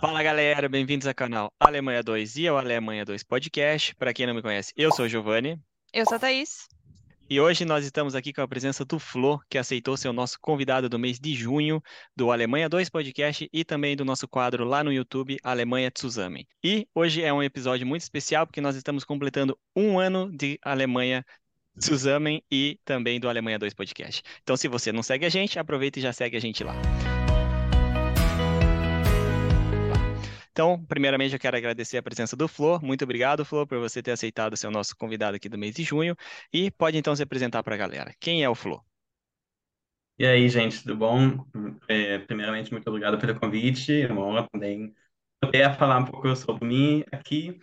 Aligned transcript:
Fala 0.00 0.22
galera, 0.22 0.68
bem-vindos 0.68 1.06
ao 1.08 1.14
canal 1.14 1.52
Alemanha 1.58 2.02
2 2.02 2.36
e 2.36 2.48
ao 2.48 2.56
Alemanha 2.56 3.04
2 3.04 3.22
Podcast. 3.24 3.94
Para 3.96 4.14
quem 4.14 4.26
não 4.26 4.34
me 4.34 4.42
conhece, 4.42 4.72
eu 4.76 4.92
sou 4.92 5.06
o 5.06 5.08
Giovanni 5.08 5.60
Eu 5.92 6.04
sou 6.04 6.16
a 6.16 6.18
Thaís. 6.20 6.68
e 7.28 7.40
hoje 7.40 7.64
nós 7.64 7.84
estamos 7.84 8.14
aqui 8.14 8.32
com 8.32 8.40
a 8.40 8.46
presença 8.48 8.84
do 8.84 8.98
Flo, 9.00 9.40
que 9.50 9.58
aceitou 9.58 9.96
ser 9.96 10.08
o 10.08 10.12
nosso 10.12 10.38
convidado 10.40 10.88
do 10.88 10.98
mês 10.98 11.18
de 11.18 11.34
junho 11.34 11.82
do 12.16 12.30
Alemanha 12.30 12.68
2 12.68 12.88
Podcast 12.88 13.48
e 13.52 13.64
também 13.64 13.96
do 13.96 14.04
nosso 14.04 14.28
quadro 14.28 14.64
lá 14.64 14.84
no 14.84 14.92
YouTube 14.92 15.36
Alemanha 15.42 15.90
Zusammen. 15.98 16.46
E 16.62 16.86
hoje 16.94 17.22
é 17.22 17.32
um 17.32 17.42
episódio 17.42 17.86
muito 17.86 18.02
especial 18.02 18.46
porque 18.46 18.60
nós 18.60 18.76
estamos 18.76 19.04
completando 19.04 19.58
um 19.74 19.98
ano 19.98 20.30
de 20.30 20.60
Alemanha 20.62 21.24
Zusammen 21.82 22.42
e 22.50 22.78
também 22.84 23.18
do 23.18 23.28
Alemanha 23.28 23.58
2 23.58 23.74
Podcast. 23.74 24.22
Então, 24.42 24.56
se 24.56 24.68
você 24.68 24.92
não 24.92 25.02
segue 25.02 25.26
a 25.26 25.28
gente, 25.28 25.58
aproveita 25.58 25.98
e 25.98 26.02
já 26.02 26.12
segue 26.12 26.36
a 26.36 26.40
gente 26.40 26.62
lá. 26.62 26.74
Então, 30.58 30.84
primeiramente, 30.86 31.34
eu 31.34 31.38
quero 31.38 31.56
agradecer 31.56 31.98
a 31.98 32.02
presença 32.02 32.34
do 32.34 32.48
Flor. 32.48 32.82
Muito 32.82 33.04
obrigado, 33.04 33.44
Flor, 33.44 33.64
por 33.64 33.78
você 33.78 34.02
ter 34.02 34.10
aceitado 34.10 34.56
ser 34.56 34.66
o 34.66 34.72
nosso 34.72 34.96
convidado 34.96 35.36
aqui 35.36 35.48
do 35.48 35.56
mês 35.56 35.72
de 35.72 35.84
junho. 35.84 36.16
E 36.52 36.68
pode 36.68 36.98
então 36.98 37.14
se 37.14 37.22
apresentar 37.22 37.62
para 37.62 37.76
a 37.76 37.78
galera. 37.78 38.12
Quem 38.18 38.42
é 38.42 38.50
o 38.50 38.56
Flor? 38.56 38.82
E 40.18 40.26
aí, 40.26 40.48
gente, 40.48 40.82
tudo 40.82 40.96
bom? 40.96 41.46
É, 41.86 42.18
primeiramente, 42.18 42.72
muito 42.72 42.88
obrigado 42.88 43.20
pelo 43.20 43.38
convite. 43.38 44.02
É 44.02 44.12
uma 44.12 44.24
honra 44.24 44.48
também 44.50 44.92
poder 45.40 45.76
falar 45.76 45.98
um 45.98 46.06
pouco 46.06 46.34
sobre 46.34 46.66
mim 46.66 47.04
aqui. 47.12 47.56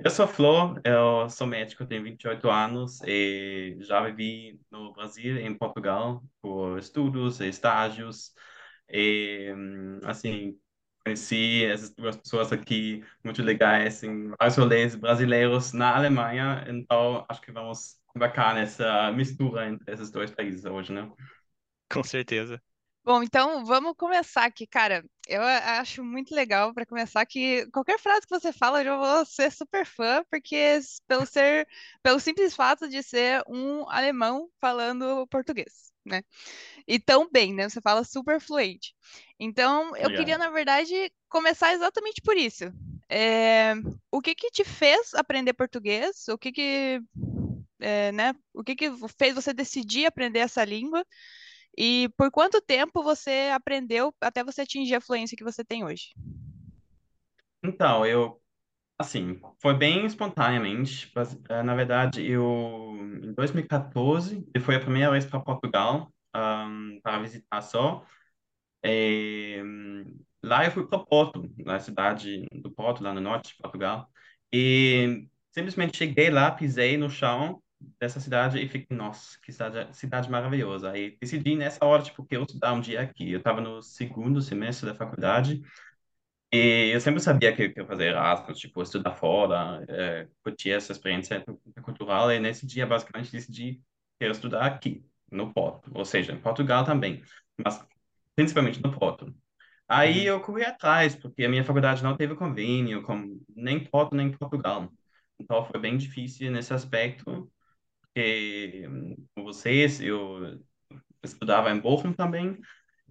Eu 0.00 0.10
sou 0.10 0.26
Flor, 0.26 0.80
eu 0.82 1.30
sou 1.30 1.46
médico, 1.46 1.86
tenho 1.86 2.02
28 2.02 2.50
anos 2.50 3.00
e 3.06 3.76
já 3.78 4.00
vivi 4.00 4.60
no 4.72 4.92
Brasil 4.92 5.38
em 5.38 5.54
Portugal 5.56 6.20
por 6.42 6.80
estudos 6.80 7.38
e 7.38 7.46
estágios. 7.46 8.34
E, 8.88 9.54
hum, 9.56 10.00
assim, 10.02 10.58
conheci 11.04 11.64
essas 11.64 11.90
duas 11.94 12.16
pessoas 12.16 12.52
aqui 12.52 13.04
muito 13.24 13.42
legais 13.42 14.02
em 14.02 14.28
vários 14.38 14.56
rolês 14.56 14.94
brasileiros 14.94 15.72
na 15.72 15.96
Alemanha, 15.96 16.64
então 16.68 17.24
acho 17.28 17.40
que 17.40 17.52
vamos 17.52 17.98
embarcar 18.14 18.54
nessa 18.54 19.10
mistura 19.12 19.68
entre 19.68 19.92
esses 19.92 20.10
dois 20.10 20.30
países 20.30 20.64
hoje, 20.64 20.92
né? 20.92 21.10
Com 21.90 22.02
certeza. 22.04 22.60
Bom, 23.02 23.22
então 23.22 23.64
vamos 23.64 23.94
começar 23.96 24.44
aqui, 24.44 24.66
cara. 24.66 25.04
Eu 25.26 25.42
acho 25.42 26.04
muito 26.04 26.34
legal 26.34 26.74
para 26.74 26.86
começar 26.86 27.24
que 27.26 27.66
qualquer 27.70 27.98
frase 27.98 28.22
que 28.26 28.30
você 28.30 28.52
fala, 28.52 28.80
eu 28.80 28.84
já 28.84 28.96
vou 28.96 29.24
ser 29.26 29.50
super 29.50 29.86
fã, 29.86 30.22
porque 30.30 30.78
pelo 31.06 31.24
ser, 31.26 31.66
pelo 32.02 32.20
simples 32.20 32.54
fato 32.54 32.88
de 32.88 33.02
ser 33.02 33.42
um 33.48 33.88
alemão 33.90 34.50
falando 34.60 35.26
português, 35.28 35.89
né? 36.04 36.22
E 36.86 36.98
tão 36.98 37.30
bem, 37.30 37.54
né? 37.54 37.68
Você 37.68 37.80
fala 37.80 38.04
super 38.04 38.40
fluente. 38.40 38.94
Então, 39.38 39.96
eu 39.96 40.10
queria, 40.14 40.38
na 40.38 40.50
verdade, 40.50 41.12
começar 41.28 41.72
exatamente 41.72 42.20
por 42.22 42.36
isso. 42.36 42.64
É, 43.08 43.74
o 44.10 44.20
que 44.20 44.34
que 44.34 44.50
te 44.50 44.64
fez 44.64 45.14
aprender 45.14 45.52
português? 45.52 46.28
O 46.28 46.38
que 46.38 46.52
que, 46.52 47.00
é, 47.80 48.12
né? 48.12 48.34
O 48.52 48.62
que 48.62 48.76
que 48.76 48.90
fez 49.18 49.34
você 49.34 49.52
decidir 49.52 50.06
aprender 50.06 50.40
essa 50.40 50.64
língua? 50.64 51.04
E 51.76 52.08
por 52.16 52.30
quanto 52.30 52.60
tempo 52.60 53.02
você 53.02 53.50
aprendeu 53.52 54.14
até 54.20 54.44
você 54.44 54.62
atingir 54.62 54.94
a 54.96 55.00
fluência 55.00 55.36
que 55.36 55.44
você 55.44 55.64
tem 55.64 55.84
hoje? 55.84 56.12
Então, 57.62 58.04
eu, 58.06 58.40
assim, 59.00 59.40
foi 59.60 59.74
bem 59.74 60.06
espontaneamente. 60.06 61.10
mas, 61.14 61.38
eh, 61.48 61.62
Na 61.62 61.74
verdade, 61.74 62.24
eu, 62.26 62.42
em 63.22 63.32
2014, 63.34 64.46
eu 64.54 64.60
fui 64.60 64.74
a 64.76 64.80
primeira 64.80 65.10
vez 65.10 65.24
para 65.26 65.40
Portugal, 65.40 66.12
ahm, 66.34 67.00
para 67.02 67.18
visitar 67.20 67.60
só. 67.62 68.04
E, 68.84 69.60
hum, 69.64 70.20
lá 70.42 70.64
eu 70.64 70.70
fui 70.72 70.86
para 70.86 70.98
Porto, 71.04 71.50
na 71.58 71.80
cidade 71.80 72.46
do 72.52 72.70
Porto, 72.72 73.02
lá 73.02 73.12
no 73.14 73.20
norte 73.20 73.50
de 73.50 73.56
Portugal. 73.62 74.10
E 74.52 75.28
simplesmente 75.52 75.96
cheguei 75.98 76.30
lá, 76.30 76.50
pisei 76.50 76.96
no 76.96 77.10
chão 77.10 77.62
dessa 78.00 78.20
cidade 78.20 78.58
e 78.60 78.68
fiquei, 78.68 78.96
nossa, 78.96 79.38
que 79.42 79.52
cidade, 79.52 79.96
cidade 79.96 80.30
maravilhosa. 80.30 80.90
Aí 80.92 81.16
decidi 81.20 81.56
nessa 81.56 81.84
hora, 81.84 82.02
tipo, 82.02 82.24
que 82.26 82.36
eu 82.36 82.42
estudar 82.44 82.72
um 82.74 82.80
dia 82.80 83.00
aqui. 83.02 83.30
Eu 83.32 83.38
estava 83.38 83.60
no 83.60 83.82
segundo 83.82 84.40
semestre 84.42 84.86
da 84.86 84.94
faculdade. 84.94 85.62
E 86.52 86.90
eu 86.92 87.00
sempre 87.00 87.20
sabia 87.20 87.54
que, 87.54 87.62
eu 87.62 87.72
ia 87.76 87.86
fazer 87.86 88.06
Erasmus, 88.08 88.58
tipo, 88.58 88.82
estudar 88.82 89.14
fora, 89.14 89.84
é, 89.88 90.28
curtir 90.42 90.70
essa 90.72 90.92
experiência 90.92 91.44
cultural, 91.82 92.30
e 92.32 92.40
nesse 92.40 92.66
dia, 92.66 92.86
basicamente, 92.86 93.30
decidi 93.30 93.74
que 94.18 94.24
eu 94.24 94.28
ia 94.28 94.32
estudar 94.32 94.66
aqui, 94.66 95.04
no 95.30 95.52
Porto, 95.52 95.90
ou 95.94 96.04
seja, 96.04 96.32
em 96.32 96.40
Portugal 96.40 96.84
também, 96.84 97.22
mas 97.62 97.84
principalmente 98.34 98.82
no 98.82 98.90
Porto. 98.92 99.32
Aí 99.88 100.20
Uhum. 100.20 100.24
eu 100.26 100.40
corri 100.40 100.64
atrás, 100.64 101.16
porque 101.16 101.44
a 101.44 101.48
minha 101.48 101.64
faculdade 101.64 102.02
não 102.02 102.16
teve 102.16 102.34
convênio 102.36 103.02
com 103.02 103.40
nem 103.56 103.84
Porto 103.84 104.14
nem 104.16 104.30
Portugal. 104.32 104.90
Então 105.38 105.64
foi 105.66 105.80
bem 105.80 105.96
difícil 105.98 106.50
nesse 106.50 106.72
aspecto, 106.74 107.52
porque, 108.00 108.86
hum, 108.88 109.16
com 109.34 109.44
vocês, 109.44 110.00
eu 110.00 110.60
estudava 111.22 111.70
em 111.70 111.80
Bochum 111.80 112.12
também, 112.12 112.58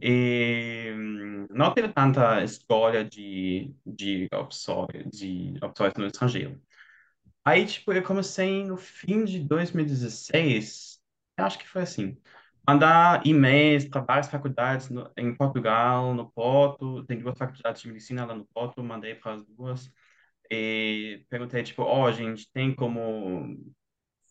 e 0.01 0.91
hum, 0.95 1.47
não 1.51 1.73
teve 1.73 1.89
tanta 1.93 2.43
escolha 2.43 3.03
de, 3.05 3.73
de 3.85 4.27
opções, 4.33 5.09
de 5.11 5.53
opções 5.63 5.93
no 5.97 6.05
estrangeiro. 6.07 6.61
Aí, 7.45 7.65
tipo, 7.65 7.93
eu 7.93 8.03
comecei 8.03 8.65
no 8.65 8.77
fim 8.77 9.25
de 9.25 9.39
2016, 9.39 10.99
eu 11.37 11.45
acho 11.45 11.57
que 11.59 11.67
foi 11.67 11.81
assim, 11.83 12.17
mandar 12.67 13.25
e-mails 13.25 13.85
para 13.85 14.01
várias 14.01 14.29
faculdades 14.29 14.89
no- 14.89 15.11
em 15.17 15.35
Portugal, 15.35 16.13
no 16.13 16.29
Porto, 16.31 17.03
tem 17.05 17.19
duas 17.19 17.37
faculdades 17.37 17.81
de 17.81 17.87
medicina 17.89 18.25
lá 18.25 18.35
no 18.35 18.45
Porto, 18.47 18.83
mandei 18.83 19.15
para 19.15 19.33
as 19.35 19.45
duas, 19.45 19.91
e 20.51 21.25
perguntei, 21.29 21.63
tipo, 21.63 21.83
ó, 21.83 22.11
gente, 22.11 22.49
tem 22.53 22.75
como 22.75 23.57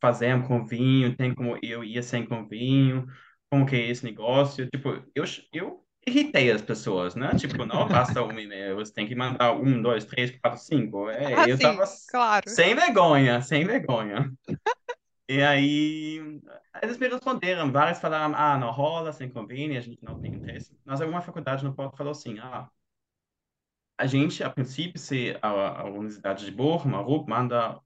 fazer 0.00 0.34
um 0.34 0.42
convênio, 0.46 1.16
tem 1.16 1.34
como 1.34 1.58
eu 1.62 1.82
ir 1.84 2.02
sem 2.02 2.26
convênio, 2.26 3.06
como 3.50 3.66
que 3.66 3.76
é 3.76 3.88
esse 3.88 4.04
negócio? 4.04 4.68
Tipo, 4.68 5.02
eu, 5.14 5.24
eu 5.52 5.84
irritei 6.06 6.50
as 6.50 6.62
pessoas, 6.62 7.14
né? 7.14 7.30
Tipo, 7.36 7.64
não 7.64 7.86
basta 7.88 8.22
um 8.22 8.38
e-mail, 8.38 8.76
você 8.76 8.92
tem 8.92 9.06
que 9.06 9.14
mandar 9.14 9.52
um, 9.54 9.80
dois, 9.82 10.04
três, 10.04 10.30
quatro, 10.40 10.60
cinco. 10.60 11.08
É, 11.08 11.34
Ah, 11.34 11.48
eu 11.48 11.56
sim, 11.56 11.62
tava 11.62 11.84
claro. 12.10 12.48
sem 12.48 12.74
vergonha, 12.74 13.40
sem 13.42 13.64
vergonha. 13.64 14.32
E 15.28 15.42
aí, 15.42 16.40
eles 16.82 16.96
me 16.98 17.08
responderam, 17.08 17.70
vários 17.70 18.00
falaram, 18.00 18.34
ah, 18.34 18.56
não 18.58 18.70
rola, 18.70 19.12
sem 19.12 19.28
convênio, 19.28 19.76
a 19.76 19.80
gente 19.82 20.02
não 20.02 20.18
tem 20.20 20.32
interesse. 20.34 20.74
Mas 20.86 21.00
alguma 21.02 21.20
faculdade 21.20 21.64
no 21.64 21.74
Porto 21.74 21.96
falou 21.98 22.12
assim, 22.12 22.38
ah, 22.38 22.68
a 23.98 24.06
gente, 24.06 24.42
a 24.42 24.50
princípio, 24.50 24.98
se 24.98 25.36
a, 25.42 25.80
a 25.82 25.84
Universidade 25.84 26.44
de 26.44 26.50
Bochum, 26.50 26.94
a 26.96 27.00
RUB, 27.00 27.28
manda 27.28 27.80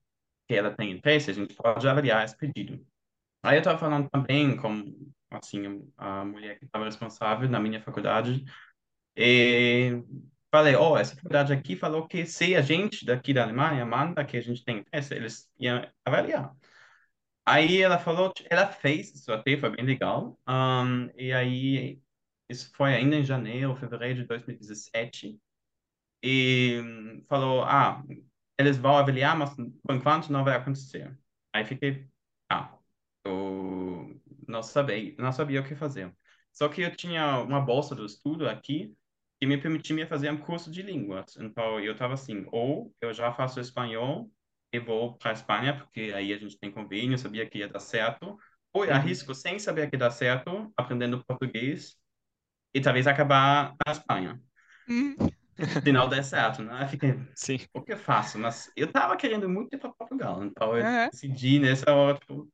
que 0.47 0.55
ela 0.55 0.71
tem 0.75 0.93
interesse, 0.93 1.31
a 1.31 1.35
gente 1.35 1.55
pode 1.55 1.89
avaliar 1.89 2.25
esse 2.25 2.37
pedido. 2.37 2.85
Aí 3.45 3.57
eu 3.57 3.61
estava 3.61 3.79
falando 3.79 4.09
também 4.11 4.57
com, 4.57 4.85
assim, 5.39 5.91
a 5.97 6.25
mulher 6.25 6.59
que 6.59 6.65
estava 6.65 6.85
responsável 6.85 7.49
na 7.49 7.61
minha 7.61 7.81
faculdade, 7.83 8.45
e 9.17 10.03
falei, 10.51 10.75
ó, 10.77 10.99
essa 10.99 11.17
faculdade 11.17 11.53
aqui 11.53 11.77
falou 11.77 12.07
que 12.07 12.27
se 12.27 12.55
a 12.57 12.63
gente 12.63 13.05
daqui 13.07 13.35
da 13.35 13.43
Alemanha 13.45 13.85
manda 13.87 14.25
que 14.25 14.37
a 14.37 14.41
gente 14.41 14.65
tem 14.65 14.79
interesse, 14.79 15.15
eles 15.15 15.51
iam 15.59 15.83
avaliar. 16.05 16.55
Aí 17.47 17.83
ela 17.83 17.99
falou, 17.99 18.33
ela 18.51 18.69
fez 18.69 19.15
isso 19.15 19.33
até, 19.33 19.57
foi 19.59 19.71
bem 19.71 19.85
legal, 19.85 20.39
Ahn, 20.47 21.11
e 21.17 21.33
aí 21.33 22.01
isso 22.49 22.71
foi 22.77 22.95
ainda 22.95 23.17
em 23.17 23.25
janeiro, 23.25 23.77
fevereiro 23.77 24.21
de 24.21 24.27
2017, 24.27 25.41
e 26.23 26.81
falou, 27.29 27.65
ah, 27.65 28.03
eles 28.59 28.79
vão 28.79 28.97
avaliar, 28.97 29.37
mas 29.37 29.55
por 29.55 29.95
enquanto 29.95 30.31
não 30.31 30.45
vai 30.45 30.57
acontecer. 30.57 31.17
Aí 31.53 31.65
fiquei, 31.65 32.07
ah, 32.51 32.79
eu 33.25 34.21
não 34.49 34.63
sabia, 34.63 35.15
não 35.19 35.33
sabia 35.33 35.61
o 35.61 35.65
que 35.65 35.75
fazer. 35.75 36.15
Só 36.53 36.69
que 36.69 36.83
eu 36.83 36.95
tinha 36.95 37.39
uma 37.41 37.61
bolsa 37.61 37.95
do 37.95 38.05
estudo 38.05 38.49
aqui 38.49 38.95
que 39.41 39.47
me 39.47 39.59
permitia 39.61 40.07
fazer 40.07 40.31
um 40.31 40.39
curso 40.39 40.71
de 40.71 40.83
línguas. 40.83 41.37
Então 41.37 41.81
eu 41.81 41.93
estava 41.93 42.15
assim, 42.15 42.47
ou 42.53 42.95
eu 43.01 43.13
já 43.13 43.33
faço 43.33 43.61
espanhol 43.61 44.31
e 44.73 44.79
vou 44.79 45.17
para 45.19 45.31
a 45.31 45.35
Espanha, 45.35 45.77
porque 45.77 46.13
aí 46.15 46.33
a 46.33 46.39
gente 46.39 46.59
tem 46.59 46.71
convênio, 46.71 47.19
sabia 47.19 47.49
que 47.49 47.59
ia 47.59 47.69
dar 47.69 47.81
certo, 47.81 48.37
ou 48.73 48.85
eu 48.85 48.95
Uhum. 48.95 48.95
arrisco 48.95 49.35
sem 49.35 49.59
saber 49.59 49.91
que 49.91 49.97
dá 49.97 50.11
certo, 50.11 50.73
aprendendo 50.77 51.25
português 51.25 51.97
e 52.75 52.81
talvez 52.81 53.07
acabar 53.07 53.75
na 53.87 53.93
Espanha. 53.93 54.43
Hum, 54.89 55.17
Se 55.85 55.93
não 55.93 56.09
der 56.09 56.25
certo, 56.25 56.63
né? 56.63 56.85
Eu 56.85 56.89
fiquei, 56.89 57.11
Sim. 57.35 57.59
o 57.75 57.83
que 57.83 57.93
eu 57.93 57.97
faço? 57.99 58.39
Mas 58.39 58.71
eu 58.77 58.91
tava 58.93 59.17
querendo 59.17 59.49
muito 59.49 59.75
ir 59.75 59.79
para 59.79 59.93
Portugal, 59.93 60.45
então 60.45 60.77
eu 60.77 60.85
aham. 60.85 61.11
decidi 61.11 61.59
nessa 61.59 61.93
hora, 61.95 62.19
tipo, 62.19 62.49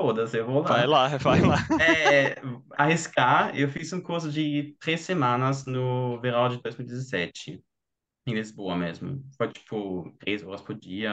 foda-se, 0.00 0.38
eu 0.38 0.46
vou 0.46 0.62
Vai 0.62 0.86
lá. 0.86 0.86
lá, 0.86 1.16
vai 1.18 1.40
lá. 1.42 1.56
É, 1.78 2.36
arriscar, 2.72 3.56
eu 3.56 3.68
fiz 3.68 3.92
um 3.92 4.00
curso 4.00 4.30
de 4.30 4.76
três 4.80 5.00
semanas 5.02 5.66
no 5.66 6.20
verão 6.20 6.48
de 6.48 6.60
2017, 6.62 7.62
em 8.26 8.34
Lisboa 8.34 8.76
mesmo. 8.76 9.22
Foi 9.36 9.48
tipo 9.52 10.10
três 10.18 10.42
horas 10.42 10.60
por 10.62 10.74
dia, 10.74 11.12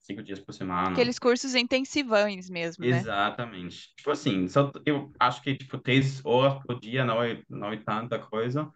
cinco 0.00 0.22
dias 0.22 0.40
por 0.40 0.52
semana. 0.52 0.90
Aqueles 0.90 1.18
cursos 1.18 1.54
intensivões 1.54 2.48
mesmo, 2.50 2.86
né? 2.86 2.98
Exatamente. 2.98 3.94
Tipo 3.96 4.10
assim, 4.10 4.48
só, 4.48 4.70
eu 4.84 5.10
acho 5.18 5.42
que 5.42 5.56
tipo 5.56 5.78
três 5.78 6.24
horas 6.24 6.62
por 6.64 6.78
dia 6.78 7.04
não 7.04 7.22
é, 7.22 7.42
não 7.48 7.72
é 7.72 7.76
tanta 7.78 8.18
coisa, 8.18 8.70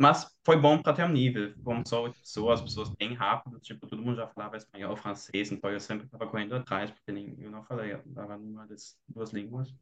mas 0.00 0.26
foi 0.44 0.56
bom 0.56 0.80
para 0.82 0.94
ter 0.94 1.04
um 1.04 1.08
nível. 1.08 1.54
Como 1.64 1.86
só 1.86 2.02
oito 2.04 2.18
pessoas, 2.20 2.60
as 2.60 2.64
pessoas 2.66 2.90
bem 2.90 3.14
rápido, 3.14 3.60
tipo, 3.60 3.86
todo 3.86 4.02
mundo 4.02 4.16
já 4.16 4.26
falava 4.28 4.56
espanhol, 4.56 4.96
francês, 4.96 5.52
então 5.52 5.70
eu 5.70 5.80
sempre 5.80 6.06
estava 6.06 6.26
correndo 6.26 6.54
atrás, 6.56 6.90
porque 6.90 7.12
nem, 7.12 7.36
eu 7.40 7.50
não 7.50 7.62
falei, 7.64 7.92
eu 7.92 7.98
estava 7.98 8.36
numa 8.38 8.66
das 8.66 8.96
duas 9.08 9.32
línguas. 9.32 9.74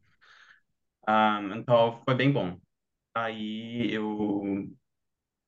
Um, 1.07 1.55
então 1.55 2.01
foi 2.05 2.15
bem 2.15 2.31
bom. 2.31 2.57
Aí 3.15 3.91
eu, 3.93 4.69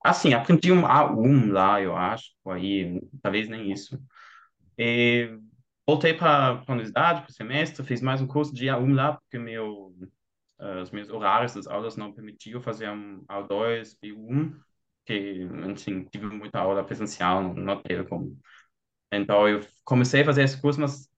assim, 0.04 0.34
aprendi 0.34 0.72
um 0.72 0.86
A1 0.86 1.52
lá, 1.52 1.82
eu 1.82 1.96
acho, 1.96 2.32
aí, 2.48 3.02
talvez 3.22 3.50
nem 3.50 3.72
isso. 3.72 4.00
E 4.78 5.38
voltei 5.88 6.14
para 6.14 6.64
a 6.68 6.72
universidade, 6.74 7.22
para 7.24 7.32
o 7.32 7.34
semestre, 7.34 7.86
fiz 7.86 8.02
mais 8.02 8.22
um 8.22 8.28
curso 8.28 8.54
de 8.56 8.70
A1 8.70 8.94
lá, 8.96 9.14
porque 9.16 9.40
meu 9.40 9.96
os 10.82 10.92
meus 10.92 11.10
horários 11.10 11.54
das 11.54 11.68
aulas 11.68 11.98
não 11.98 12.14
permitiam 12.14 12.62
fazer 12.62 12.90
um 12.90 13.24
A2, 13.28 13.98
B1, 14.02 14.56
que, 15.06 15.48
enfim, 15.68 16.04
tive 16.12 16.28
muita 16.28 16.60
aula 16.60 16.84
presencial, 16.84 17.54
não 17.56 17.82
teve 17.82 18.04
como. 18.04 18.38
Então, 19.12 19.48
eu 19.48 19.62
comecei 19.84 20.22
a 20.22 20.26
fazer 20.26 20.44
esse 20.44 20.62
curso, 20.62 20.80
mas 20.80 21.10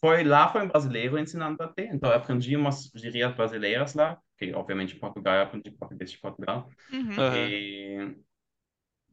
foi 0.00 0.24
lá, 0.24 0.48
foi 0.48 0.62
um 0.62 0.68
brasileiro 0.68 1.18
ensinando 1.18 1.62
a 1.62 1.68
ter. 1.68 1.92
Então, 1.92 2.10
eu 2.10 2.16
aprendi 2.16 2.56
umas 2.56 2.90
gírias 2.94 3.34
brasileiras 3.34 3.94
lá, 3.94 4.18
que, 4.38 4.52
obviamente, 4.54 4.96
em 4.96 4.98
Portugal, 4.98 5.36
eu 5.36 5.42
aprendi 5.42 5.70
português 5.70 6.10
de 6.10 6.18
Portugal. 6.18 6.68
Uhum. 6.90 7.34
E 7.36 8.16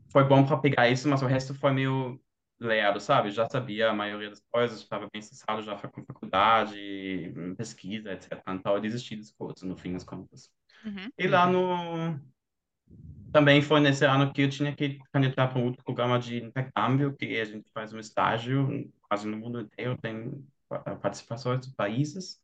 foi 0.09 0.23
bom 0.23 0.45
para 0.45 0.57
pegar 0.57 0.89
isso, 0.89 1.09
mas 1.09 1.21
o 1.21 1.25
resto 1.25 1.53
foi 1.53 1.71
meio 1.73 2.19
leado, 2.59 2.99
sabe? 2.99 3.31
Já 3.31 3.47
sabia 3.49 3.89
a 3.89 3.93
maioria 3.93 4.29
das 4.29 4.41
coisas, 4.51 4.79
estava 4.79 5.07
bem 5.11 5.21
cessado 5.21 5.61
já 5.61 5.75
com 5.75 6.05
faculdade, 6.05 7.33
pesquisa, 7.57 8.13
etc. 8.13 8.41
Então 8.49 8.75
eu 8.75 8.81
desisti 8.81 9.15
das 9.15 9.31
coisas, 9.31 9.63
no 9.63 9.75
fim 9.75 9.93
das 9.93 10.03
contas. 10.03 10.49
Uhum. 10.85 11.09
E 11.17 11.27
lá 11.27 11.47
no... 11.47 12.19
Também 13.31 13.61
foi 13.61 13.81
nesse 13.81 14.05
ano 14.05 14.31
que 14.31 14.43
eu 14.43 14.49
tinha 14.49 14.73
que 14.73 14.97
candidatar 15.11 15.49
para 15.49 15.59
um 15.59 15.65
outro 15.65 15.83
programa 15.83 16.17
de 16.17 16.41
intercâmbio, 16.41 17.13
que 17.17 17.37
a 17.39 17.43
gente 17.43 17.69
faz 17.73 17.91
um 17.91 17.99
estágio 17.99 18.89
quase 19.01 19.27
no 19.27 19.35
mundo 19.35 19.59
inteiro, 19.59 19.97
tem 19.97 20.41
participações 21.01 21.59
dos 21.59 21.73
países. 21.75 22.41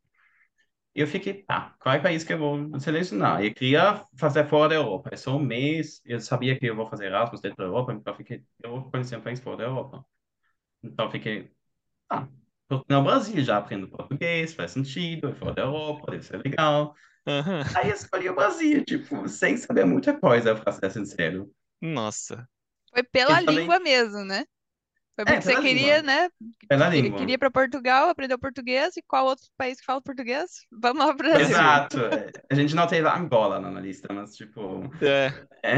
E 0.94 1.00
eu 1.00 1.06
fiquei, 1.06 1.42
tá, 1.44 1.74
qual 1.80 1.94
é 1.94 1.98
o 1.98 2.02
país 2.02 2.22
que 2.22 2.32
eu 2.34 2.38
vou 2.38 2.78
selecionar? 2.80 3.42
Eu 3.42 3.54
queria 3.54 4.04
fazer 4.16 4.46
fora 4.48 4.68
da 4.70 4.74
Europa. 4.74 5.08
É 5.12 5.16
só 5.16 5.34
um 5.36 5.38
mês, 5.40 6.02
eu 6.04 6.20
sabia 6.20 6.58
que 6.58 6.66
eu 6.66 6.76
vou 6.76 6.86
fazer 6.86 7.06
Erasmus 7.06 7.40
dentro 7.40 7.56
da 7.58 7.64
Europa, 7.64 7.92
então 7.94 8.12
eu 8.12 8.16
fiquei, 8.18 8.44
eu 8.62 8.70
vou 8.70 8.90
conhecer 8.90 9.16
um 9.16 9.22
país 9.22 9.40
fora 9.40 9.56
da 9.58 9.64
Europa. 9.64 10.04
Então 10.82 11.06
eu 11.06 11.10
fiquei, 11.12 11.50
ah, 12.10 12.28
no 12.88 13.02
Brasil 13.04 13.42
já 13.44 13.58
aprendo 13.58 13.88
português, 13.88 14.54
faz 14.54 14.72
sentido, 14.72 15.28
é 15.28 15.34
fora 15.34 15.54
da 15.54 15.62
Europa, 15.62 16.10
deve 16.12 16.24
ser 16.24 16.38
legal. 16.44 16.94
Aham. 17.26 17.62
Aí 17.76 17.90
eu 17.90 17.94
escolhi 17.94 18.28
o 18.28 18.34
Brasil, 18.34 18.84
tipo, 18.84 19.28
sem 19.28 19.56
saber 19.56 19.84
muita 19.84 20.18
coisa, 20.18 20.54
pra 20.54 20.72
ser 20.72 20.90
sincero. 20.90 21.50
Nossa. 21.80 22.48
Foi 22.90 23.02
pela 23.02 23.40
Eu 23.40 23.44
também- 23.44 23.60
língua 23.60 23.78
mesmo, 23.80 24.24
né? 24.24 24.44
Foi 25.14 25.24
porque 25.26 25.42
você 25.42 25.50
pela 25.50 25.62
queria, 25.62 25.96
língua. 25.98 26.02
né? 26.02 26.30
Pela 26.68 26.90
que- 26.90 27.00
língua. 27.02 27.18
Queria 27.18 27.34
ir 27.34 27.38
para 27.38 27.50
Portugal, 27.50 28.08
aprender 28.08 28.38
português. 28.38 28.96
E 28.96 29.02
qual 29.02 29.26
outro 29.26 29.46
país 29.56 29.78
que 29.78 29.84
fala 29.84 30.00
português? 30.00 30.66
Vamos 30.70 31.04
lá 31.04 31.14
para 31.14 31.26
o 31.26 31.30
Brasil. 31.30 31.48
Exato. 31.50 31.98
A 32.50 32.54
gente 32.54 32.74
não 32.74 32.86
teve 32.86 33.06
Angola 33.08 33.60
na 33.60 33.80
lista, 33.80 34.12
mas, 34.12 34.34
tipo, 34.36 34.82
É. 35.02 35.32
É, 35.62 35.76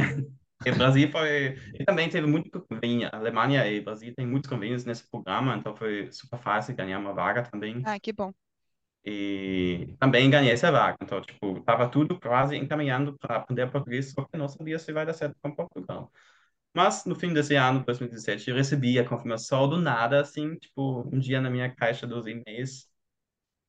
e 0.67 0.71
o 0.71 0.77
Brasil 0.77 1.11
foi. 1.11 1.59
E 1.79 1.85
também 1.85 2.09
teve 2.09 2.27
muito 2.27 2.65
convênio. 2.71 3.09
A 3.13 3.17
Alemanha 3.17 3.67
e 3.67 3.81
o 3.81 3.85
Brasil 3.85 4.15
têm 4.15 4.27
muitos 4.27 4.49
convênios 4.49 4.85
nesse 4.85 5.09
programa, 5.11 5.57
então 5.57 5.77
foi 5.77 6.11
super 6.13 6.39
fácil 6.39 6.75
ganhar 6.75 6.99
uma 6.99 7.13
vaga 7.13 7.43
também. 7.43 7.83
Ah, 7.85 7.99
que 7.99 8.13
bom. 8.13 8.33
E 9.05 9.95
também 10.01 10.31
ganhei 10.31 10.53
essa 10.53 10.73
vaga. 10.73 10.97
Então, 11.03 11.21
tipo, 11.21 11.61
tava 11.61 11.89
tudo 11.89 12.19
quase 12.19 12.57
encaminhando 12.57 13.19
para 13.19 13.37
aprender 13.37 13.71
português, 13.71 14.13
só 14.13 14.25
que 14.25 14.39
não 14.39 14.49
sabia 14.49 14.79
se 14.79 14.93
vai 14.93 15.05
dar 15.05 15.13
certo 15.13 15.37
com 15.43 15.55
Portugal. 15.55 16.11
Mas 16.75 17.05
no 17.05 17.15
fim 17.15 17.32
desse 17.32 17.55
ano, 17.55 17.85
2017, 17.85 18.50
eu 18.50 18.56
recebi 18.56 18.99
a 18.99 19.09
confirmação 19.09 19.69
do 19.69 19.79
nada, 19.79 20.21
assim, 20.21 20.56
tipo, 20.56 21.09
um 21.15 21.19
dia 21.19 21.41
na 21.41 21.50
minha 21.50 21.75
caixa 21.75 22.06
dos 22.06 22.26
e-mails. 22.26 22.88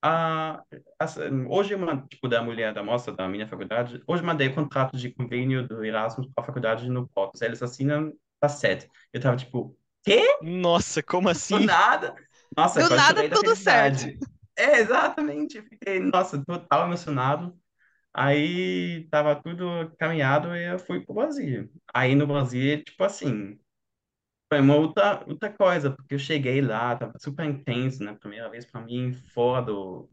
Ah, 0.02 0.64
assim, 1.00 1.22
hoje, 1.50 1.74
eu 1.74 1.80
man- 1.80 2.06
tipo, 2.08 2.28
da 2.30 2.42
mulher 2.44 2.74
da 2.74 2.84
moça 2.84 3.12
da 3.12 3.28
minha 3.28 3.48
faculdade, 3.48 4.02
hoje 4.08 4.24
mandei 4.24 4.50
o 4.50 4.56
contrato 4.56 4.98
de 4.98 5.12
convênio 5.14 5.68
do 5.68 5.84
Erasmus 5.84 6.28
para 6.34 6.44
a 6.44 6.48
faculdade 6.48 6.90
no 6.90 7.08
Porto. 7.10 7.42
Eles 7.44 7.62
assinam 7.64 8.14
às 8.42 8.54
sete. 8.54 8.88
Eu 9.14 9.22
tava 9.22 9.36
tipo, 9.38 9.78
quê? 10.04 10.22
Nossa, 10.40 11.04
como 11.04 11.30
Do 11.50 11.60
assim? 11.60 11.60
nada? 11.60 12.16
Nossa, 12.56 12.84
Do 12.84 12.90
nada, 12.92 13.24
tudo 13.32 13.56
felicidade. 13.56 14.20
É, 14.56 14.80
exatamente. 14.80 15.62
Fiquei, 15.62 16.00
nossa, 16.00 16.44
total 16.46 16.86
emocionado. 16.88 17.58
Aí 18.16 19.08
tava 19.10 19.36
tudo 19.42 19.92
caminhado 20.00 20.56
e 20.56 20.64
eu 20.72 20.80
fui 20.80 21.02
pro 21.06 21.16
Brasil. 21.16 21.70
Aí 21.94 22.16
no 22.16 22.28
Brasil, 22.28 22.84
tipo 22.84 23.04
assim, 23.04 23.60
foi 24.50 24.62
uma 24.62 24.76
outra, 24.76 25.24
outra 25.28 25.52
coisa, 25.54 25.92
porque 25.92 26.16
eu 26.16 26.20
cheguei 26.20 26.62
lá, 26.62 26.96
tava 26.98 27.20
super 27.20 27.46
intenso, 27.46 28.04
né? 28.04 28.16
Primeira 28.16 28.50
vez 28.50 28.66
para 28.66 28.82
mim, 28.82 29.14
fora 29.34 29.64
do, 29.66 30.10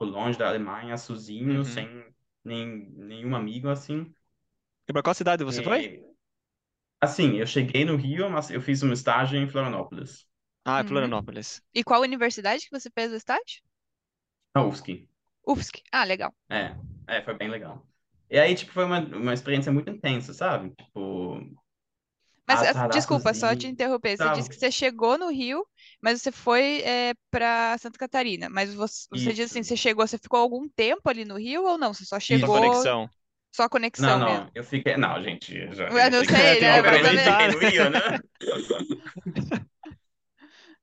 longe 0.00 0.38
da 0.38 0.48
Alemanha, 0.48 0.96
sozinho, 0.98 1.64
Uhum. 1.64 1.64
sem 1.64 2.04
nem, 2.44 2.90
nenhum 2.92 3.34
amigo, 3.36 3.68
assim. 3.70 4.14
E 4.88 4.92
pra 4.92 5.02
qual 5.02 5.14
cidade 5.14 5.44
você 5.44 5.62
foi? 5.62 5.80
E, 5.80 6.02
assim, 7.00 7.36
eu 7.38 7.46
cheguei 7.46 7.84
no 7.84 7.96
Rio, 7.96 8.30
mas 8.30 8.50
eu 8.50 8.60
fiz 8.62 8.82
um 8.82 8.92
estágio 8.92 9.38
em 9.38 9.48
Florianópolis, 9.48 10.26
Ah, 10.64 10.82
Uhum. 10.82 10.84
Florianópolis. 10.84 11.62
E 11.74 11.82
qual 11.82 12.02
universidade 12.02 12.64
que 12.66 12.70
você 12.78 12.90
fez 12.90 13.10
o 13.12 13.16
estágio? 13.16 13.62
na 14.54 14.62
UFSC. 14.64 15.08
UFSC. 15.46 15.82
Ah, 15.92 16.04
legal. 16.04 16.32
É, 16.48 16.74
é, 17.06 17.22
foi 17.22 17.34
bem 17.34 17.48
legal. 17.50 17.86
E 18.30 18.38
aí, 18.38 18.54
tipo, 18.54 18.72
foi 18.72 18.84
uma, 18.84 19.00
uma 19.00 19.34
experiência 19.34 19.72
muito 19.72 19.90
intensa, 19.90 20.32
sabe? 20.34 20.70
Tipo, 20.76 21.40
Mas, 22.46 22.62
ah, 22.62 22.74
desculpa, 22.88 23.32
só 23.32 23.54
te 23.56 23.66
interromper. 23.66 24.18
Você 24.18 24.28
Tá. 24.28 24.30
disse 24.30 24.48
que 24.50 24.56
você 24.56 24.70
chegou 24.70 25.16
no 25.16 25.30
Rio, 25.30 25.66
mas 26.00 26.20
você 26.20 26.30
foi 26.30 26.82
para 27.30 27.76
Santa 27.78 27.98
Catarina. 27.98 28.48
Mas 28.50 28.74
você, 28.74 29.06
você 29.10 29.30
disse 29.32 29.44
assim, 29.58 29.62
Isso. 29.62 29.64
você 29.64 29.76
chegou, 29.76 30.06
você 30.06 30.18
ficou 30.18 30.40
algum 30.40 30.68
tempo 30.68 31.08
ali 31.08 31.24
no 31.24 31.36
Rio 31.38 31.64
ou 31.64 31.78
não? 31.78 31.94
Você 31.94 32.04
só 32.04 32.20
Só 32.38 32.48
chegou, 32.48 32.50
conexão. 32.50 33.08
só 33.52 33.68
Não, 33.96 34.18
conexão 34.18 34.20
não, 34.20 34.22
mesmo? 34.22 34.52
eu 34.54 34.64
fiquei. 34.64 34.96
Não, 34.96 35.22
gente, 35.22 35.56
eu 35.56 35.74
já. 35.74 35.88
Eu 35.88 36.10
não 36.10 36.24
eu 36.24 36.24
sei, 36.24 36.60
né? 36.60 36.72
Obviamente 36.74 37.24
fiquei 37.24 37.48
no 37.48 37.58
Rio, 37.58 37.90
né? 37.90 38.00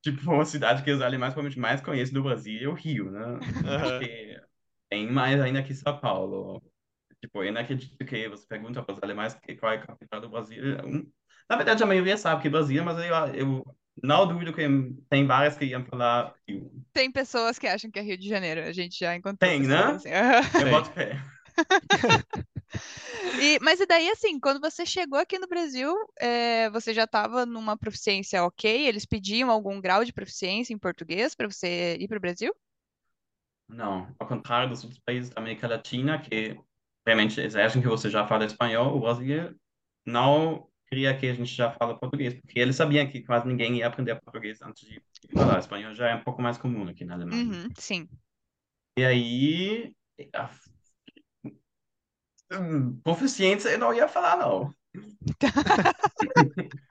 Tipo, 0.02 0.32
uma 0.32 0.44
cidade 0.44 0.82
que 0.82 0.90
os 0.90 1.00
alemães 1.00 1.32
provavelmente 1.32 1.60
mais 1.60 1.80
conhecem 1.80 2.12
do 2.14 2.22
Brasil 2.22 2.60
é 2.62 2.68
o 2.68 2.74
Rio, 2.74 3.10
né? 3.10 3.20
Aham. 3.64 4.02
Porque 4.02 4.40
tem 4.92 5.10
mais 5.10 5.40
ainda 5.40 5.62
que 5.62 5.74
São 5.74 5.98
Paulo. 5.98 6.62
Tipo, 7.18 7.42
eu 7.42 7.50
não 7.52 7.62
acredito 7.62 7.96
que 8.04 8.28
você 8.28 8.46
pergunta 8.46 8.82
para 8.82 8.94
os 8.94 9.02
alemães 9.02 9.34
que- 9.34 9.56
qual 9.56 9.72
é 9.72 9.76
a 9.76 9.86
capital 9.86 10.20
do 10.20 10.28
Brasil. 10.28 10.62
Um- 10.84 11.10
Na 11.48 11.56
verdade, 11.56 11.82
a 11.82 11.86
maioria 11.86 12.16
sabe 12.18 12.42
que 12.42 12.48
é 12.48 12.50
Brasil, 12.50 12.84
mas 12.84 12.98
eu, 12.98 13.34
eu 13.34 13.76
não 14.02 14.26
duvido 14.28 14.52
que 14.52 14.62
tem 15.08 15.26
várias 15.26 15.56
que 15.56 15.64
iam 15.64 15.84
falar 15.86 16.34
Rio. 16.46 16.70
Tem 16.92 17.10
pessoas 17.10 17.58
que 17.58 17.66
acham 17.66 17.90
que 17.90 17.98
é 17.98 18.02
Rio 18.02 18.18
de 18.18 18.28
Janeiro. 18.28 18.62
A 18.62 18.72
gente 18.72 18.98
já 18.98 19.16
encontrou 19.16 19.50
Tem, 19.50 19.60
né? 19.62 19.76
assim. 19.76 20.10
Aham. 20.10 20.42
Eu 20.60 20.70
boto 20.70 20.90
fé. 20.92 21.18
E, 23.40 23.58
mas 23.60 23.80
e 23.80 23.86
daí, 23.86 24.08
assim, 24.10 24.38
quando 24.38 24.60
você 24.60 24.84
chegou 24.86 25.18
aqui 25.18 25.38
no 25.38 25.46
Brasil, 25.48 25.94
é, 26.20 26.70
você 26.70 26.92
já 26.94 27.04
estava 27.04 27.44
numa 27.46 27.76
proficiência 27.76 28.42
ok? 28.44 28.86
Eles 28.86 29.04
pediam 29.06 29.50
algum 29.50 29.80
grau 29.80 30.04
de 30.04 30.12
proficiência 30.12 30.72
em 30.72 30.78
português 30.78 31.34
para 31.34 31.48
você 31.50 31.96
ir 32.00 32.08
para 32.08 32.18
o 32.18 32.20
Brasil? 32.20 32.54
Não, 33.72 34.14
ao 34.18 34.26
contrário 34.28 34.68
dos 34.68 34.82
outros 34.84 35.00
países 35.00 35.30
da 35.30 35.40
América 35.40 35.66
Latina, 35.66 36.20
que 36.20 36.56
realmente 37.06 37.40
exigem 37.40 37.80
que 37.82 37.88
você 37.88 38.10
já 38.10 38.26
fala 38.26 38.44
espanhol, 38.44 38.96
o 38.96 39.00
Brasil 39.00 39.54
não 40.06 40.68
queria 40.88 41.16
que 41.16 41.26
a 41.26 41.34
gente 41.34 41.52
já 41.54 41.70
fala 41.72 41.98
português, 41.98 42.34
porque 42.34 42.58
eles 42.60 42.76
sabiam 42.76 43.08
que 43.08 43.22
quase 43.22 43.46
ninguém 43.48 43.78
ia 43.78 43.86
aprender 43.86 44.20
português 44.20 44.60
antes 44.60 44.86
de 44.88 45.02
falar 45.34 45.58
espanhol, 45.58 45.94
já 45.94 46.10
é 46.10 46.14
um 46.14 46.22
pouco 46.22 46.42
mais 46.42 46.58
comum 46.58 46.86
aqui 46.88 47.04
na 47.04 47.14
Alemanha. 47.14 47.42
Uhum, 47.42 47.68
sim. 47.78 48.08
E 48.98 49.04
aí, 49.04 49.94
a- 50.34 50.50
hum, 52.52 53.00
proficiência 53.02 53.70
eu 53.70 53.78
não 53.78 53.92
ia 53.94 54.08
falar, 54.08 54.36
não. 54.36 54.72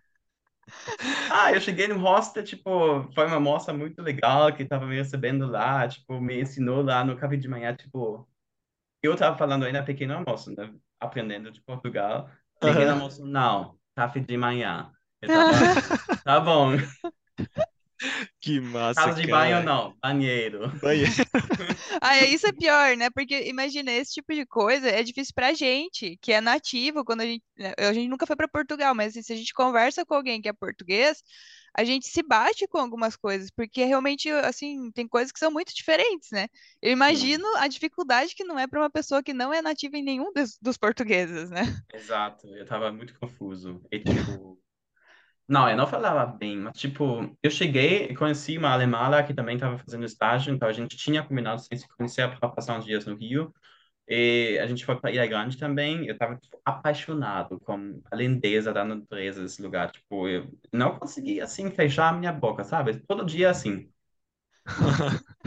Ah, 1.30 1.52
eu 1.54 1.62
cheguei 1.62 1.88
no 1.88 1.98
hostel, 2.00 2.44
tipo, 2.44 3.12
foi 3.14 3.26
uma 3.26 3.40
moça 3.40 3.74
muito 3.74 4.02
legal 4.02 4.54
que 4.56 4.66
tava 4.66 4.86
me 4.86 4.96
recebendo 4.96 5.48
lá, 5.48 5.88
tipo, 5.88 6.20
me 6.22 6.42
ensinou 6.42 6.82
lá 6.84 7.04
no 7.04 7.18
café 7.18 7.36
de 7.38 7.48
manhã, 7.48 7.76
tipo, 7.76 8.28
eu 9.04 9.16
tava 9.18 9.38
falando 9.38 9.66
ainda 9.66 9.84
pequeno 9.86 10.16
almoço, 10.16 10.52
né? 10.56 10.74
Aprendendo 11.00 11.52
de 11.52 11.62
Portugal. 11.64 12.30
Pequeno 12.64 12.92
Aham. 12.92 12.94
almoço, 12.94 13.26
não, 13.26 13.80
café 13.96 14.20
de 14.22 14.38
manhã. 14.38 14.92
Eu 15.22 15.32
tava, 15.32 15.82
tá 16.24 16.40
bom. 16.40 16.72
Que 18.42 18.60
massa, 18.60 19.02
Casa 19.02 19.22
de 19.22 19.28
banho 19.28 19.58
cara. 19.58 19.66
não, 19.66 19.96
banheiro. 20.02 20.72
Banheiro. 20.80 21.12
Ah, 22.02 22.18
é, 22.18 22.26
isso 22.26 22.48
é 22.48 22.52
pior, 22.52 22.98
né? 22.98 23.10
Porque 23.10 23.48
imagina, 23.48 23.92
esse 23.92 24.14
tipo 24.14 24.34
de 24.34 24.46
coisa 24.46 24.90
é 24.90 25.04
difícil 25.04 25.34
pra 25.36 25.54
gente, 25.54 26.18
que 26.22 26.32
é 26.32 26.42
nativo, 26.42 27.06
quando 27.06 27.22
a 27.22 27.26
gente, 27.26 27.44
né, 27.58 27.74
a 27.78 27.94
gente 27.94 28.08
nunca 28.08 28.26
foi 28.26 28.36
pra 28.36 28.48
Portugal, 28.48 28.96
mas 28.96 29.12
assim, 29.12 29.22
se 29.22 29.34
a 29.34 29.36
gente 29.36 29.54
conversa 29.54 30.06
com 30.06 30.16
alguém 30.16 30.42
que 30.42 30.50
é 30.50 30.54
português, 30.54 31.22
a 31.78 31.84
gente 31.84 32.08
se 32.08 32.24
bate 32.24 32.68
com 32.68 32.78
algumas 32.80 33.16
coisas, 33.16 33.50
porque 33.52 33.84
realmente, 33.86 34.30
assim, 34.30 34.92
tem 34.92 35.08
coisas 35.08 35.32
que 35.32 35.40
são 35.40 35.52
muito 35.52 35.74
diferentes, 35.74 36.30
né? 36.32 36.48
Eu 36.82 36.92
imagino 36.92 37.46
a 37.58 37.68
dificuldade 37.68 38.36
que 38.36 38.44
não 38.44 38.58
é 38.60 38.68
pra 38.68 38.82
uma 38.82 38.90
pessoa 38.90 39.24
que 39.24 39.34
não 39.34 39.54
é 39.54 39.62
nativa 39.62 39.98
em 39.98 40.04
nenhum 40.04 40.32
dos, 40.34 40.58
dos 40.62 40.78
portugueses, 40.78 41.50
né? 41.50 41.62
exato. 41.94 42.48
Eu 42.48 42.66
tava 42.66 42.92
muito 42.92 43.18
confuso. 43.20 43.82
E 43.92 44.00
tipo, 44.00 44.60
não, 45.48 45.70
eu 45.70 45.76
não 45.78 45.86
falava 45.88 46.26
bem, 46.26 46.58
mas 46.58 46.78
tipo, 46.80 47.36
eu 47.44 47.52
cheguei 47.52 48.06
e 48.06 48.16
conheci 48.16 48.58
uma 48.58 48.70
alemã 48.72 49.08
lá 49.10 49.24
que 49.24 49.34
também 49.34 49.56
estava 49.56 49.78
fazendo 49.78 50.06
estágio, 50.06 50.54
então 50.54 50.68
a 50.68 50.72
gente 50.74 50.96
tinha 50.98 51.24
combinado 51.24 51.62
sem 51.62 51.78
se 51.78 51.88
conhecer 51.90 52.30
para 52.40 52.50
passar 52.50 52.78
uns 52.78 52.86
dias 52.86 53.06
no 53.06 53.16
Rio. 53.18 53.54
E 54.08 54.60
a 54.62 54.68
gente 54.68 54.86
foi 54.86 55.00
para 55.00 55.12
Ilha 55.12 55.28
Grande 55.28 55.58
também. 55.58 56.08
Eu 56.08 56.18
tava 56.18 56.38
tipo, 56.38 56.62
apaixonado 56.66 57.60
com 57.62 58.02
a 58.12 58.16
lindeza 58.16 58.74
da 58.74 58.86
natureza 58.86 59.42
desse 59.44 59.62
lugar. 59.62 59.92
Tipo, 59.92 60.28
eu 60.30 60.52
não 60.74 61.00
conseguia 61.00 61.44
assim 61.46 61.72
fechar 61.72 62.10
a 62.10 62.14
minha 62.14 62.34
boca, 62.34 62.64
sabe? 62.64 63.00
Todo 63.08 63.26
dia 63.26 63.50
assim. 63.52 63.90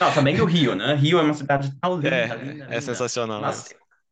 Não, 0.00 0.12
também 0.14 0.40
o 0.40 0.44
Rio, 0.44 0.74
né? 0.74 0.94
Rio 0.94 1.18
é 1.18 1.22
uma 1.22 1.34
cidade 1.34 1.74
tão 1.80 1.98
linda, 2.00 2.34
É, 2.34 2.36
linda, 2.36 2.66
é 2.68 2.80
linda. 2.80 2.80
sensacional 2.80 3.40
Mas 3.40 3.64
mesmo. 3.64 3.64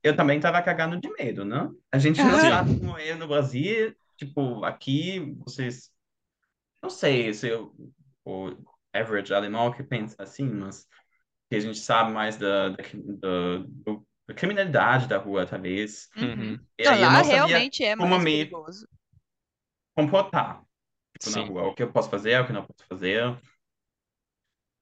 eu 0.03 0.17
também 0.17 0.41
tava 0.41 0.61
cagando 0.63 1.01
de 1.01 1.09
medo, 1.13 1.45
né? 1.45 1.71
A 1.93 1.99
gente 1.99 2.25
não 2.25 2.39
Sim. 2.39 2.41
sabe 2.41 2.79
como 2.79 2.99
é 2.99 3.15
no 3.15 3.29
Brasil. 3.29 3.95
Tipo, 4.17 4.65
aqui 4.65 5.21
vocês. 5.45 5.91
Não 6.83 6.91
sei 6.91 7.33
se 7.35 7.49
eu, 7.49 7.75
o 8.25 8.53
average 8.93 9.35
alemão 9.35 9.73
que 9.73 9.83
pensa 9.83 10.17
assim, 10.23 10.49
mas 10.49 10.87
que 11.51 11.57
a 11.57 11.61
gente 11.61 11.79
sabe 11.79 12.13
mais 12.13 12.37
da, 12.37 12.71
da, 12.71 12.77
da, 12.77 13.59
da 14.29 14.35
criminalidade 14.35 15.09
da 15.09 15.19
rua, 15.19 15.47
talvez. 15.47 16.09
Uhum. 16.17 16.59
E 16.79 16.85
Não, 16.85 16.93
aí 16.93 17.03
eu 17.03 17.07
lá 17.07 17.13
não 17.13 17.25
sabia 17.25 17.47
realmente 17.47 17.85
é 17.85 17.95
mais 17.97 18.23
perigoso. 18.25 18.89
comportar, 19.95 20.63
tipo, 21.19 21.31
na 21.31 21.43
rua. 21.45 21.63
O 21.69 21.75
que 21.75 21.83
eu 21.83 21.93
posso 21.93 22.11
fazer, 22.11 22.41
o 22.41 22.45
que 22.47 22.53
eu 22.53 22.55
não 22.55 22.67
posso 22.67 22.87
fazer. 22.89 23.23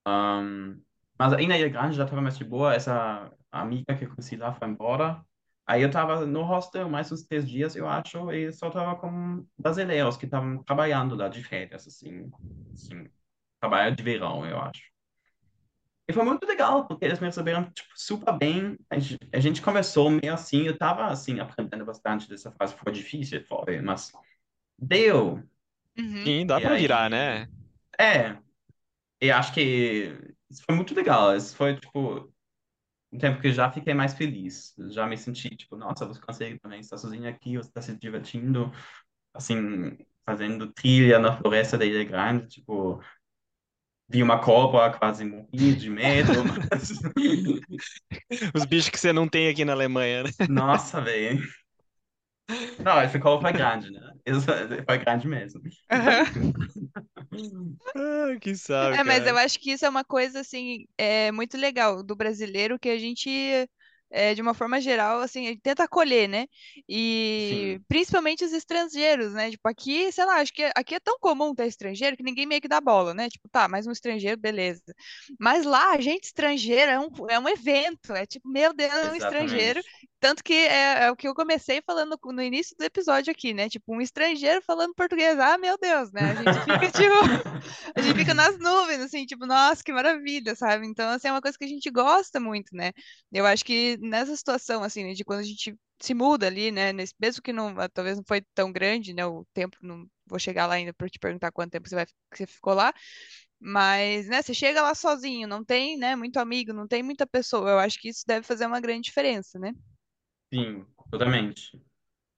Ahn, 0.07 0.81
mas 1.19 1.33
aí 1.33 1.47
na 1.47 1.57
Ilha 1.59 1.69
Grande 1.69 1.97
já 1.97 2.05
estava 2.05 2.23
mais 2.23 2.37
de 2.39 2.45
boa. 2.45 2.75
Essa 2.75 3.31
amiga 3.51 3.97
que 3.97 4.05
eu 4.05 4.09
conheci 4.09 4.37
lá 4.37 4.53
foi 4.53 4.69
embora. 4.69 5.25
Aí 5.67 5.83
eu 5.83 5.89
estava 5.89 6.27
no 6.27 6.43
hostel 6.43 6.89
mais 6.91 7.11
uns 7.11 7.23
três 7.25 7.49
dias, 7.49 7.75
eu 7.77 7.89
acho, 7.89 8.31
e 8.33 8.53
só 8.53 8.69
estava 8.69 8.97
com 8.97 9.47
brasileiros 9.59 10.17
que 10.17 10.27
estavam 10.27 10.63
trabalhando 10.65 11.15
lá 11.17 11.29
de 11.29 11.43
férias, 11.43 11.87
assim, 11.87 12.31
assim, 12.75 13.09
trabalho 13.61 13.97
de 13.97 14.03
verão, 14.03 14.47
eu 14.47 14.59
acho. 14.61 14.83
E 16.07 16.13
foi 16.13 16.25
muito 16.25 16.47
legal, 16.47 16.87
porque 16.87 17.05
eles 17.05 17.19
me 17.19 17.27
receberam, 17.27 17.71
tipo, 17.71 17.89
super 17.97 18.37
bem. 18.37 18.77
A 18.91 18.99
gente, 18.99 19.19
a 19.33 19.41
gente 19.41 19.63
conversou 19.63 20.11
meio 20.11 20.35
assim, 20.35 20.67
eu 20.67 20.77
tava, 20.77 21.07
assim, 21.07 21.41
aprendendo 21.41 21.85
bastante 21.85 22.29
dessa 22.29 22.53
fase. 22.53 22.75
Foi 22.77 22.93
difícil, 22.93 23.43
foi, 23.47 23.81
mas 23.81 24.13
deu. 24.79 25.43
Uhum. 25.99 26.27
Sim, 26.27 26.47
dá 26.47 26.61
E 26.61 26.61
pra 26.61 26.75
virar, 26.75 27.09
né? 27.11 27.47
é, 28.01 28.37
e 29.23 29.33
acho 29.33 29.55
que 29.55 30.19
isso 30.51 30.65
foi 30.67 30.77
muito 30.77 30.95
legal. 30.95 31.37
Isso 31.37 31.57
foi, 31.57 31.79
tipo, 31.81 32.34
um 33.15 33.19
tempo 33.19 33.41
que 33.41 33.53
já 33.53 33.71
fiquei 33.71 33.95
mais 33.95 34.15
feliz. 34.15 34.75
Já 34.91 35.07
me 35.07 35.17
senti, 35.17 35.51
tipo, 35.57 35.77
nossa, 35.77 36.07
você 36.07 36.21
consegue 36.21 36.59
também 36.59 36.81
estar 36.81 36.99
sozinho 36.99 37.29
aqui, 37.29 37.57
você 37.57 37.69
está 37.69 37.81
se 37.83 37.97
divertindo, 37.97 38.73
assim, 39.35 39.99
fazendo 40.27 40.73
trilha 40.73 41.19
na 41.19 41.37
floresta 41.37 41.79
da 41.79 41.85
Ilha 41.87 42.05
Grande, 42.05 42.49
tipo, 42.49 43.01
vi 44.09 44.23
uma 44.23 44.41
cobra, 44.41 44.97
quase 44.99 45.25
morri 45.25 45.75
de 45.75 45.91
medo, 45.91 46.45
mas... 46.71 46.91
Os 48.55 48.65
bichos 48.65 48.89
que 48.91 48.99
você 48.99 49.13
não 49.13 49.29
tem 49.29 49.49
aqui 49.49 49.65
na 49.65 49.73
Alemanha, 49.73 50.25
né? 50.25 50.31
Nossa, 50.49 51.01
velho. 51.01 51.43
Não, 52.79 53.03
esse 53.03 53.19
cobra 53.19 53.51
foi 53.51 53.53
grande, 53.59 53.91
né? 53.91 54.01
Foi 54.87 54.99
grande 54.99 55.27
mesmo. 55.29 55.61
Aham. 55.91 56.25
Ah, 57.95 58.37
que 58.41 58.55
sabe, 58.57 58.99
É, 58.99 59.05
mas 59.05 59.27
eu 59.27 59.37
acho 59.39 59.59
que 59.59 59.73
isso 59.73 59.85
é 59.85 59.89
uma 59.89 60.05
coisa, 60.05 60.41
assim, 60.41 60.87
é, 60.99 61.31
muito 61.33 61.57
legal 61.57 62.03
do 62.03 62.15
brasileiro, 62.17 62.79
que 62.79 62.89
a 62.89 62.99
gente, 62.99 63.31
é, 64.11 64.35
de 64.35 64.43
uma 64.43 64.55
forma 64.55 64.81
geral, 64.81 65.21
assim, 65.21 65.57
tenta 65.59 65.85
acolher, 65.85 66.29
né? 66.29 66.47
E 66.89 67.79
Sim, 67.79 67.85
principalmente 67.89 68.45
os 68.45 68.53
estrangeiros, 68.53 69.33
né? 69.33 69.51
Tipo, 69.51 69.69
aqui, 69.69 70.11
sei 70.13 70.25
lá, 70.25 70.37
acho 70.41 70.53
que 70.53 70.71
aqui 70.77 70.95
é 70.97 71.01
tão 71.01 71.19
comum 71.19 71.55
ter 71.55 71.67
estrangeiro 71.67 72.17
que 72.17 72.23
ninguém 72.23 72.47
meio 72.47 72.61
que 72.61 72.69
dá 72.69 72.81
bola, 72.81 73.15
né? 73.15 73.29
Tipo, 73.29 73.49
tá, 73.49 73.69
mais 73.69 73.87
um 73.87 73.93
estrangeiro, 73.93 74.39
beleza. 74.41 74.83
Mas 75.39 75.65
lá, 75.65 75.93
a 75.93 76.01
gente 76.01 76.25
estrangeiro 76.25 76.91
é 76.91 76.99
um, 77.01 77.09
é 77.31 77.39
um 77.39 77.49
evento, 77.49 78.13
é 78.13 78.27
tipo, 78.27 78.49
meu 78.49 78.73
Deus, 78.75 78.93
é 78.93 79.11
um 79.13 79.15
estrangeiro. 79.17 79.83
Tanto 80.25 80.43
que 80.43 80.55
é, 80.55 81.05
é 81.05 81.11
o 81.11 81.17
que 81.17 81.29
eu 81.29 81.35
comecei 81.35 81.83
falando 81.83 82.19
no 82.25 82.43
início 82.43 82.75
do 82.79 82.83
episódio 82.83 83.31
aqui, 83.31 83.53
né? 83.53 83.69
Tipo, 83.69 83.95
um 83.95 84.01
estrangeiro 84.01 84.63
falando 84.63 84.95
português. 84.95 85.39
Ah, 85.39 85.59
meu 85.59 85.77
Deus, 85.77 86.11
né? 86.13 86.31
A 86.31 86.35
gente 86.37 86.61
fica, 86.65 86.89
tipo. 86.99 87.93
A 87.95 88.01
gente 88.01 88.17
fica 88.17 88.33
nas 88.33 88.59
nuvens, 88.59 89.01
assim, 89.01 89.27
tipo, 89.27 89.45
nossa, 89.45 89.85
que 89.85 89.93
maravilha, 89.93 90.55
sabe? 90.57 90.87
Então, 90.87 91.11
assim, 91.11 91.29
é 91.29 91.31
uma 91.31 91.43
coisa 91.43 91.59
que 91.59 91.65
a 91.67 91.69
gente 91.69 91.91
gosta 91.91 92.41
muito, 92.41 92.75
né? 92.75 92.93
Eu 93.31 93.45
acho 93.45 93.63
que 93.67 93.99
nessa 93.99 94.35
situação, 94.35 94.83
assim, 94.83 95.05
né, 95.05 95.13
de 95.13 95.25
quando 95.27 95.41
a 95.41 95.43
gente 95.43 95.77
se 96.01 96.15
muda 96.15 96.47
ali, 96.47 96.73
né, 96.73 96.91
nesse, 96.95 97.13
mesmo 97.21 97.43
que 97.43 97.53
não, 97.53 97.79
ah, 97.79 97.89
talvez 97.91 98.17
não 98.17 98.25
foi 98.27 98.41
tão 98.55 98.73
grande, 98.73 99.13
né, 99.13 99.27
o 99.27 99.45
tempo, 99.53 99.77
não 99.83 100.07
vou 100.27 100.39
chegar 100.39 100.67
lá 100.67 100.77
ainda 100.77 100.95
para 100.95 101.09
te 101.11 101.19
perguntar 101.19 101.53
quanto 101.53 101.73
tempo 101.73 101.87
você 101.87 101.95
vai, 101.95 102.07
você 102.35 102.47
ficou 102.47 102.73
lá, 102.73 102.95
mas, 103.61 104.27
né, 104.29 104.43
você 104.43 104.55
chega 104.55 104.83
lá 104.83 104.95
sozinho, 104.95 105.47
não 105.47 105.65
tem, 105.65 105.99
né, 105.99 106.17
muito 106.17 106.39
amigo, 106.39 106.73
não 106.73 106.89
tem 106.89 107.03
muita 107.03 107.27
pessoa, 107.27 107.71
eu 107.71 107.79
acho 107.79 108.01
que 108.01 108.09
isso 108.09 108.25
deve 108.27 108.47
fazer 108.47 108.67
uma 108.67 108.81
grande 108.81 109.03
diferença, 109.03 109.59
né? 109.59 109.73
Sim, 110.55 110.87
totalmente. 111.11 111.81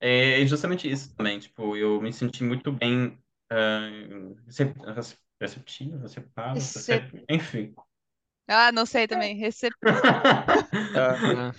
É 0.01 0.45
justamente 0.47 0.91
isso 0.91 1.15
também, 1.17 1.39
tipo, 1.39 1.77
eu 1.77 2.01
me 2.01 2.13
senti 2.13 2.45
muito 2.45 2.73
bem 2.73 3.19
uh, 3.53 4.37
recep 4.47 4.75
recep- 4.95 5.19
receptivo, 5.41 5.99
receptado, 5.99 6.55
Recep... 6.55 7.13
recep... 7.13 7.25
enfim. 7.31 7.75
Ah, 8.49 8.71
não 8.73 8.87
sei 8.87 9.07
também, 9.09 9.37
recep... 9.37 9.75
Ah, 10.97 11.53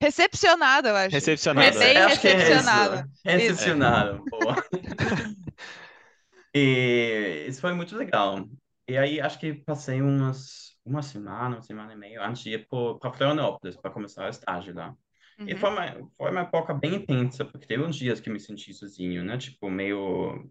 recepcionado, 0.00 0.88
eu 0.88 0.96
acho. 0.96 1.10
Foi 1.10 1.18
recepcionado, 1.18 1.78
bem 1.78 1.88
é. 1.88 2.06
Rece- 2.06 2.12
acho 2.12 2.20
que 2.20 2.28
é 2.28 2.30
isso, 2.32 2.40
recepcionado. 2.40 3.10
Isso. 3.24 3.28
É. 3.28 3.36
recepcionado, 3.36 4.26
boa. 4.30 4.56
E 6.54 7.46
isso 7.48 7.60
foi 7.60 7.72
muito 7.74 7.96
legal. 7.96 8.48
E 8.88 8.96
aí 8.96 9.20
acho 9.20 9.38
que 9.38 9.54
passei 9.54 10.00
umas 10.02 10.74
uma 10.84 11.02
semana, 11.02 11.56
uma 11.56 11.62
semana 11.62 11.92
e 11.94 11.96
meia 11.96 12.22
antes 12.26 12.42
de 12.42 12.50
ir 12.50 12.68
para 12.68 13.10
Florianópolis 13.12 13.76
para 13.76 13.90
começar 13.90 14.26
o 14.26 14.28
estágio 14.28 14.74
lá. 14.74 14.94
E 15.38 15.52
Uhum. 15.54 15.58
foi 15.58 15.70
uma, 15.70 16.10
foi 16.16 16.30
uma 16.30 16.40
época 16.42 16.74
bem 16.74 16.94
intensa, 16.96 17.44
porque 17.44 17.66
teve 17.66 17.82
uns 17.84 17.96
dias 17.96 18.20
que 18.20 18.30
me 18.30 18.40
senti 18.40 18.72
sozinho, 18.74 19.24
né? 19.24 19.36
Tipo, 19.38 19.70
meio. 19.70 20.50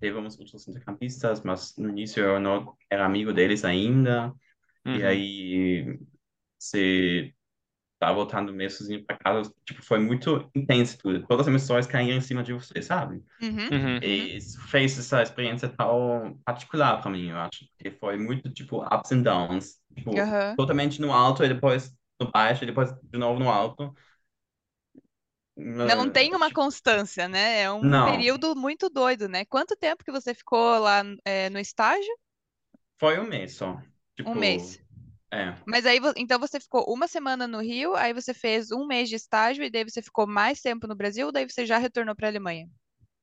Teve 0.00 0.18
uns 0.18 0.38
outros 0.38 0.66
intercampistas, 0.68 1.42
mas 1.42 1.76
no 1.76 1.88
início 1.90 2.22
eu 2.24 2.40
não 2.40 2.76
era 2.90 3.04
amigo 3.06 3.32
deles 3.32 3.64
ainda. 3.64 4.32
E 4.84 4.88
Uhum. 4.88 5.06
aí 5.06 5.98
você 6.58 7.34
tá 7.98 8.12
voltando 8.12 8.52
meio 8.52 8.70
sozinho 8.70 9.04
para 9.04 9.18
casa. 9.18 9.52
Tipo, 9.66 9.82
foi 9.82 9.98
muito 9.98 10.50
intenso 10.54 10.98
tudo. 10.98 11.26
Todas 11.26 11.46
as 11.46 11.48
emoções 11.48 11.86
caíram 11.86 12.16
em 12.18 12.20
cima 12.20 12.42
de 12.42 12.52
você, 12.52 12.82
sabe? 12.82 13.22
Uhum. 13.40 13.58
Uhum. 13.70 13.96
Uhum. 13.96 14.00
E 14.02 14.36
isso 14.36 14.60
fez 14.68 14.98
essa 14.98 15.22
experiência 15.22 15.68
tão 15.68 16.38
particular 16.44 17.00
para 17.00 17.10
mim, 17.10 17.30
eu 17.30 17.36
acho. 17.38 17.66
Porque 17.76 17.96
foi 17.98 18.16
muito, 18.18 18.50
tipo, 18.52 18.82
ups 18.84 19.12
and 19.12 19.22
downs. 19.22 19.78
Tipo, 19.96 20.12
totalmente 20.56 21.00
no 21.00 21.12
alto 21.12 21.44
e 21.44 21.48
depois 21.48 21.92
no 22.20 22.30
baixo 22.30 22.64
e 22.64 22.66
depois 22.66 22.90
de 23.12 23.18
novo 23.18 23.38
no 23.40 23.48
alto. 23.50 23.94
Não 25.58 26.08
tem 26.10 26.34
uma 26.34 26.50
constância, 26.52 27.28
né? 27.28 27.62
É 27.62 27.70
um 27.72 27.94
não, 27.94 28.00
período 28.00 28.54
muito 28.56 28.88
doido, 28.90 29.28
né? 29.28 29.44
Quanto 29.44 29.76
tempo 29.76 30.04
que 30.04 30.12
você 30.12 30.34
ficou 30.34 30.78
lá 30.78 31.02
é, 31.24 31.50
no 31.50 31.58
estágio? 31.58 32.12
foi 32.98 33.18
um 33.18 33.26
mês 33.28 33.56
só. 33.56 33.80
Um 34.24 34.34
Tipo, 34.34 34.36
mês. 34.36 34.80
é. 35.32 35.56
Mas 35.66 35.86
aí, 35.86 36.00
vo- 36.00 36.14
então 36.16 36.38
você 36.40 36.60
ficou 36.60 36.84
uma 36.92 37.08
semana 37.08 37.46
no 37.48 37.60
Rio, 37.60 37.94
aí 37.96 38.12
você 38.14 38.34
fez 38.34 38.70
um 38.72 38.86
mês 38.86 39.08
de 39.08 39.16
estágio 39.16 39.64
e 39.64 39.70
daí 39.70 39.84
você 39.84 40.02
ficou 40.02 40.26
mais 40.26 40.60
tempo 40.62 40.86
no 40.88 40.96
Brasil, 40.96 41.32
daí 41.32 41.48
você 41.48 41.66
já 41.66 41.78
retornou 41.78 42.16
para 42.16 42.28
a 42.28 42.30
Alemanha? 42.30 42.68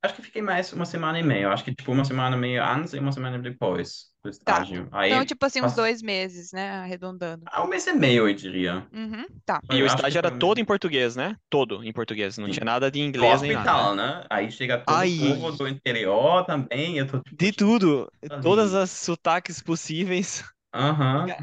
Acho 0.04 0.16
que 0.16 0.22
fiquei 0.22 0.42
mais 0.42 0.72
uma 0.74 0.86
semana 0.86 1.20
e 1.20 1.24
meia. 1.24 1.50
Acho 1.52 1.64
que, 1.64 1.74
tipo, 1.76 1.92
uma 1.92 2.06
semana 2.06 2.36
e 2.36 2.40
meia 2.40 2.66
antes 2.70 2.94
e 2.94 3.00
uma 3.00 3.12
semana 3.12 3.40
depois 3.40 4.12
do 4.24 4.30
Tá. 4.44 4.64
estágio. 4.64 4.88
Então, 5.06 5.24
Aí, 5.24 5.26
tipo 5.26 5.46
assim, 5.46 5.62
uns 5.62 5.74
dois 5.74 6.02
meses, 6.02 6.52
né? 6.52 6.70
Arredondando. 6.72 7.50
ah, 7.52 7.64
um 7.64 7.68
mês 7.68 7.88
e 7.88 7.94
meio, 7.94 8.28
eu 8.30 8.34
diria. 8.36 8.88
Uhum, 8.92 9.26
tá. 9.46 9.62
E 9.72 9.82
Eu 9.82 9.86
o 9.86 9.88
que 9.88 9.88
estágio 9.88 10.20
era 10.20 10.32
um 10.32 10.32
todo 10.32 10.60
em 10.60 10.66
português, 10.66 11.16
né? 11.16 11.36
Todo 11.50 11.84
em 11.84 11.94
português. 11.94 12.38
Não 12.38 12.50
Sim. 12.50 12.52
tinha 12.52 12.66
nada 12.66 12.92
de 12.92 13.00
inglês 13.00 13.42
nem 13.42 13.52
nada. 13.52 13.72
hospital, 13.72 13.96
né? 13.96 14.26
Aí 14.30 14.52
chega 14.52 14.78
todo 14.86 15.08
o 15.08 15.12
Ai, 15.12 15.14
povo 15.16 15.52
do 15.52 15.68
interior 15.68 16.46
também. 16.46 16.98
Eu 16.98 17.08
tô, 17.08 17.20
tipo, 17.22 17.38
de 17.40 17.52
tudo. 17.52 18.12
Todas 18.42 18.74
as 18.74 18.90
sotaques 18.92 19.62
possíveis. 19.62 20.44
Aham. 20.74 21.36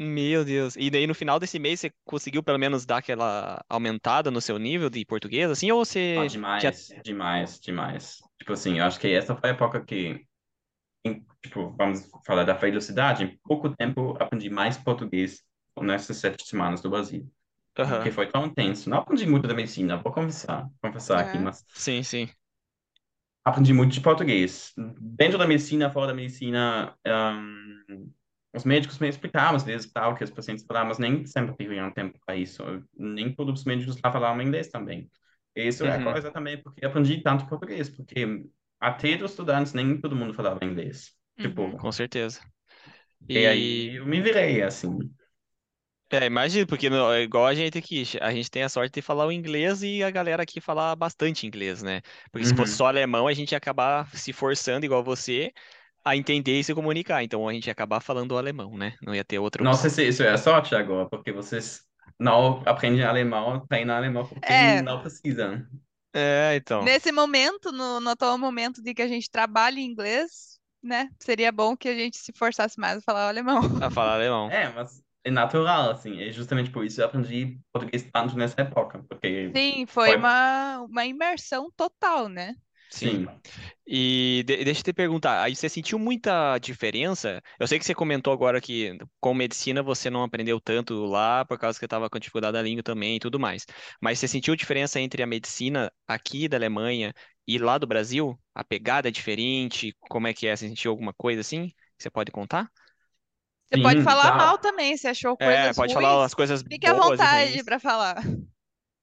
Meu 0.00 0.44
Deus. 0.44 0.76
E 0.76 0.90
daí 0.90 1.06
no 1.06 1.14
final 1.14 1.38
desse 1.40 1.58
mês 1.58 1.80
você 1.80 1.92
conseguiu 2.04 2.42
pelo 2.42 2.58
menos 2.58 2.86
dar 2.86 2.98
aquela 2.98 3.64
aumentada 3.68 4.30
no 4.30 4.40
seu 4.40 4.56
nível 4.58 4.88
de 4.88 5.04
português, 5.04 5.50
assim, 5.50 5.70
ou 5.72 5.84
Ah, 6.14 6.24
você 6.24 6.36
tinha. 6.56 6.72
demais, 6.72 6.96
demais, 7.04 7.60
demais. 7.60 8.18
Tipo 8.38 8.52
assim, 8.52 8.78
eu 8.78 8.84
acho 8.84 8.98
que 9.00 9.08
essa 9.08 9.36
foi 9.36 9.50
a 9.50 9.52
época 9.52 9.84
que 9.84 10.26
em, 11.04 11.24
tipo, 11.42 11.70
vamos 11.76 12.10
falar 12.26 12.44
da 12.44 12.54
velocidade, 12.54 13.24
em 13.24 13.38
pouco 13.44 13.74
tempo 13.76 14.16
aprendi 14.22 14.50
mais 14.50 14.78
português 14.78 15.44
nessas 15.80 16.18
sete 16.18 16.46
semanas 16.46 16.82
do 16.82 16.90
Brasil. 16.90 17.30
Porque 17.92 18.10
Aham. 18.10 18.12
foi 18.12 18.28
tão 18.30 18.46
intenso. 18.46 18.90
Não 18.90 18.98
aprendi 18.98 19.26
muito 19.26 19.48
da 19.48 19.54
medicina, 19.54 19.96
vou 19.98 20.12
confessar, 20.12 20.70
confessar 20.82 21.20
aqui, 21.20 21.38
É. 21.38 21.40
mas 21.40 21.64
Sim, 21.74 22.02
sim. 22.02 22.28
aprendi 23.44 23.72
muito 23.72 23.92
de 23.94 24.00
português. 24.00 24.72
Dentro 24.76 25.38
da 25.38 25.46
medicina, 25.46 25.90
fora 25.90 26.08
da 26.08 26.14
medicina, 26.14 26.96
ahn, 27.06 28.10
os 28.54 28.64
médicos 28.64 28.98
me 28.98 29.08
explicavam 29.08 29.56
às 29.56 29.64
vezes 29.64 29.90
tal, 29.92 30.14
que 30.14 30.24
os 30.24 30.30
pacientes 30.30 30.64
falavam, 30.64 30.88
mas 30.88 30.98
nem 30.98 31.24
sempre 31.26 31.54
teriam 31.56 31.92
tempo 31.92 32.18
para 32.24 32.36
isso. 32.36 32.62
Nem 32.96 33.34
todos 33.34 33.60
os 33.60 33.64
médicos 33.66 34.00
lá 34.02 34.10
falavam 34.12 34.42
inglês 34.42 34.68
também. 34.68 35.10
Isso 35.54 35.84
é 35.86 35.98
Uhum. 35.98 36.02
coisa 36.02 36.30
também 36.32 36.62
porque 36.62 36.84
aprendi 36.86 37.22
tanto 37.22 37.46
português, 37.48 37.88
porque 37.90 38.44
até 38.80 39.16
dos 39.16 39.32
estudantes 39.32 39.72
nem 39.74 40.00
todo 40.00 40.16
mundo 40.16 40.34
falava 40.34 40.64
inglês. 40.64 41.12
Tipo, 41.38 41.62
Uhum. 41.62 41.76
Com 41.76 41.90
certeza. 41.92 42.40
e 43.28 43.46
aí 43.46 43.96
eu 43.96 44.06
me 44.06 44.20
virei 44.20 44.62
assim. 44.62 44.98
É, 46.10 46.24
imagino, 46.24 46.66
porque 46.66 46.88
no- 46.88 47.12
é 47.12 47.20
igual 47.22 47.44
a 47.46 47.54
gente 47.54 47.76
aqui, 47.76 48.02
a 48.22 48.32
gente 48.32 48.50
tem 48.50 48.62
a 48.62 48.68
sorte 48.70 48.94
de 48.94 49.02
falar 49.02 49.26
o 49.26 49.32
inglês 49.32 49.82
e 49.82 50.02
a 50.02 50.10
galera 50.10 50.42
aqui 50.42 50.58
falar 50.58 50.96
bastante 50.96 51.46
inglês, 51.46 51.82
né? 51.82 52.00
Porque 52.30 52.46
se 52.46 52.54
fosse 52.54 52.72
Uhum. 52.72 52.76
só 52.76 52.86
alemão, 52.86 53.26
a 53.28 53.34
gente 53.34 53.52
ia 53.52 53.58
acabar 53.58 54.08
se 54.16 54.32
forçando, 54.32 54.86
igual 54.86 55.04
você, 55.04 55.52
a 56.08 56.16
entender 56.16 56.58
e 56.58 56.64
se 56.64 56.74
comunicar. 56.74 57.22
Então 57.22 57.48
a 57.48 57.52
gente 57.52 57.66
ia 57.66 57.72
acabar 57.72 58.00
falando 58.00 58.32
o 58.32 58.38
alemão, 58.38 58.76
né? 58.76 58.94
Não 59.02 59.14
ia 59.14 59.24
ter 59.24 59.38
outra 59.38 59.62
Não 59.62 59.74
sei 59.74 59.90
se 59.90 60.08
isso 60.08 60.22
é 60.22 60.36
sorte 60.36 60.74
agora, 60.74 61.08
porque 61.08 61.32
vocês 61.32 61.82
não 62.18 62.62
aprendem 62.66 63.04
alemão, 63.04 63.66
treinam 63.66 63.94
alemão 63.96 64.26
porque 64.26 64.52
É. 64.52 64.82
não 64.82 65.00
precisam. 65.00 65.66
É, 66.14 66.56
então. 66.56 66.82
Nesse 66.82 67.12
momento, 67.12 67.70
no, 67.70 68.00
no 68.00 68.10
atual 68.10 68.38
momento 68.38 68.82
de 68.82 68.94
que 68.94 69.02
a 69.02 69.08
gente 69.08 69.30
trabalha 69.30 69.78
em 69.78 69.84
inglês, 69.84 70.58
né? 70.82 71.08
Seria 71.20 71.52
bom 71.52 71.76
que 71.76 71.88
a 71.88 71.94
gente 71.94 72.16
se 72.16 72.32
forçasse 72.36 72.78
mais 72.78 72.98
a 72.98 73.02
falar 73.02 73.28
alemão. 73.28 73.60
A 73.82 73.90
falar 73.90 74.14
alemão. 74.14 74.50
É, 74.50 74.72
mas 74.72 75.02
é 75.24 75.30
natural, 75.30 75.90
assim. 75.90 76.20
É 76.20 76.30
justamente 76.30 76.70
por 76.70 76.84
isso 76.84 76.96
que 76.96 77.02
eu 77.02 77.06
aprendi 77.06 77.60
português 77.72 78.08
tanto 78.12 78.36
nessa 78.36 78.60
época, 78.62 79.04
porque 79.08 79.52
Sim, 79.54 79.86
foi 79.86 80.08
Foi. 80.08 80.16
uma, 80.16 80.80
uma 80.80 81.04
imersão 81.04 81.70
total, 81.76 82.28
né? 82.28 82.54
Sim. 82.90 83.24
sim. 83.24 83.40
E 83.86 84.42
de- 84.46 84.64
deixa 84.64 84.80
eu 84.80 84.84
te 84.84 84.92
perguntar, 84.92 85.42
aí 85.42 85.54
você 85.56 85.68
sentiu 85.68 85.98
muita 85.98 86.58
diferença? 86.58 87.42
Eu 87.58 87.66
sei 87.68 87.78
que 87.78 87.84
você 87.86 87.94
comentou 87.94 88.32
agora 88.32 88.60
que 88.60 88.98
com 89.20 89.34
medicina 89.34 89.82
você 89.82 90.10
não 90.10 90.22
aprendeu 90.24 90.60
tanto 90.60 91.06
lá 91.06 91.44
por 91.44 91.58
causa 91.58 91.78
que 91.78 91.84
estava 91.86 92.10
com 92.10 92.18
dificuldade 92.18 92.54
da 92.54 92.62
língua 92.62 92.82
também 92.82 93.16
e 93.16 93.20
tudo 93.20 93.38
mais. 93.40 93.66
Mas 94.00 94.18
você 94.18 94.28
sentiu 94.28 94.56
diferença 94.56 95.00
entre 95.00 95.22
a 95.22 95.26
medicina 95.26 95.92
aqui 96.06 96.48
da 96.48 96.56
Alemanha 96.58 97.14
e 97.46 97.58
lá 97.58 97.78
do 97.78 97.86
Brasil? 97.86 98.38
A 98.54 98.64
pegada 98.64 99.08
é 99.08 99.10
diferente? 99.10 99.96
Como 100.00 100.26
é 100.28 100.34
que 100.34 100.46
é? 100.46 100.56
Você 100.56 100.68
sentiu 100.68 100.90
alguma 100.92 101.14
coisa 101.14 101.40
assim? 101.42 101.68
Que 101.68 102.04
você 102.04 102.10
pode 102.10 102.32
contar? 102.32 102.70
Você 103.66 103.78
pode 103.78 104.02
Sim, 104.02 104.02
falar 104.02 104.32
claro. 104.32 104.32
mal 104.32 104.58
também, 104.58 104.96
se 104.96 105.06
achou 105.08 105.36
É, 105.40 105.72
coisas 105.72 105.74
pode 105.74 105.92
ruins, 105.92 105.94
falar 105.94 106.24
as 106.24 106.34
coisas 106.34 106.62
fique 106.70 106.86
à 106.86 106.94
boas 106.94 107.22
e 107.22 107.26
vontade 107.32 107.62
ruins. 107.64 107.64
para 107.64 107.78
falar. 107.80 108.16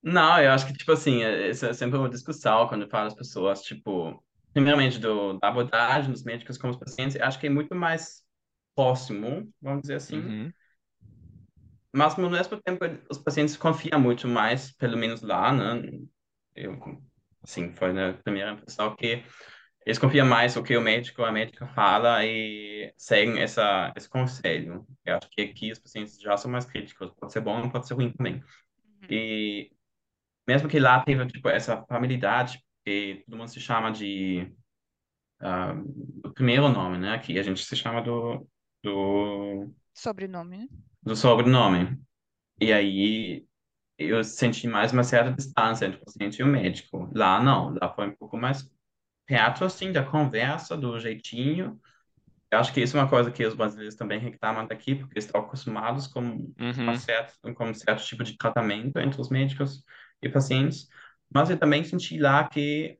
Não, 0.05 0.41
eu 0.41 0.51
acho 0.51 0.67
que, 0.67 0.73
tipo 0.73 0.91
assim, 0.93 1.23
é- 1.23 1.49
isso 1.51 1.65
é 1.65 1.73
sempre 1.73 1.97
uma 1.99 2.09
discussão 2.09 2.67
quando 2.67 2.83
eu 2.83 2.89
falo 2.89 3.07
às 3.07 3.15
pessoas, 3.15 3.61
tipo, 3.63 4.23
primeiramente 4.53 4.99
do, 4.99 5.39
da 5.39 5.49
abordagem 5.49 6.11
dos 6.11 6.23
médicos 6.23 6.57
com 6.59 6.69
os 6.69 6.77
pacientes, 6.77 7.15
eu 7.17 7.25
acho 7.25 7.39
que 7.39 7.47
é 7.47 7.49
muito 7.49 7.75
mais 7.75 8.23
próximo, 8.75 9.51
vamos 9.61 9.81
dizer 9.83 9.95
assim, 9.95 10.31
Uhum, 10.31 10.53
mas 11.93 12.17
ao 12.19 12.29
mesmo 12.29 12.61
tempo 12.61 12.83
os 13.09 13.17
pacientes 13.17 13.55
confiam 13.57 13.99
muito 13.99 14.27
mais, 14.27 14.71
pelo 14.73 14.97
menos 14.97 15.21
lá, 15.21 15.51
né? 15.51 15.89
Eu, 16.55 16.77
assim, 17.43 17.71
foi 17.73 17.93
na 17.93 18.13
primeira 18.13 18.51
impressão 18.53 18.95
que 18.95 19.23
eles 19.85 19.99
confiam 19.99 20.27
mais 20.27 20.55
no 20.55 20.63
que 20.63 20.77
o 20.77 20.81
médico 20.81 21.23
a 21.23 21.31
médica 21.31 21.67
fala 21.67 22.25
e 22.25 22.93
seguem 22.97 23.41
essa, 23.41 23.93
esse 23.97 24.09
conselho. 24.09 24.85
Eu 25.05 25.17
acho 25.17 25.29
que 25.31 25.41
aqui 25.43 25.71
os 25.71 25.79
pacientes 25.79 26.19
já 26.21 26.37
são 26.37 26.51
mais 26.51 26.65
críticos, 26.65 27.11
pode 27.19 27.33
ser 27.33 27.41
bom, 27.41 27.69
pode 27.69 27.87
ser 27.87 27.95
ruim 27.95 28.11
também. 28.13 28.43
E 29.09 29.71
mesmo 30.47 30.69
que 30.69 30.79
lá 30.79 31.03
teve 31.03 31.25
tipo 31.27 31.49
essa 31.49 31.83
familiaridade, 31.87 32.63
que 32.85 33.23
todo 33.25 33.37
mundo 33.37 33.49
se 33.49 33.59
chama 33.59 33.91
de 33.91 34.51
ah, 35.41 35.73
do 36.23 36.33
primeiro 36.33 36.69
nome, 36.69 36.97
né? 36.97 37.13
Aqui 37.15 37.39
a 37.39 37.43
gente 37.43 37.63
se 37.65 37.75
chama 37.75 38.01
do 38.01 38.47
do, 38.83 39.73
Sobrenome, 39.93 40.57
né? 40.57 40.67
do 41.03 41.15
sobrenome. 41.15 41.99
E 42.61 42.73
aí 42.73 43.45
eu 43.99 44.23
senti 44.23 44.67
mais 44.67 44.93
uma 44.93 45.03
certa 45.03 45.31
distância 45.33 45.85
entre 45.85 45.99
o 46.01 46.05
paciente 46.05 46.39
e 46.39 46.43
o 46.43 46.47
médico. 46.47 47.11
Lá 47.15 47.41
não, 47.41 47.75
lá 47.81 47.93
foi 47.93 48.07
um 48.09 48.15
pouco 48.15 48.37
mais 48.37 48.69
perto 49.25 49.65
assim 49.65 49.91
da 49.91 50.03
conversa, 50.03 50.77
do 50.77 50.99
jeitinho. 50.99 51.79
Eu 52.51 52.59
acho 52.59 52.73
que 52.73 52.81
isso 52.81 52.97
é 52.97 53.01
uma 53.01 53.09
coisa 53.09 53.31
que 53.31 53.45
os 53.45 53.55
brasileiros 53.55 53.95
também 53.95 54.19
reclamam 54.19 54.67
daqui, 54.67 54.95
porque 54.95 55.19
estão 55.19 55.41
acostumados 55.41 56.07
com 56.07 56.53
uhum, 56.59 56.95
certa, 56.97 57.53
com 57.53 57.65
um 57.69 57.73
certo 57.73 58.03
tipo 58.05 58.23
de 58.23 58.37
tratamento 58.37 58.99
entre 58.99 59.19
os 59.21 59.29
médicos 59.29 59.83
e 60.21 60.29
pacientes. 60.29 60.87
Mas 61.33 61.49
eu 61.49 61.57
também 61.59 61.83
senti 61.83 62.17
lá 62.19 62.47
que, 62.47 62.99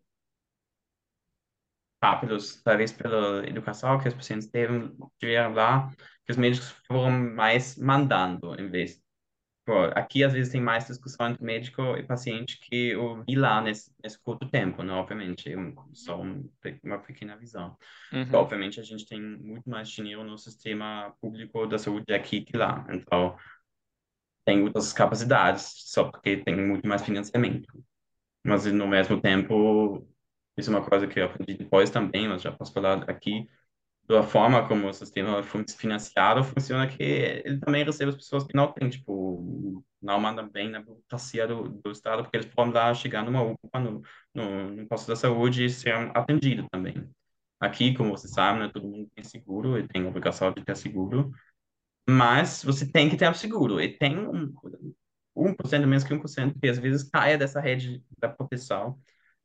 ah, 2.01 2.15
pelos, 2.17 2.61
talvez 2.63 2.91
pela 2.93 3.45
educação 3.47 3.99
que 3.99 4.07
os 4.07 4.13
pacientes 4.13 4.47
teve, 4.47 4.91
tiveram 5.19 5.53
lá, 5.53 5.89
que 6.25 6.31
os 6.31 6.37
médicos 6.37 6.69
foram 6.87 7.09
mais 7.11 7.77
mandando, 7.77 8.55
em 8.59 8.69
vez. 8.69 9.01
Pô, 9.65 9.73
aqui, 9.95 10.23
às 10.23 10.33
vezes, 10.33 10.51
tem 10.51 10.61
mais 10.61 10.87
discussão 10.87 11.29
entre 11.29 11.43
médico 11.43 11.81
e 11.97 12.03
paciente 12.03 12.59
que 12.59 12.89
eu 12.91 13.23
vi 13.25 13.35
lá 13.35 13.61
nesse, 13.61 13.91
nesse 14.03 14.19
curto 14.21 14.49
tempo, 14.49 14.83
né? 14.83 14.93
Obviamente, 14.93 15.55
um- 15.55 15.75
só 15.93 16.21
um 16.21 16.49
uma 16.83 16.99
pequena 16.99 17.37
visão. 17.37 17.77
uhum. 18.13 18.49
Obviamente, 18.49 18.79
a 18.79 18.83
gente 18.83 19.05
tem 19.07 19.21
muito 19.21 19.69
mais 19.69 19.89
dinheiro 19.89 20.23
no 20.23 20.37
sistema 20.37 21.15
público 21.21 21.67
da 21.67 21.77
saúde 21.79 22.13
aqui 22.13 22.41
que 22.43 22.57
lá. 22.57 22.85
Então, 22.91 23.37
tem 24.45 24.63
outras 24.63 24.93
capacidades, 24.93 25.73
só 25.87 26.05
porque 26.11 26.37
tem 26.37 26.55
muito 26.55 26.87
mais 26.87 27.03
financiamento. 27.03 27.67
Mas, 28.45 28.65
no 28.67 28.87
mesmo 28.87 29.19
tempo, 29.21 30.07
isso 30.57 30.69
é 30.71 30.73
uma 30.77 30.87
coisa 30.87 31.07
que 31.07 31.19
eu 31.19 31.25
aprendi 31.25 31.55
depois 31.55 31.89
também, 31.89 32.27
mas 32.27 32.41
já 32.41 32.51
posso 32.51 32.73
falar 32.73 33.09
aqui, 33.09 33.47
da 34.07 34.23
forma 34.23 34.67
como 34.67 34.87
o 34.89 34.93
sistema 34.93 35.41
financiado 35.77 36.43
funciona, 36.43 36.87
que 36.87 37.01
ele 37.03 37.59
também 37.59 37.83
recebe 37.83 38.11
as 38.11 38.17
pessoas 38.17 38.43
que 38.45 38.55
não 38.55 38.71
têm, 38.71 38.89
tipo, 38.89 39.83
não 40.01 40.19
mandam 40.19 40.49
bem 40.49 40.69
na 40.69 40.81
burocracia 40.81 41.47
do, 41.47 41.69
do 41.69 41.91
Estado, 41.91 42.23
porque 42.23 42.37
eles 42.37 42.47
podem 42.53 42.73
lá 42.73 42.93
chegar 42.93 43.23
numa 43.23 43.41
UPA, 43.43 43.79
no, 43.79 44.01
no, 44.33 44.71
no 44.71 44.87
posto 44.87 45.07
da 45.07 45.15
saúde 45.15 45.65
e 45.65 45.69
ser 45.69 45.93
atendido 46.15 46.67
também. 46.71 46.95
Aqui, 47.59 47.95
como 47.95 48.11
você 48.11 48.27
sabe, 48.27 48.59
né, 48.59 48.69
todo 48.73 48.87
mundo 48.87 49.09
tem 49.15 49.23
seguro 49.23 49.79
e 49.79 49.87
tem 49.87 50.05
obrigação 50.05 50.51
de 50.53 50.63
ter 50.63 50.75
seguro, 50.77 51.31
mas 52.07 52.63
você 52.63 52.89
tem 52.89 53.09
que 53.09 53.17
ter 53.17 53.29
o 53.29 53.33
seguro. 53.33 53.81
E 53.81 53.97
tem 53.97 54.17
um, 54.17 54.53
1%, 55.35 55.87
menos 55.87 56.03
que 56.03 56.13
1%, 56.13 56.59
que 56.59 56.67
às 56.67 56.77
vezes 56.77 57.03
caia 57.03 57.37
dessa 57.37 57.59
rede 57.59 58.03
da 58.17 58.29
proteção. 58.29 58.99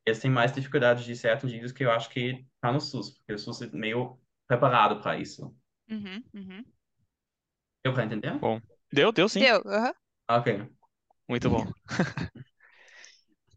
Eles 0.04 0.20
têm 0.20 0.30
mais 0.30 0.52
dificuldade 0.52 1.04
de 1.04 1.14
ser 1.16 1.30
atendidos 1.30 1.72
que 1.72 1.84
eu 1.84 1.90
acho 1.90 2.08
que 2.10 2.46
tá 2.60 2.72
no 2.72 2.80
SUS, 2.80 3.10
porque 3.10 3.34
o 3.34 3.38
SUS 3.38 3.62
é 3.62 3.66
meio 3.72 4.18
preparado 4.46 5.00
para 5.00 5.18
isso. 5.18 5.54
Uhum, 5.90 6.22
uhum. 6.34 6.64
Deu 7.84 7.92
para 7.92 8.04
entender? 8.04 8.38
Bom, 8.38 8.60
deu, 8.92 9.12
deu 9.12 9.28
sim. 9.28 9.40
Deu, 9.40 9.62
aham. 9.66 9.94
Ok. 10.28 10.70
Muito 11.28 11.48
bom. 11.50 11.66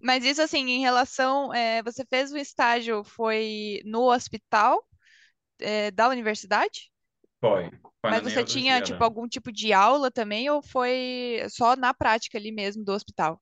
Mas 0.02 0.26
isso 0.26 0.42
assim, 0.42 0.70
em 0.70 0.82
relação, 0.82 1.54
é, 1.54 1.82
você 1.82 2.06
fez 2.06 2.32
o 2.34 2.38
estágio, 2.38 3.04
foi 3.06 3.82
no 3.86 4.12
hospital, 4.12 4.86
é, 5.60 5.92
da 5.92 6.10
universidade? 6.10 6.93
Foi. 7.44 7.70
Foi 7.70 8.12
Mas 8.12 8.24
você 8.24 8.42
tinha, 8.46 8.82
tipo, 8.82 9.04
algum 9.04 9.28
tipo 9.28 9.52
de 9.52 9.74
aula 9.74 10.10
também, 10.10 10.50
ou 10.50 10.64
foi 10.64 11.44
só 11.50 11.76
na 11.76 11.94
prática 11.94 12.38
ali 12.38 12.54
mesmo 12.54 12.86
do 12.86 12.94
hospital? 12.94 13.42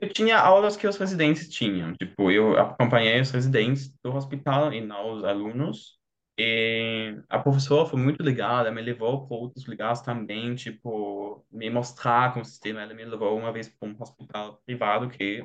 Eu 0.00 0.12
tinha 0.12 0.38
aulas 0.38 0.76
que 0.76 0.86
os 0.86 0.96
residentes 0.96 1.48
tinham. 1.48 1.92
Tipo, 1.94 2.30
eu 2.30 2.56
acompanhei 2.56 3.20
os 3.20 3.32
residentes 3.32 3.92
do 4.04 4.14
hospital 4.14 4.72
e 4.72 4.80
não 4.80 5.16
os 5.16 5.24
alunos. 5.24 5.98
E 6.38 7.20
a 7.28 7.40
professora 7.40 7.88
foi 7.88 8.00
muito 8.00 8.22
legal, 8.22 8.60
ela 8.60 8.70
me 8.70 8.80
levou 8.80 9.26
para 9.26 9.36
outros 9.36 9.66
lugares 9.66 10.00
também, 10.02 10.54
tipo, 10.54 11.44
me 11.50 11.68
mostrar 11.68 12.32
como 12.32 12.44
o 12.44 12.46
sistema. 12.46 12.80
Ela 12.80 12.94
me 12.94 13.04
levou 13.04 13.36
uma 13.36 13.52
vez 13.52 13.68
para 13.68 13.88
um 13.88 13.96
hospital 14.00 14.62
privado 14.64 15.08
que, 15.08 15.44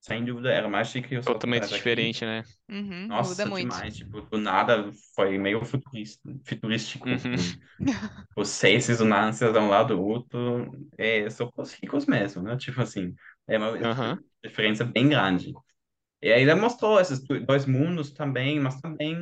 sem 0.00 0.24
dúvida, 0.24 0.50
era 0.52 0.68
mais 0.68 0.88
chique 0.88 1.08
que 1.08 1.16
os 1.18 1.26
Totalmente 1.26 1.68
hospitais 1.68 1.72
aqui. 1.72 2.12
diferente, 2.12 2.24
né? 2.24 2.42
Uhum, 2.70 3.10
muda 3.20 3.46
Nossa, 3.46 3.46
muito. 3.46 3.78
demais. 3.78 3.96
Tipo, 3.98 4.22
do 4.22 4.38
nada 4.38 4.92
foi 5.16 5.38
meio 5.38 5.64
futurista, 5.64 6.20
futurístico. 6.44 7.06
Uhum. 7.06 7.60
Os 8.36 8.48
seis 8.48 8.86
ressonâncias 8.86 9.52
de 9.52 9.58
um 9.58 9.68
lado 9.68 9.96
do 9.96 10.02
outro. 10.02 10.72
É 10.98 11.28
só 11.30 11.50
os 11.56 11.72
ricos 11.74 12.06
mesmo, 12.06 12.42
né? 12.42 12.56
Tipo 12.56 12.80
assim, 12.82 13.14
é 13.48 13.58
uma 13.58 13.78
Aham. 13.82 14.24
diferença 14.44 14.84
bem 14.84 15.08
grande. 15.08 15.52
E 16.22 16.32
aí 16.32 16.42
ele 16.42 16.54
mostrou 16.56 17.00
esses 17.00 17.20
do- 17.24 17.40
dois 17.44 17.66
mundos 17.66 18.12
também, 18.12 18.60
mas 18.60 18.80
também 18.80 19.16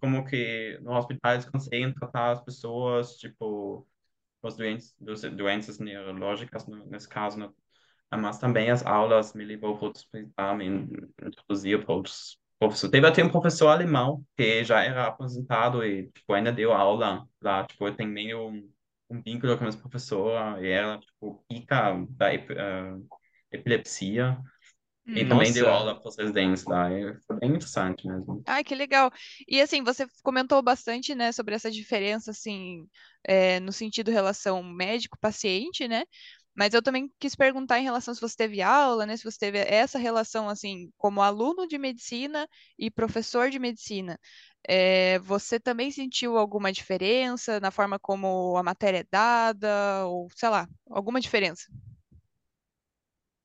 como 0.00 0.24
que 0.26 0.78
no 0.82 0.92
hospital 0.96 1.34
eles 1.34 1.46
conseguem 1.46 1.92
tratar 1.94 2.32
as 2.32 2.42
pessoas, 2.44 3.16
tipo, 3.18 3.86
os 4.42 4.56
doentes, 4.56 4.94
dos- 5.00 5.22
doenças 5.22 5.78
neurológicas, 5.80 6.66
nesse 6.88 7.08
caso, 7.08 7.38
né? 7.38 7.50
Mas 8.16 8.38
também 8.38 8.70
as 8.70 8.84
aulas 8.84 9.34
me 9.34 9.44
levou 9.44 9.76
para 9.78 9.86
outros 9.86 10.06
me 10.12 10.86
introduziu 11.26 11.84
para 11.84 11.94
outros 11.94 12.38
professor. 12.58 12.88
Teve 12.90 13.06
até 13.06 13.24
um 13.24 13.30
professor 13.30 13.68
alemão 13.68 14.24
que 14.36 14.64
já 14.64 14.82
era 14.82 15.06
aposentado 15.08 15.84
e 15.84 16.10
tipo, 16.12 16.32
ainda 16.32 16.52
deu 16.52 16.72
aula 16.72 17.26
lá. 17.42 17.64
Tipo, 17.66 17.88
eu 17.88 17.96
tenho 17.96 18.10
meio 18.10 18.48
um, 18.48 18.70
um 19.10 19.22
vínculo 19.22 19.58
com 19.58 19.64
essa 19.66 19.78
professora 19.78 20.60
e 20.64 20.70
ela, 20.70 20.98
tipo, 20.98 21.44
pica 21.48 21.94
da 22.10 22.32
ep- 22.34 22.50
ah, 22.58 22.98
epilepsia. 23.52 24.38
E 25.14 25.24
Hum. 25.24 25.26
também 25.26 25.52
deu 25.52 25.68
aula 25.70 25.98
para 26.00 26.08
os 26.08 26.16
residentes 26.18 26.64
lá. 26.66 26.90
E 26.92 27.14
foi 27.26 27.38
bem 27.40 27.50
interessante 27.50 28.06
mesmo. 28.08 28.44
Ai, 28.44 28.64
que 28.64 28.74
legal. 28.74 29.10
E 29.46 29.60
assim, 29.60 29.84
você 29.84 30.04
comentou 30.22 30.60
bastante, 30.62 31.14
né, 31.14 31.30
sobre 31.32 31.54
essa 31.54 31.70
diferença, 31.70 32.32
assim, 32.32 32.88
é, 33.24 33.60
no 33.60 33.72
sentido 33.72 34.10
relação 34.10 34.62
médico-paciente, 34.64 35.86
né? 35.86 36.04
Mas 36.54 36.74
eu 36.74 36.82
também 36.82 37.10
quis 37.18 37.34
perguntar 37.34 37.78
em 37.78 37.84
relação 37.84 38.14
se 38.14 38.20
você 38.20 38.36
teve 38.36 38.60
aula, 38.62 39.06
né? 39.06 39.16
Se 39.16 39.24
você 39.24 39.38
teve 39.38 39.58
essa 39.58 39.98
relação, 39.98 40.48
assim, 40.48 40.90
como 40.98 41.22
aluno 41.22 41.66
de 41.66 41.78
medicina 41.78 42.48
e 42.78 42.90
professor 42.90 43.50
de 43.50 43.58
medicina. 43.58 44.18
É, 44.68 45.18
você 45.20 45.58
também 45.58 45.90
sentiu 45.90 46.36
alguma 46.38 46.72
diferença 46.72 47.58
na 47.60 47.70
forma 47.70 47.98
como 47.98 48.56
a 48.56 48.62
matéria 48.62 48.98
é 48.98 49.06
dada, 49.10 50.06
ou 50.06 50.28
sei 50.36 50.48
lá, 50.48 50.68
alguma 50.90 51.20
diferença? 51.20 51.64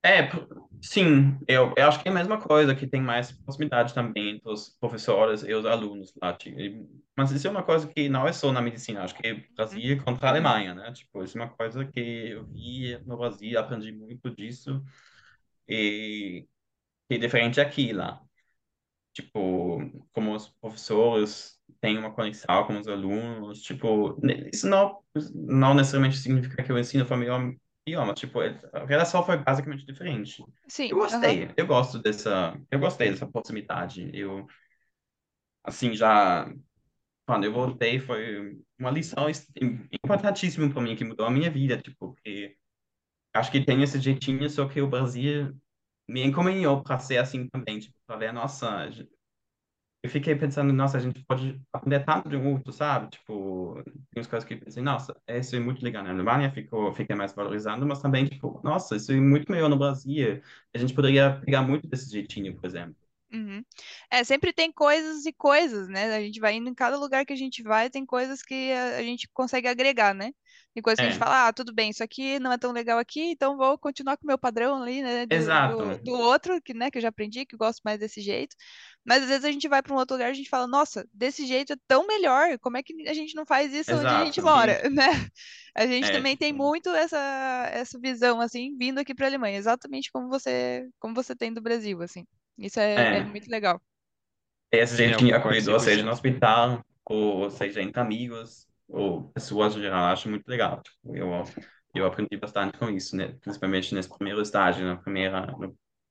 É, 0.05 0.29
sim, 0.81 1.37
eu, 1.47 1.73
eu 1.75 1.87
acho 1.87 2.01
que 2.01 2.07
é 2.07 2.11
a 2.11 2.13
mesma 2.15 2.39
coisa, 2.39 2.73
que 2.75 2.87
tem 2.87 3.01
mais 3.01 3.31
proximidade 3.31 3.93
também 3.93 4.35
entre 4.35 4.49
os 4.49 4.69
professores 4.79 5.43
e 5.43 5.53
os 5.53 5.65
alunos 5.65 6.13
lá. 6.21 6.33
tipo, 6.33 6.57
Mas 7.15 7.31
isso 7.31 7.47
é 7.47 7.49
uma 7.51 7.63
coisa 7.63 7.87
que 7.87 8.07
não 8.07 8.25
é 8.27 8.31
só 8.31 8.51
na 8.53 8.61
medicina, 8.61 9.03
acho 9.03 9.15
que 9.15 9.27
é 9.27 9.33
Brasil 9.55 10.01
contra 10.03 10.27
a 10.27 10.31
Uhum. 10.31 10.35
Alemanha, 10.37 10.73
né? 10.75 10.91
Tipo, 10.93 11.23
isso 11.23 11.37
é 11.37 11.41
uma 11.43 11.49
coisa 11.49 11.83
que 11.85 11.99
eu 11.99 12.45
vi 12.47 12.97
no 13.05 13.17
Brasil, 13.17 13.59
aprendi 13.59 13.91
muito 13.91 14.29
disso, 14.33 14.81
e 15.67 16.47
que 17.09 17.15
é 17.15 17.19
diferente 17.19 17.61
aqui 17.61 17.93
lá. 17.93 18.21
Tipo, 19.13 19.79
como 20.13 20.35
os 20.35 20.49
professores 20.49 21.59
têm 21.81 21.97
uma 21.97 22.11
conexão 22.13 22.65
com 22.67 22.79
os 22.79 22.87
alunos, 22.87 23.61
tipo, 23.63 24.19
isso 24.53 24.67
não, 24.67 25.01
não 25.33 25.73
necessariamente 25.73 26.17
significa 26.17 26.63
que 26.63 26.71
o 26.71 26.77
ensino 26.79 27.05
foi 27.05 27.17
melhor, 27.17 27.51
mas, 27.95 28.19
tipo, 28.19 28.39
a 28.41 28.85
relação 28.85 29.23
foi 29.23 29.37
basicamente 29.37 29.85
diferente. 29.85 30.43
Sim, 30.67 30.89
Eu 30.89 30.97
gostei, 30.97 31.49
eu 31.57 31.67
gosto 31.67 31.99
dessa, 31.99 32.57
eu 32.71 32.79
gostei 32.79 33.09
dessa 33.11 33.27
proximidade. 33.27 34.09
Eu, 34.13 34.45
assim, 35.63 35.93
já, 35.93 36.49
quando 37.27 37.45
eu 37.45 37.53
voltei, 37.53 37.99
foi 37.99 38.57
uma 38.79 38.91
lição 38.91 39.27
importantíssima 39.93 40.69
para 40.71 40.81
mim, 40.81 40.95
que 40.95 41.05
mudou 41.05 41.25
a 41.25 41.31
minha 41.31 41.51
vida, 41.51 41.77
tipo, 41.81 41.97
porque 42.15 42.57
acho 43.33 43.51
que 43.51 43.65
tem 43.65 43.83
esse 43.83 43.99
jeitinho, 44.01 44.49
só 44.49 44.67
que 44.67 44.81
o 44.81 44.89
Brasil 44.89 45.55
me 46.07 46.23
encaminhou 46.25 46.83
para 46.83 46.99
ser 46.99 47.17
assim 47.19 47.47
também, 47.49 47.79
tipo, 47.79 47.95
para 48.07 48.17
ver, 48.17 48.33
nossa, 48.33 48.89
eu 50.07 50.11
fiquei 50.11 50.35
pensando, 50.35 50.71
nossa, 50.73 50.97
a 50.97 51.01
gente 51.01 51.23
pode 51.25 51.61
aprender 51.71 52.03
tanto 52.05 52.29
de 52.29 52.35
outro, 52.37 52.71
sabe? 52.71 53.09
Tipo, 53.09 53.81
tem 53.83 53.93
umas 54.15 54.27
coisas 54.27 54.47
que 54.47 54.55
pensei, 54.55 54.81
nossa, 54.81 55.15
isso 55.27 55.55
é 55.55 55.59
muito 55.59 55.83
legal 55.83 56.03
na 56.03 56.11
Alemanha, 56.11 56.51
ficou, 56.51 56.93
fiquei 56.93 57.15
mais 57.15 57.33
valorizando, 57.33 57.85
mas 57.85 58.01
também, 58.01 58.25
tipo, 58.25 58.61
nossa, 58.63 58.95
isso 58.95 59.11
é 59.11 59.15
muito 59.15 59.51
melhor 59.51 59.69
no 59.69 59.77
Brasil. 59.77 60.41
A 60.73 60.77
gente 60.77 60.93
poderia 60.93 61.41
pegar 61.43 61.61
muito 61.61 61.87
desse 61.87 62.09
jeitinho, 62.11 62.55
por 62.55 62.65
exemplo. 62.65 62.95
Uhum. 63.31 63.61
É, 64.09 64.23
sempre 64.23 64.53
tem 64.53 64.71
coisas 64.71 65.25
e 65.25 65.33
coisas, 65.33 65.89
né? 65.89 66.15
A 66.15 66.21
gente 66.21 66.39
vai 66.39 66.53
indo 66.55 66.69
em 66.69 66.73
cada 66.73 66.97
lugar 66.97 67.25
que 67.25 67.33
a 67.33 67.35
gente 67.35 67.61
vai, 67.61 67.89
tem 67.89 68.05
coisas 68.05 68.41
que 68.41 68.71
a, 68.71 68.97
a 68.97 69.03
gente 69.03 69.27
consegue 69.33 69.67
agregar, 69.67 70.13
né? 70.15 70.31
Tem 70.77 70.81
coisas 70.83 70.99
que 70.99 71.07
a 71.07 71.09
gente 71.09 71.17
É, 71.17 71.19
fala, 71.19 71.47
ah, 71.47 71.53
tudo 71.53 71.73
bem, 71.73 71.89
isso 71.89 72.03
aqui 72.03 72.39
não 72.39 72.51
é 72.51 72.57
tão 72.57 72.71
legal 72.71 72.99
aqui, 72.99 73.31
então 73.31 73.57
vou 73.57 73.79
continuar 73.79 74.15
com 74.15 74.25
o 74.25 74.27
meu 74.27 74.37
padrão 74.37 74.83
ali, 74.83 75.01
né? 75.01 75.25
Do, 75.25 75.59
do, 75.59 75.95
exato, 75.95 76.03
do 76.03 76.11
outro, 76.13 76.61
que, 76.61 76.71
né, 76.73 76.91
que 76.91 76.99
eu 76.99 77.01
já 77.01 77.09
aprendi, 77.09 77.45
que 77.47 77.55
eu 77.55 77.59
gosto 77.59 77.81
mais 77.83 77.99
desse 77.99 78.21
jeito. 78.21 78.55
Mas 79.03 79.23
às 79.23 79.29
vezes 79.29 79.45
a 79.45 79.51
gente 79.51 79.67
vai 79.67 79.81
para 79.81 79.91
um 79.93 79.97
outro 79.97 80.15
lugar 80.15 80.27
e 80.29 80.31
a 80.31 80.33
gente 80.35 80.49
fala, 80.49 80.67
nossa, 80.67 81.07
desse 81.13 81.47
jeito 81.47 81.73
é 81.73 81.77
tão 81.87 82.05
melhor, 82.05 82.59
como 82.59 82.77
é 82.77 82.83
que 82.83 82.93
a 83.09 83.13
gente 83.13 83.33
não 83.35 83.45
faz 83.45 83.73
isso 83.73 83.95
onde 83.97 84.13
a 84.13 84.17
gente 84.17 84.39
exato. 84.39 84.41
mora, 84.41 84.77
E, 84.77 84.83
né? 84.89 85.05
A 85.75 85.87
gente 85.87 86.11
é, 86.11 86.11
também 86.11 86.37
tem 86.37 86.51
tipo, 86.51 86.53
muito 86.53 86.89
essa, 86.89 87.17
essa 87.73 87.99
visão, 87.99 88.39
assim, 88.41 88.75
vindo 88.77 88.99
aqui 88.99 89.15
para 89.15 89.25
a 89.25 89.29
Alemanha, 89.29 89.57
exatamente 89.57 90.11
como 90.11 90.27
você, 90.29 90.87
como 90.99 91.15
você 91.15 91.35
tem 91.35 91.53
do 91.53 91.61
Brasil, 91.61 92.01
assim. 92.03 92.25
Isso 92.57 92.79
é, 92.79 93.17
é 93.17 93.21
é, 93.21 93.23
muito 93.23 93.49
legal. 93.49 93.81
esse 94.71 94.95
Sim, 94.95 95.11
eu 95.11 95.21
jeitinho 95.21 95.35
concordo 95.35 95.55
acolhedor, 95.55 95.79
seja 95.79 96.03
no 96.03 96.11
100%. 96.11 96.11
hospital, 96.11 96.83
ou 97.05 97.49
seja 97.49 97.81
entre 97.81 97.99
amigos, 98.01 98.67
ou 98.87 99.29
pessoas 99.31 99.75
em 99.75 99.81
geral, 99.81 100.05
acho 100.13 100.29
muito 100.29 100.47
legal. 100.47 100.81
Tipo, 100.81 101.15
eu, 101.15 101.29
eu 101.95 102.05
aprendi 102.05 102.37
bastante 102.37 102.77
com 102.77 102.89
isso, 102.89 103.15
né? 103.15 103.33
Principalmente 103.41 103.93
nesse 103.95 104.09
primeiro 104.09 104.41
estágio, 104.41 104.85
na 104.85 104.97
primeira, 104.97 105.45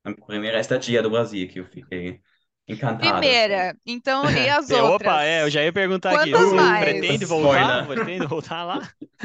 na 0.04 0.14
primeira 0.26 0.60
estadia 0.60 1.02
do 1.02 1.10
Brasil, 1.10 1.48
que 1.48 1.60
eu 1.60 1.66
fiquei 1.66 2.20
encantado, 2.68 3.30
assim. 3.30 3.50
Primeira, 3.50 3.76
então, 3.86 4.30
e 4.30 4.48
as 4.48 4.70
É, 4.70 4.82
Opa, 4.82 5.22
é, 5.24 5.42
eu 5.44 5.50
outras? 5.50 5.50
já 5.50 5.62
ia 5.64 5.72
perguntar 5.72 6.12
aqui. 6.14 6.34
Quantas 6.34 6.52
Você 6.54 6.54
mais? 6.54 6.76
pretende 6.76 7.24
voltar? 7.26 7.86
Spoiler. 7.86 7.86
Pretende 7.86 8.26
voltar 8.26 8.64
lá? 8.64 8.80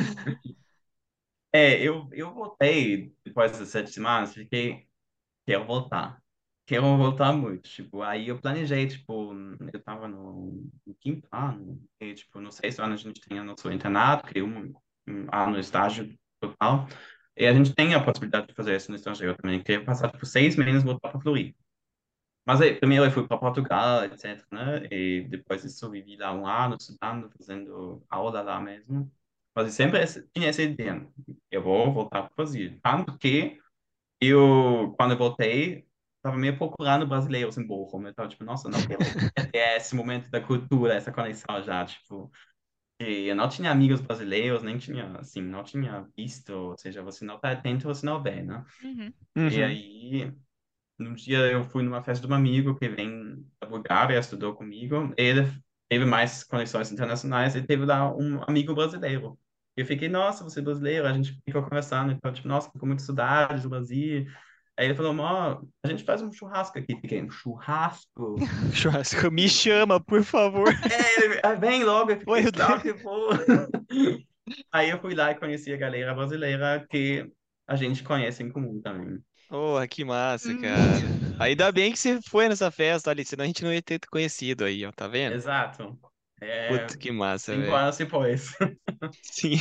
É, 1.53 1.81
eu, 1.81 2.07
eu 2.13 2.33
voltei 2.33 3.13
depois 3.25 3.57
das 3.57 3.67
sete 3.69 3.91
semanas, 3.91 4.33
fiquei, 4.33 4.87
quero 5.45 5.65
voltar. 5.67 6.20
Quero 6.71 6.97
voltar 6.97 7.33
muito, 7.33 7.69
tipo, 7.69 8.01
aí 8.01 8.29
eu 8.29 8.39
planejei, 8.39 8.87
tipo, 8.87 9.33
eu 9.73 9.83
tava 9.83 10.07
no, 10.07 10.71
no 10.87 10.95
quinto 10.95 11.27
ano, 11.29 11.83
e, 11.99 12.13
tipo, 12.13 12.39
no 12.39 12.49
sexto 12.49 12.79
ano 12.81 12.93
a 12.93 12.97
gente 12.97 13.19
tem 13.19 13.43
nosso 13.43 13.69
internato, 13.69 14.25
que 14.25 14.39
é 14.39 14.41
um, 14.41 14.73
um 15.05 15.27
ano 15.33 15.59
estágio 15.59 16.17
total, 16.39 16.87
e 17.35 17.45
a 17.45 17.53
gente 17.53 17.75
tem 17.75 17.93
a 17.93 18.01
possibilidade 18.01 18.47
de 18.47 18.53
fazer 18.53 18.77
isso 18.77 18.89
no 18.89 18.95
estrangeiro 18.95 19.35
também, 19.35 19.61
que 19.61 19.73
é 19.73 19.79
passar, 19.81 20.09
tipo, 20.13 20.25
seis 20.25 20.55
meses 20.55 20.81
e 20.81 20.85
voltar 20.85 21.09
para 21.11 21.19
Floripa. 21.19 21.59
Mas 22.45 22.61
aí, 22.61 22.73
primeiro 22.75 23.03
eu 23.03 23.11
fui 23.11 23.27
para 23.27 23.37
Portugal, 23.37 24.05
etc, 24.05 24.41
né? 24.49 24.87
E 24.89 25.27
depois 25.29 25.63
disso 25.63 25.85
eu 25.85 25.91
vivi 25.91 26.15
lá 26.15 26.33
um 26.33 26.47
ano 26.47 26.77
estudando, 26.79 27.29
fazendo 27.37 28.01
aula 28.09 28.41
lá 28.41 28.61
mesmo. 28.61 29.11
Mas 29.53 29.65
eu 29.67 29.71
sempre 29.73 29.99
tinha 30.33 30.47
essa 30.49 30.61
ideia, 30.63 31.05
eu 31.51 31.61
vou 31.61 31.93
voltar 31.93 32.23
para 32.23 32.31
o 32.31 32.35
Brasil. 32.37 32.79
Tanto 32.81 33.17
que 33.17 33.59
eu, 34.21 34.93
quando 34.97 35.11
eu 35.11 35.17
voltei, 35.17 35.87
estava 36.21 36.37
meio 36.37 36.57
procurando 36.57 37.07
brasileiros 37.07 37.57
em 37.57 37.65
Bochum. 37.65 38.03
Eu 38.03 38.11
estava 38.11 38.29
tipo, 38.29 38.43
nossa, 38.43 38.69
não 38.69 38.79
quero 38.85 38.99
ter 39.51 39.77
esse 39.77 39.95
momento 39.95 40.29
da 40.29 40.39
cultura, 40.41 40.93
essa 40.93 41.11
conexão 41.11 41.61
já, 41.63 41.85
tipo... 41.85 42.31
E 42.99 43.27
eu 43.27 43.35
não 43.35 43.49
tinha 43.49 43.71
amigos 43.71 43.99
brasileiros, 43.99 44.61
nem 44.61 44.77
tinha, 44.77 45.17
assim, 45.17 45.41
não 45.41 45.63
tinha 45.63 46.07
visto, 46.15 46.51
ou 46.53 46.77
seja, 46.77 47.01
você 47.01 47.25
não 47.25 47.35
está 47.35 47.51
atento, 47.51 47.87
você 47.87 48.05
não 48.05 48.21
vê, 48.21 48.43
né? 48.43 48.63
Uhum. 48.83 49.13
E 49.35 49.57
Uhum. 49.57 49.65
aí... 49.65 50.33
Num 50.99 51.15
dia 51.15 51.39
eu 51.51 51.63
fui 51.63 51.81
numa 51.81 52.03
festa 52.03 52.27
de 52.27 52.31
um 52.31 52.35
amigo 52.35 52.75
que 52.77 52.87
vem 52.87 53.43
da 53.59 53.67
Bulgária, 53.67 54.19
estudou 54.19 54.53
comigo. 54.53 55.11
Ele 55.17 55.51
teve 55.89 56.05
mais 56.05 56.43
conexões 56.43 56.91
internacionais 56.91 57.55
e 57.55 57.63
teve 57.63 57.85
lá 57.85 58.15
um 58.15 58.39
amigo 58.47 58.75
brasileiro. 58.75 59.35
Eu 59.75 59.83
fiquei, 59.83 60.07
nossa, 60.07 60.43
você 60.43 60.59
é 60.59 60.63
brasileiro? 60.63 61.07
A 61.07 61.13
gente 61.13 61.41
ficou 61.43 61.63
conversando, 61.63 62.11
então, 62.11 62.31
tipo, 62.31 62.47
nossa, 62.47 62.69
ficou 62.69 62.85
muito 62.87 63.01
saudade 63.01 63.63
do 63.63 63.69
Brasil. 63.69 64.27
Aí 64.77 64.85
ele 64.87 64.95
falou, 64.95 65.15
ó, 65.19 65.61
a 65.83 65.87
gente 65.87 66.03
faz 66.03 66.21
um 66.21 66.31
churrasco 66.31 66.79
aqui. 66.79 66.97
Um 67.21 67.29
churrasco? 67.29 68.35
Churrasco, 68.73 69.29
me 69.31 69.47
chama, 69.47 69.99
por 69.99 70.23
favor. 70.23 70.73
É, 70.91 71.23
ele, 71.23 71.39
"Ah, 71.43 71.53
vem 71.53 71.83
logo. 71.83 72.11
Eu 72.11 72.21
Oi, 72.27 72.43
eu. 72.85 74.25
Aí 74.71 74.89
eu 74.89 74.99
fui 74.99 75.13
lá 75.15 75.31
e 75.31 75.35
conheci 75.35 75.71
a 75.73 75.77
galera 75.77 76.13
brasileira 76.13 76.85
que 76.89 77.29
a 77.67 77.75
gente 77.75 78.03
conhece 78.03 78.43
em 78.43 78.49
comum 78.51 78.81
também. 78.81 79.19
Oh, 79.49 79.77
que 79.89 80.03
massa, 80.05 80.49
Hum. 80.49 80.61
cara. 80.61 80.99
Ainda 81.39 81.71
bem 81.71 81.91
que 81.91 81.99
você 81.99 82.21
foi 82.21 82.47
nessa 82.47 82.71
festa 82.71 83.11
ali, 83.11 83.25
senão 83.25 83.43
a 83.43 83.47
gente 83.47 83.63
não 83.63 83.73
ia 83.73 83.81
ter 83.81 83.99
te 83.99 84.07
conhecido 84.07 84.63
aí, 84.63 84.85
ó, 84.85 84.91
tá 84.91 85.07
vendo? 85.07 85.33
Exato. 85.35 85.99
É, 86.41 86.67
Puta, 86.67 86.97
que 86.97 87.11
massa, 87.11 87.53
cinco 87.53 87.61
velho. 87.61 87.75
anos 87.75 87.97
depois. 87.97 88.55
Sim. 89.21 89.57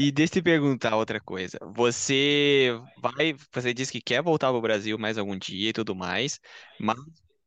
E 0.00 0.12
deixa 0.12 0.34
eu 0.38 0.42
te 0.42 0.42
perguntar 0.42 0.94
outra 0.96 1.20
coisa. 1.20 1.58
Você 1.74 2.68
vai, 2.96 3.34
você 3.52 3.74
disse 3.74 3.90
que 3.92 4.00
quer 4.00 4.22
voltar 4.22 4.48
para 4.48 4.56
o 4.58 4.60
Brasil 4.60 4.96
mais 4.98 5.18
algum 5.18 5.36
dia 5.36 5.70
e 5.70 5.72
tudo 5.72 5.94
mais, 5.94 6.38
mas 6.78 6.96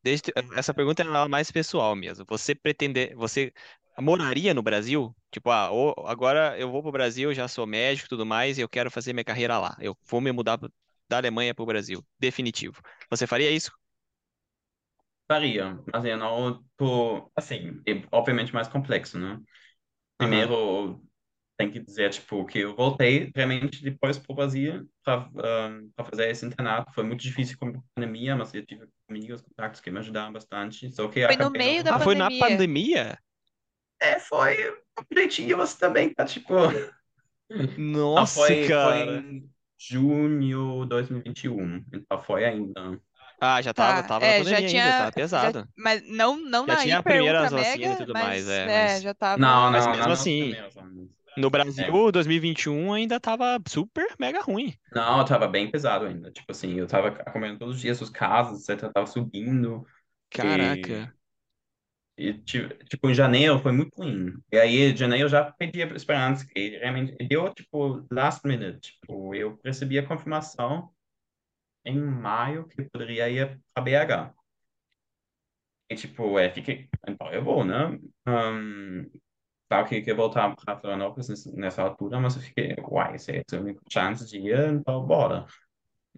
deixa, 0.04 0.24
eu 0.36 0.44
te- 0.44 0.54
essa 0.60 0.74
pergunta 0.74 1.02
é 1.04 1.28
mais 1.30 1.50
pessoal 1.52 1.96
mesmo. 1.96 2.26
Você 2.28 2.54
pretende, 2.54 3.16
você 3.16 3.54
moraria 4.00 4.54
no 4.54 4.62
Brasil? 4.62 5.16
Tipo, 5.32 5.50
ah, 5.52 5.72
ô, 5.72 5.94
agora 6.08 6.58
eu 6.60 6.70
vou 6.72 6.82
para 6.82 6.90
o 6.90 6.92
Brasil, 6.92 7.34
já 7.34 7.48
sou 7.48 7.66
médico 7.66 8.08
e 8.08 8.10
tudo 8.10 8.26
mais, 8.26 8.58
e 8.58 8.62
eu 8.62 8.70
quero 8.70 8.92
fazer 8.92 9.14
minha 9.14 9.24
carreira 9.24 9.58
lá. 9.58 9.78
Eu 9.80 9.98
vou 10.10 10.20
me 10.22 10.32
mudar 10.34 10.58
pro- 10.58 10.72
da 11.08 11.18
Alemanha 11.18 11.56
para 11.56 11.64
o 11.64 11.66
Brasil, 11.66 12.06
definitivo. 12.20 12.82
Você 13.10 13.26
faria 13.28 13.50
isso? 13.52 13.72
Faria, 15.28 15.80
mas 15.94 16.04
eu 16.04 16.18
não 16.18 16.64
tô, 16.78 17.32
assim, 17.36 17.82
é 17.88 18.04
obviamente 18.12 18.54
mais 18.54 18.68
complexo, 18.68 19.18
né? 19.18 19.40
Aham. 20.20 20.56
Primeiro, 20.58 21.02
tem 21.62 21.72
que 21.72 21.80
dizer, 21.80 22.10
tipo, 22.10 22.44
que 22.46 22.60
eu 22.60 22.76
voltei 22.76 23.32
realmente 23.36 23.84
depois 23.84 24.18
para 24.18 24.32
o 24.34 24.36
Brasil 24.36 24.90
para 25.04 25.30
fazer 26.10 26.30
esse 26.30 26.46
internato. 26.46 26.92
Foi 26.94 27.04
muito 27.04 27.22
difícil 27.22 27.58
com 27.60 27.68
a 27.68 27.74
pandemia, 27.96 28.36
mas 28.36 28.54
eu 28.54 28.66
tive 28.66 28.88
amigos, 29.10 29.42
contatos 29.42 29.80
que 29.80 29.92
me 29.92 30.00
ajudaram 30.00 30.34
bastante. 30.34 30.92
Só 30.92 31.08
que 31.08 31.26
Foi 31.28 31.36
no 31.38 31.52
meio 31.52 31.84
da 31.84 31.92
Ah, 31.92 31.98
não... 31.98 32.04
foi 32.04 32.16
na 32.16 32.26
pandemia. 32.26 32.48
pandemia? 32.50 33.20
É, 34.00 34.20
foi 34.20 34.58
direitinho, 35.10 35.58
você 35.58 35.78
também 35.78 36.14
tá, 36.14 36.26
tipo... 36.26 36.54
Não, 37.78 38.16
Nossa, 38.16 38.36
foi, 38.40 38.64
foi 38.64 38.68
cara. 38.68 39.18
em 39.18 39.50
junho 39.78 40.84
de 40.84 40.90
2021, 40.90 41.86
então 41.94 42.22
foi 42.24 42.46
ainda... 42.46 43.00
Ah, 43.40 43.62
já 43.62 43.74
tava, 43.74 44.04
Tá, 44.04 44.04
tava 44.04 44.26
é, 44.26 44.44
já 44.44 44.56
pandemia 44.56 44.58
ainda, 44.58 44.70
tinha, 44.70 44.92
tava 44.98 45.12
já, 45.12 45.12
pesado. 45.12 45.68
mas 45.76 46.02
não, 46.08 46.38
não 46.38 46.68
Já 46.68 46.76
na 46.76 46.82
tinha 46.84 46.98
a 47.00 47.04
primeira 47.04 47.44
ultra 47.44 47.50
vacina 47.50 47.94
e 47.94 47.98
tudo 47.98 48.14
mais, 48.14 48.46
mas 48.46 48.48
é, 48.48 48.68
é, 48.70 48.94
mas, 48.94 49.02
já 49.02 49.10
Não, 49.10 49.16
tava. 49.16 49.38
não, 49.38 49.72
mas 49.72 49.86
não, 49.86 49.92
mesmo 49.92 50.08
não 50.08 50.12
assim, 50.12 50.42
primeiros 50.42 50.76
no 51.36 51.50
É, 51.78 51.96
Brasil, 51.96 52.12
2021 52.12 52.94
ainda 52.94 53.20
tava 53.20 53.60
super 53.68 54.16
mega 54.20 54.42
ruim. 54.42 54.76
não, 54.94 55.24
tava 55.26 55.48
bem 55.48 55.72
pesado 55.72 56.06
ainda. 56.06 56.32
Tipo 56.32 56.52
assim, 56.52 56.74
eu 56.74 56.88
tava 56.88 57.10
acompanhando 57.10 57.60
todos 57.60 57.76
os 57.76 57.82
dias 57.82 58.02
os 58.02 58.10
casos, 58.10 58.68
etc. 58.68 58.92
Tava 58.94 59.08
subindo. 59.08 59.86
Caraca. 60.30 60.98
E, 60.98 61.14
e, 62.18 62.34
ti- 62.44 62.68
tipo, 62.90 63.10
em 63.10 63.14
janeiro 63.14 63.60
foi 63.60 63.72
muito 63.72 63.96
ruim. 63.98 64.34
E 64.52 64.58
aí, 64.58 64.92
em 64.92 64.96
janeiro 64.98 65.26
eu 65.26 65.30
já 65.30 65.52
pedi 65.52 65.82
a 65.82 65.88
esperança, 65.96 66.46
que 66.46 66.78
realmente 66.78 67.16
deu, 67.28 67.54
tipo, 67.54 68.06
last 68.12 68.46
minute. 68.48 68.94
Tipo, 69.00 69.34
eu 69.36 69.60
recebi 69.66 69.98
a 70.00 70.06
confirmação 70.08 70.92
em 71.86 72.00
maio 72.00 72.68
que 72.68 72.82
eu 72.82 72.90
poderia 72.92 73.30
ir 73.30 73.62
para 73.74 73.84
BH. 73.84 74.36
E, 75.90 75.96
tipo, 75.96 76.40
é, 76.40 76.50
fiquei, 76.54 76.90
então 77.08 77.32
eu 77.34 77.44
vou, 77.44 77.66
né? 77.66 78.00
Ahn, 78.26 79.06
claro 79.72 79.88
que, 79.88 80.02
que 80.02 80.12
eu 80.12 80.14
ia 80.14 80.18
voltar 80.18 80.54
para 80.54 80.78
Florianópolis 80.78 81.46
nessa, 81.56 81.82
altura, 81.82 82.20
mas 82.20 82.36
eu 82.36 82.42
fiquei, 82.42 82.76
uai, 82.90 83.16
essa 83.16 83.32
é 83.32 83.42
a 83.54 83.56
única 83.58 83.82
chance 83.90 84.28
de 84.28 84.38
ir, 84.38 84.74
então 84.74 85.06
bora. 85.06 85.46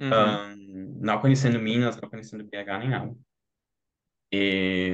Uhum. 0.01 0.11
Ahn, 0.11 0.55
não 0.99 1.21
conhecendo 1.21 1.59
Minas, 1.59 1.95
não 2.01 2.09
conhecendo 2.09 2.43
BH 2.43 2.79
nem 2.79 2.89
nada. 2.89 3.15
E 4.31 4.91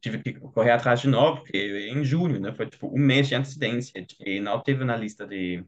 tive 0.00 0.22
que 0.22 0.34
correr 0.34 0.70
atrás 0.70 1.00
de 1.00 1.08
novo, 1.08 1.40
porque 1.40 1.88
em 1.90 2.04
julho, 2.04 2.38
né? 2.38 2.52
Foi 2.52 2.66
tipo 2.70 2.86
um 2.86 3.00
mês 3.00 3.26
de 3.26 3.34
antecedência. 3.34 4.06
E 4.20 4.38
não 4.38 4.62
teve 4.62 4.84
na 4.84 4.96
lista 4.96 5.26
de 5.26 5.64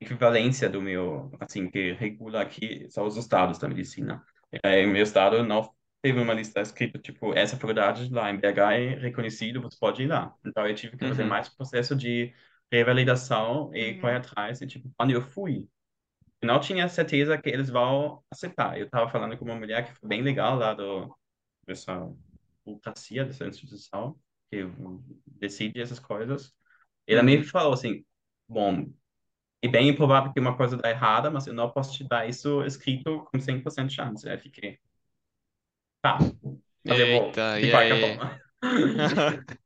equivalência 0.00 0.68
do 0.68 0.82
meu, 0.82 1.30
assim, 1.38 1.70
que 1.70 1.92
regula 1.92 2.42
aqui 2.42 2.90
são 2.90 3.06
os 3.06 3.16
estados 3.16 3.58
da 3.58 3.68
medicina. 3.68 4.20
É, 4.64 4.84
meu 4.84 5.04
estado 5.04 5.44
não 5.44 5.70
teve 6.02 6.20
uma 6.20 6.34
lista 6.34 6.60
escrita, 6.60 6.98
tipo, 6.98 7.34
essa 7.34 7.56
faculdade 7.56 8.08
lá 8.12 8.30
em 8.30 8.38
BH 8.38 8.74
é 8.74 8.94
reconhecido, 8.98 9.60
você 9.62 9.76
pode 9.78 10.02
ir 10.02 10.06
lá. 10.08 10.34
Então 10.46 10.66
eu 10.66 10.74
tive 10.74 10.96
que 10.96 11.04
fazer 11.06 11.24
Uhum. 11.24 11.26
mais 11.26 11.48
processo 11.48 11.94
de 11.96 12.34
revalidação 12.72 13.70
e 13.74 13.94
Uhum. 13.94 14.00
correr 14.00 14.16
atrás. 14.16 14.60
E, 14.60 14.66
tipo, 14.66 14.90
quando 14.96 15.10
eu 15.12 15.22
fui, 15.22 15.68
eu 16.42 16.48
não 16.48 16.60
tinha 16.60 16.88
certeza 16.88 17.38
que 17.38 17.48
eles 17.50 17.70
vão 17.70 18.24
aceitar. 18.30 18.78
Eu 18.78 18.86
estava 18.86 19.10
falando 19.10 19.36
com 19.38 19.44
uma 19.44 19.56
mulher 19.56 19.86
que 19.86 19.94
foi 20.00 20.08
bem 20.08 20.22
legal 20.22 20.56
lá 20.56 20.74
do, 20.74 21.14
dessa 21.66 22.08
burocracia, 22.64 23.24
dessa 23.24 23.46
instituição, 23.46 24.18
que 24.50 24.64
decide 25.26 25.80
essas 25.80 25.98
coisas. 26.00 26.54
Ela 27.06 27.22
Uhum. 27.22 27.42
que 27.42 27.44
falou 27.44 27.72
assim, 27.74 28.04
bom, 28.48 28.92
é 29.62 29.68
bem 29.68 29.88
improvável 29.88 30.32
que 30.32 30.40
uma 30.40 30.56
coisa 30.56 30.76
dê 30.76 30.90
errada, 30.90 31.30
mas 31.30 31.46
eu 31.46 31.54
não 31.54 31.70
posso 31.70 31.94
te 31.96 32.04
dar 32.08 32.28
isso 32.28 32.62
escrito 32.64 33.24
com 33.32 33.40
100% 33.40 33.88
de 33.88 33.94
chance. 33.96 34.28
Aí 34.28 34.38
fiquei, 34.38 34.78
tá, 36.02 36.18
mas 36.84 36.98
eu 37.00 37.08
vou, 37.08 37.38
Eita, 37.38 37.58
de 37.58 37.68
e 37.68 37.70
qualquer 37.70 37.98
aí? 38.00 38.22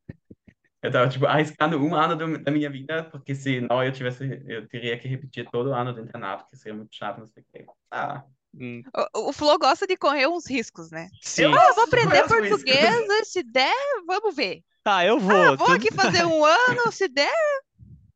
Eu 0.83 0.91
tava, 0.93 1.09
tipo, 1.09 1.27
arriscando 1.27 1.79
um 1.83 1.95
ano 1.95 2.15
do- 2.17 2.43
da 2.45 2.51
minha 2.53 2.69
vida, 2.71 3.05
porque 3.11 3.35
senão 3.35 3.83
eu 3.83 3.91
tivesse, 3.93 4.25
eu 4.47 4.69
teria 4.69 4.99
que 4.99 5.09
repetir 5.09 5.49
todo 5.51 5.73
ano 5.73 5.95
do 5.95 6.01
internato, 6.01 6.47
que 6.51 6.57
seria 6.57 6.77
muito 6.77 6.95
chato, 6.95 7.19
não 7.21 7.27
sei 7.27 7.43
o 7.43 7.47
quê. 7.53 7.67
Ah, 7.91 8.25
Hum, 8.55 8.85
O, 9.15 9.29
o 9.31 9.33
Flo 9.33 9.59
gosta 9.59 9.87
de 9.87 9.97
correr 9.97 10.27
uns 10.29 10.47
riscos, 10.49 10.91
né? 10.91 11.11
Sim. 11.21 11.67
eu 11.67 11.75
Ah, 11.75 11.75
vou 11.75 11.85
aprender 11.85 12.25
gosto 12.25 12.43
disso. 12.43 12.65
português, 12.69 13.29
se 13.29 13.43
der, 13.43 13.73
vamos 14.07 14.35
ver. 14.35 14.63
Tá, 14.83 15.05
eu 15.05 15.19
Ah, 15.29 15.53
vou. 15.53 15.57
vou 15.57 15.69
tudo- 15.69 15.73
aqui 15.73 15.93
fazer 15.93 16.25
um 16.27 16.45
ano, 16.45 16.93
se 16.93 17.09
der, 17.09 17.33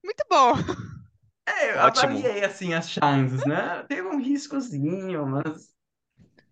muito 0.04 0.24
bom. 0.30 0.54
É, 1.46 1.72
eu 1.74 1.80
Ótimo. 1.80 1.86
avaliei, 1.86 2.44
assim, 2.44 2.74
as 2.74 2.90
chances, 2.90 3.44
né? 3.44 3.82
Teve 3.84 4.02
um 4.08 4.18
riscozinho, 4.20 5.26
mas 5.26 5.74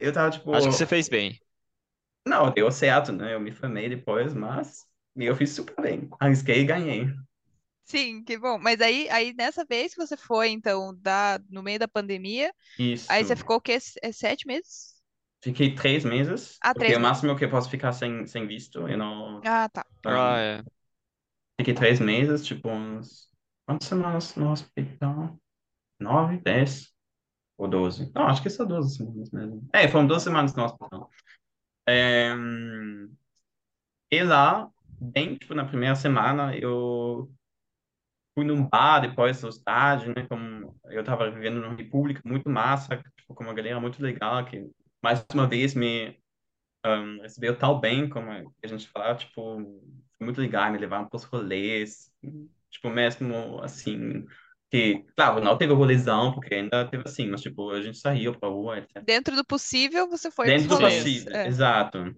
eu 0.00 0.12
tava, 0.12 0.30
tipo... 0.32 0.50
Acho 0.50 0.68
que 0.68 0.74
você 0.74 0.86
fez 0.86 1.08
bem. 1.08 1.38
Não, 2.26 2.50
deu 2.50 2.70
certo, 2.70 3.12
né? 3.12 3.34
Eu 3.34 3.40
me 3.40 3.52
formei 3.52 3.88
depois, 3.88 4.34
mas 4.34 4.86
eu 5.16 5.34
fiz 5.36 5.50
super 5.52 5.80
bem. 5.80 6.08
Arrisquei 6.20 6.60
e 6.60 6.64
ganhei. 6.64 7.06
Sim, 7.84 8.22
que 8.24 8.36
bom. 8.38 8.58
Mas 8.58 8.80
aí, 8.80 9.08
aí 9.10 9.32
nessa 9.34 9.64
vez 9.64 9.94
que 9.94 10.00
você 10.06 10.16
foi, 10.16 10.50
então, 10.50 10.94
da, 11.00 11.38
no 11.48 11.62
meio 11.62 11.78
da 11.78 11.88
pandemia, 11.88 12.52
Isso. 12.78 13.08
aí 13.08 13.24
você 13.24 13.36
ficou 13.36 13.56
o 13.56 13.60
quê? 13.60 13.78
É 14.02 14.12
Sete 14.12 14.46
meses? 14.46 14.96
Fiquei 15.42 15.74
três 15.74 16.04
meses, 16.04 16.60
Ah, 16.60 16.74
porque 16.74 16.74
três 16.74 16.94
é 16.94 16.98
o 16.98 17.00
meses. 17.00 17.00
máximo 17.00 17.36
que 17.36 17.44
eu 17.44 17.50
posso 17.50 17.70
ficar 17.70 17.92
sem, 17.92 18.26
sem 18.26 18.46
visto. 18.46 18.88
Eu 18.88 18.98
não... 18.98 19.40
Ah, 19.44 19.68
tá. 19.72 19.86
Ah, 20.04 20.36
ah, 20.36 20.38
é. 20.40 20.62
fiquei 21.58 21.74
três 21.74 22.00
meses, 22.00 22.44
tipo 22.44 22.68
uns... 22.68 23.28
Quantas 23.66 23.88
semanas 23.88 24.34
no 24.36 24.50
hospital? 24.52 25.36
Nove, 26.00 26.38
dez 26.38 26.92
ou 27.58 27.68
doze? 27.68 28.12
Não, 28.14 28.26
acho 28.28 28.42
que 28.42 28.50
são 28.50 28.66
doze 28.66 28.96
semanas 28.96 29.30
mesmo. 29.32 29.68
É, 29.74 29.88
foram 29.88 30.06
doze 30.06 30.24
semanas 30.24 30.54
no 30.54 30.64
hospital. 30.64 31.10
É, 31.88 32.34
e 34.10 34.22
lá, 34.22 34.70
bem, 35.00 35.36
tipo, 35.36 35.54
na 35.54 35.64
primeira 35.64 35.94
semana, 35.94 36.56
eu 36.56 37.30
fui 38.34 38.44
num 38.44 38.68
bar 38.68 39.00
depois 39.00 39.40
do 39.40 39.48
estágio, 39.48 40.14
né? 40.14 40.26
Como 40.28 40.78
eu 40.86 41.04
tava 41.04 41.30
vivendo 41.30 41.60
numa 41.60 41.74
república 41.76 42.20
muito 42.24 42.48
massa, 42.50 42.96
tipo, 43.16 43.34
com 43.34 43.44
uma 43.44 43.54
galera 43.54 43.80
muito 43.80 44.02
legal, 44.02 44.44
que 44.44 44.70
mais 45.02 45.24
uma 45.32 45.46
vez 45.48 45.74
me 45.74 46.18
um, 46.86 47.20
recebeu 47.22 47.58
tão 47.58 47.80
bem, 47.80 48.08
como 48.08 48.30
a 48.30 48.66
gente 48.66 48.88
falava, 48.88 49.18
tipo, 49.18 49.60
muito 50.20 50.40
legal, 50.40 50.72
me 50.72 50.78
levaram 50.78 51.08
para 51.08 51.16
os 51.16 51.24
rolês, 51.24 52.12
tipo, 52.70 52.90
mesmo 52.90 53.60
assim, 53.62 54.26
que, 54.70 55.04
claro, 55.16 55.40
não 55.42 55.56
teve 55.58 55.72
rolezão, 55.74 56.32
porque 56.34 56.54
ainda 56.54 56.88
teve 56.88 57.04
assim, 57.06 57.28
mas, 57.28 57.42
tipo, 57.42 57.70
a 57.70 57.80
gente 57.82 57.98
saiu 57.98 58.38
pra 58.38 58.48
rua, 58.48 58.78
etc. 58.78 59.06
Dentro 59.06 59.34
do 59.36 59.44
possível, 59.44 60.06
você 60.08 60.30
foi 60.30 60.50
Dentro 60.50 60.68
do 60.68 60.76
rolês. 60.76 61.04
possível, 61.04 61.32
É. 61.32 61.44
exato. 61.44 62.14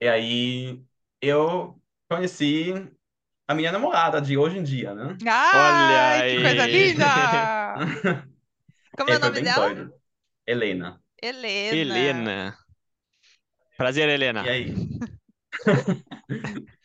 E 0.00 0.08
aí, 0.08 0.82
eu 1.20 1.80
conheci 2.10 2.72
a 3.48 3.54
minha 3.54 3.72
namorada 3.72 4.20
de 4.20 4.36
hoje 4.38 4.58
em 4.58 4.62
dia, 4.64 4.94
né? 4.94 5.18
Ai, 5.26 6.24
que 6.28 6.36
coisa 6.38 6.66
aí. 6.66 6.66
linda! 6.66 7.08
Como 8.96 9.10
é 9.10 9.14
E 9.14 9.16
o 9.16 9.20
foi 9.20 9.30
nome 9.30 9.40
bem 9.40 9.42
dela? 9.42 9.68
doido. 9.68 9.92
Helena. 10.46 11.02
Helena. 11.22 12.16
Helena. 12.16 12.58
Prazer, 13.76 14.08
Helena. 14.08 14.42
E 14.42 14.48
aí? 14.48 14.82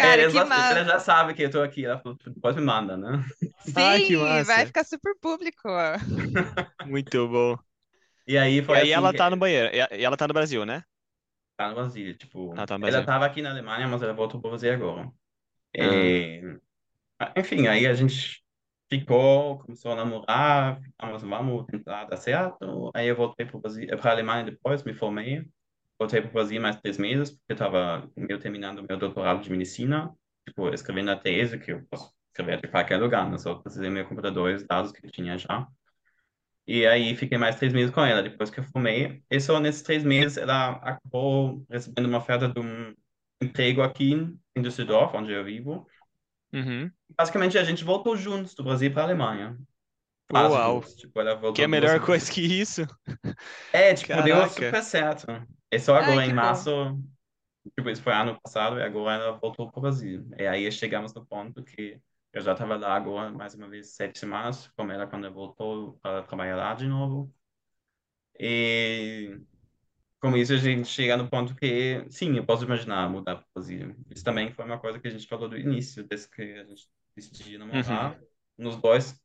Cara, 0.00 0.24
ela, 0.24 0.30
que 0.30 0.42
já, 0.44 0.44
massa. 0.44 0.80
ela 0.80 0.84
já 0.84 0.98
sabe 1.00 1.34
que 1.34 1.42
eu 1.42 1.50
tô 1.50 1.60
aqui. 1.62 1.84
Ela 1.84 1.98
falou, 2.00 2.16
depois 2.26 2.56
me 2.56 2.62
manda, 2.62 2.96
né? 2.96 3.24
Que 4.06 4.16
Sim, 4.16 4.42
vai 4.44 4.66
massa. 4.66 4.66
ficar 4.66 4.84
super 4.84 5.14
público. 5.20 5.68
Muito 6.82 7.28
bom. 7.28 7.58
E 8.26 8.38
aí 8.38 8.62
E 8.68 8.72
foi 8.72 8.80
aí 8.80 8.90
assim 8.90 8.98
ela 8.98 9.12
que 9.12 9.18
tá 9.18 9.28
no 9.30 9.36
banheiro. 9.36 9.68
E 9.74 10.00
e 10.00 10.04
ela 10.04 10.16
tá 10.16 10.26
no 10.28 10.34
Brasil, 10.34 10.64
né? 10.64 10.84
tá 11.56 11.68
no 11.68 11.74
Brasil, 11.74 12.16
tipo, 12.16 12.56
Ah, 12.56 12.66
tá 12.66 12.74
no 12.76 12.80
ela 12.84 13.02
Brasil. 13.02 13.04
tava 13.04 13.26
aqui 13.26 13.42
na 13.42 13.50
Alemanha, 13.50 13.86
mas 13.88 14.02
ela 14.02 14.12
voltou 14.14 14.40
para 14.40 14.50
Brasil 14.50 14.72
agora. 14.72 15.12
Ah. 15.78 16.14
E, 16.14 16.42
enfim, 17.36 17.66
aí 17.68 17.86
a 17.86 17.94
gente 17.94 18.42
ficou, 18.90 19.60
começou 19.60 19.92
a 19.92 19.96
namorar, 19.96 20.80
ficamos, 20.82 21.22
vamos 21.22 21.66
tentar 21.66 22.04
dar 22.06 22.16
certo. 22.16 22.90
Aí 22.94 23.08
eu 23.08 23.16
voltei 23.16 23.46
para 23.46 23.60
Brasil, 23.60 23.86
para 23.88 24.10
a 24.10 24.14
Alemanha 24.14 24.44
depois, 24.44 24.82
me 24.84 24.94
formei. 24.94 25.44
Voltei 26.00 26.22
para 26.22 26.30
o 26.30 26.32
Brasil 26.32 26.58
mais 26.62 26.76
três 26.76 26.96
meses, 26.96 27.30
porque 27.30 27.52
estava 27.52 28.10
eu 28.16 28.38
terminando 28.38 28.82
meu 28.88 28.96
doutorado 28.96 29.42
de 29.42 29.50
medicina, 29.50 30.10
tipo, 30.48 30.70
escrevendo 30.70 31.10
a 31.10 31.16
tese, 31.16 31.58
que 31.58 31.72
eu 31.72 31.84
posso 31.90 32.10
escrever 32.28 32.58
de 32.58 32.68
qualquer 32.68 32.96
lugar, 32.96 33.30
né? 33.30 33.36
Só 33.36 33.56
precisei 33.56 33.90
meu 33.90 34.06
computador 34.08 34.50
e 34.50 34.54
os 34.54 34.66
dados 34.66 34.92
que 34.92 35.04
eu 35.04 35.10
tinha 35.10 35.36
já. 35.36 35.68
E 36.66 36.86
aí 36.86 37.14
fiquei 37.14 37.36
mais 37.36 37.56
três 37.56 37.74
meses 37.74 37.90
com 37.90 38.00
ela, 38.02 38.22
depois 38.22 38.48
que 38.48 38.60
eu 38.60 38.64
formei. 38.64 39.22
E 39.30 39.40
só 39.40 39.60
nesses 39.60 39.82
três 39.82 40.02
meses 40.02 40.38
ela 40.38 40.70
acabou 40.76 41.66
recebendo 41.68 42.06
uma 42.06 42.18
oferta 42.18 42.48
de 42.48 42.60
um 42.60 42.94
emprego 43.42 43.82
aqui 43.82 44.14
em 44.56 44.62
Düsseldorf, 44.62 45.14
onde 45.14 45.32
eu 45.32 45.44
vivo. 45.44 45.86
Uhum. 46.50 46.90
Basicamente 47.14 47.58
a 47.58 47.64
gente 47.64 47.84
voltou 47.84 48.16
juntos 48.16 48.54
do 48.54 48.64
Brasil 48.64 48.90
para 48.90 49.02
a 49.02 49.04
Alemanha. 49.04 49.58
Quase 50.30 50.54
Uau. 50.54 50.74
juntos. 50.76 50.94
Tipo, 50.94 51.12
Que 51.52 51.62
é 51.62 51.66
duas 51.66 51.70
melhor 51.70 52.00
coisa 52.00 52.32
que 52.32 52.40
isso. 52.40 52.86
É, 53.70 53.92
tipo, 53.92 54.14
deu 54.22 54.36
Caraca. 54.36 54.48
super 54.48 54.82
certo. 54.82 55.59
E 55.70 55.78
só 55.78 55.96
agora 55.96 56.22
que 56.22 56.30
em 56.30 56.34
bom. 56.34 56.36
março, 56.36 56.70
tipo, 57.76 57.90
isso 57.90 58.02
foi 58.02 58.12
ano 58.12 58.40
passado, 58.40 58.78
e 58.78 58.82
agora 58.82 59.22
ela 59.22 59.38
voltou 59.38 59.70
para 59.70 59.78
o 59.78 59.82
Brasil. 59.82 60.28
E 60.36 60.46
aí 60.46 60.70
chegamos 60.72 61.14
no 61.14 61.24
ponto 61.24 61.62
que 61.62 62.00
eu 62.32 62.40
já 62.40 62.52
estava 62.52 62.76
lá 62.76 62.94
agora, 62.94 63.30
mais 63.30 63.54
uma 63.54 63.68
vez, 63.68 63.94
sete 63.94 64.18
semanas, 64.18 64.68
com 64.76 64.90
ela 64.90 65.06
quando 65.06 65.26
ela 65.26 65.34
voltou 65.34 65.98
para 66.02 66.22
trabalhar 66.22 66.56
lá 66.56 66.74
de 66.74 66.86
novo. 66.86 67.32
E 68.38 69.40
com 70.20 70.36
isso 70.36 70.52
a 70.52 70.56
gente 70.56 70.88
chega 70.88 71.16
no 71.16 71.28
ponto 71.28 71.54
que, 71.54 72.04
sim, 72.10 72.36
eu 72.36 72.44
posso 72.44 72.64
imaginar 72.64 73.08
mudar 73.08 73.36
para 73.36 73.44
o 73.44 73.52
Brasil. 73.54 73.96
Isso 74.10 74.24
também 74.24 74.52
foi 74.52 74.64
uma 74.64 74.78
coisa 74.78 74.98
que 74.98 75.08
a 75.08 75.10
gente 75.10 75.26
falou 75.26 75.48
do 75.48 75.58
início, 75.58 76.04
desde 76.04 76.28
que 76.28 76.42
a 76.42 76.64
gente 76.64 76.88
decidiu 77.16 77.58
namorar. 77.58 78.18
Nos 78.56 78.76
dois, 78.76 79.18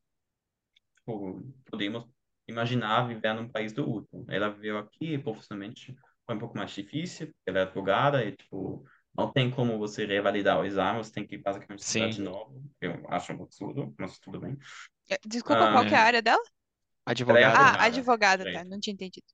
tipo, 0.96 1.42
podemos 1.66 2.06
imaginar 2.48 3.08
viver 3.08 3.34
num 3.34 3.50
país 3.50 3.74
do 3.74 3.90
outro. 3.90 4.26
Ela 4.30 4.50
viveu 4.50 4.78
aqui, 4.78 5.18
profissionalmente 5.18 5.96
foi 6.26 6.36
um 6.36 6.40
pouco 6.40 6.58
mais 6.58 6.72
difícil, 6.72 7.28
porque 7.28 7.50
ela 7.50 7.60
é 7.60 7.62
advogada 7.64 8.24
e, 8.26 8.36
tipo, 8.36 8.84
não 9.18 9.32
tem 9.32 9.50
como 9.52 9.78
você 9.78 10.06
revalidar 10.06 10.60
o 10.60 10.66
exame, 10.66 10.98
você 11.04 11.12
tem 11.12 11.26
que 11.28 11.38
basicamente 11.38 11.80
estudar 11.80 12.10
de 12.10 12.22
novo. 12.22 12.64
Eu 12.82 13.04
acho 13.10 13.34
um 13.34 13.44
absurdo, 13.44 13.94
mas 14.00 14.20
tudo 14.20 14.40
bem. 14.40 14.58
É, 15.10 15.18
Desculpa, 15.26 15.68
qual 15.70 15.84
Ah, 15.84 15.86
que 15.86 15.96
é 15.96 15.98
a 15.98 16.04
área 16.04 16.22
dela? 16.22 16.42
Advogada. 17.06 17.54
Ah, 17.54 17.76
advogada, 17.86 17.86
advogada, 17.86 18.48
tá. 18.48 18.64
Não 18.64 18.80
tinha 18.80 18.94
entendido. 18.94 19.26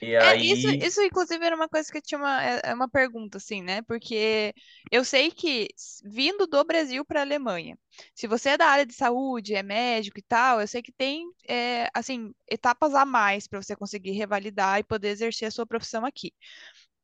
E 0.00 0.16
É, 0.18 0.36
isso, 0.42 0.66
aí, 0.66 0.80
isso 0.80 1.00
inclusive 1.02 1.44
era 1.44 1.54
uma 1.56 1.68
coisa 1.68 1.90
que 1.90 1.98
eu 1.98 2.02
tinha 2.02 2.18
uma, 2.18 2.42
é 2.42 2.60
é 2.64 2.74
uma 2.74 2.88
pergunta, 2.88 3.38
assim, 3.38 3.62
né? 3.62 3.82
Porque 3.82 4.54
eu 4.90 5.04
sei 5.04 5.30
que 5.30 5.68
vindo 6.04 6.46
do 6.46 6.64
Brasil 6.64 7.04
para 7.04 7.20
a 7.20 7.22
Alemanha, 7.22 7.78
se 8.14 8.26
você 8.26 8.50
é 8.50 8.56
da 8.58 8.66
área 8.66 8.86
de 8.86 8.94
saúde, 8.94 9.54
é 9.54 9.62
médico 9.62 10.18
e 10.18 10.22
tal, 10.22 10.60
eu 10.60 10.66
sei 10.68 10.82
que 10.82 10.92
tem, 10.92 11.26
é, 11.48 11.88
assim, 11.94 12.32
etapas 12.50 12.94
a 12.94 13.04
mais 13.04 13.46
para 13.46 13.62
você 13.62 13.76
conseguir 13.76 14.12
revalidar 14.12 14.78
e 14.78 14.84
poder 14.84 15.08
exercer 15.10 15.48
a 15.48 15.50
sua 15.50 15.66
profissão 15.66 16.04
aqui. 16.04 16.32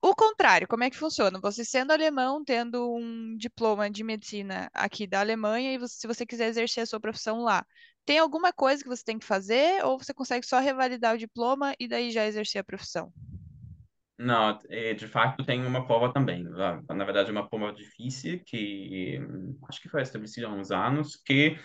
O 0.01 0.15
contrário, 0.17 0.67
como 0.69 0.83
é 0.85 0.91
que 0.91 0.97
funciona? 0.97 1.39
Você 1.41 1.65
sendo 1.65 1.93
alemão, 1.93 2.45
tendo 2.45 2.93
um 2.97 3.37
diploma 3.37 3.89
de 3.91 4.03
medicina 4.05 4.69
aqui 4.75 5.07
da 5.07 5.21
Alemanha, 5.21 5.73
e 5.73 5.79
você- 5.79 5.97
se 6.01 6.07
você 6.09 6.27
quiser 6.27 6.49
exercer 6.49 6.83
a 6.83 6.87
sua 6.87 7.01
profissão 7.01 7.39
lá, 7.43 7.65
tem 8.05 8.19
alguma 8.19 8.53
coisa 8.53 8.83
que 8.83 8.89
você 8.89 9.05
tem 9.05 9.19
que 9.19 9.27
fazer, 9.27 9.85
ou 9.85 9.99
você 9.99 10.15
consegue 10.15 10.47
só 10.47 10.59
revalidar 10.61 11.15
o 11.15 11.19
diploma 11.19 11.75
e 11.81 11.89
daí 11.89 12.11
já 12.11 12.27
exercer 12.27 12.61
a 12.61 12.65
profissão? 12.65 13.13
não, 14.19 14.59
é, 14.69 14.95
de 14.95 15.09
fato 15.09 15.45
tem 15.45 15.65
uma 15.67 15.85
prova 15.87 16.13
também. 16.13 16.45
Na 16.45 16.81
na 16.89 17.05
verdade, 17.05 17.29
é 17.31 17.33
uma 17.33 17.49
prova 17.49 17.73
difícil 17.73 18.41
que 18.45 19.19
acho 19.69 19.81
que 19.81 19.89
foi 19.89 20.03
estabelecida 20.03 20.47
há 20.47 20.51
uns 20.51 20.71
anos, 20.71 21.17
que 21.17 21.59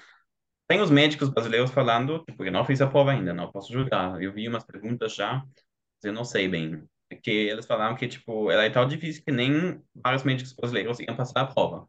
tem 0.67 0.81
os 0.81 0.91
médicos 0.91 1.29
brasileiros 1.29 1.71
falando, 1.71 2.23
tipo, 2.25 2.45
eu 2.45 2.51
não 2.51 2.65
fiz 2.65 2.81
a 2.81 2.87
prova 2.87 3.11
ainda, 3.11 3.33
não 3.33 3.51
posso 3.51 3.73
julgar. 3.73 4.21
Eu 4.21 4.33
vi 4.33 4.47
umas 4.47 4.65
perguntas 4.65 5.15
já, 5.15 5.35
mas 5.35 6.03
eu 6.03 6.13
não 6.13 6.25
sei 6.25 6.47
bem. 6.47 6.83
Que 7.23 7.31
eles 7.31 7.65
falaram 7.65 7.95
que, 7.95 8.07
tipo, 8.07 8.51
ela 8.51 8.63
é 8.65 8.69
tão 8.69 8.87
difícil 8.87 9.23
que 9.23 9.31
nem 9.31 9.81
vários 9.95 10.23
médicos 10.23 10.53
brasileiros 10.53 10.99
iam 10.99 11.15
passar 11.15 11.41
a 11.41 11.47
prova. 11.47 11.87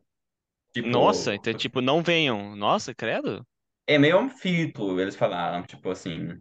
Nossa, 0.82 1.32
Tipo, 1.32 1.48
então, 1.48 1.54
tipo, 1.54 1.80
não 1.80 2.02
venham. 2.02 2.54
Nossa, 2.56 2.94
credo. 2.94 3.46
É 3.88 3.98
meio 3.98 4.18
um 4.18 4.28
filtro, 4.28 5.00
eles 5.00 5.16
falaram, 5.16 5.62
tipo 5.64 5.90
assim. 5.90 6.40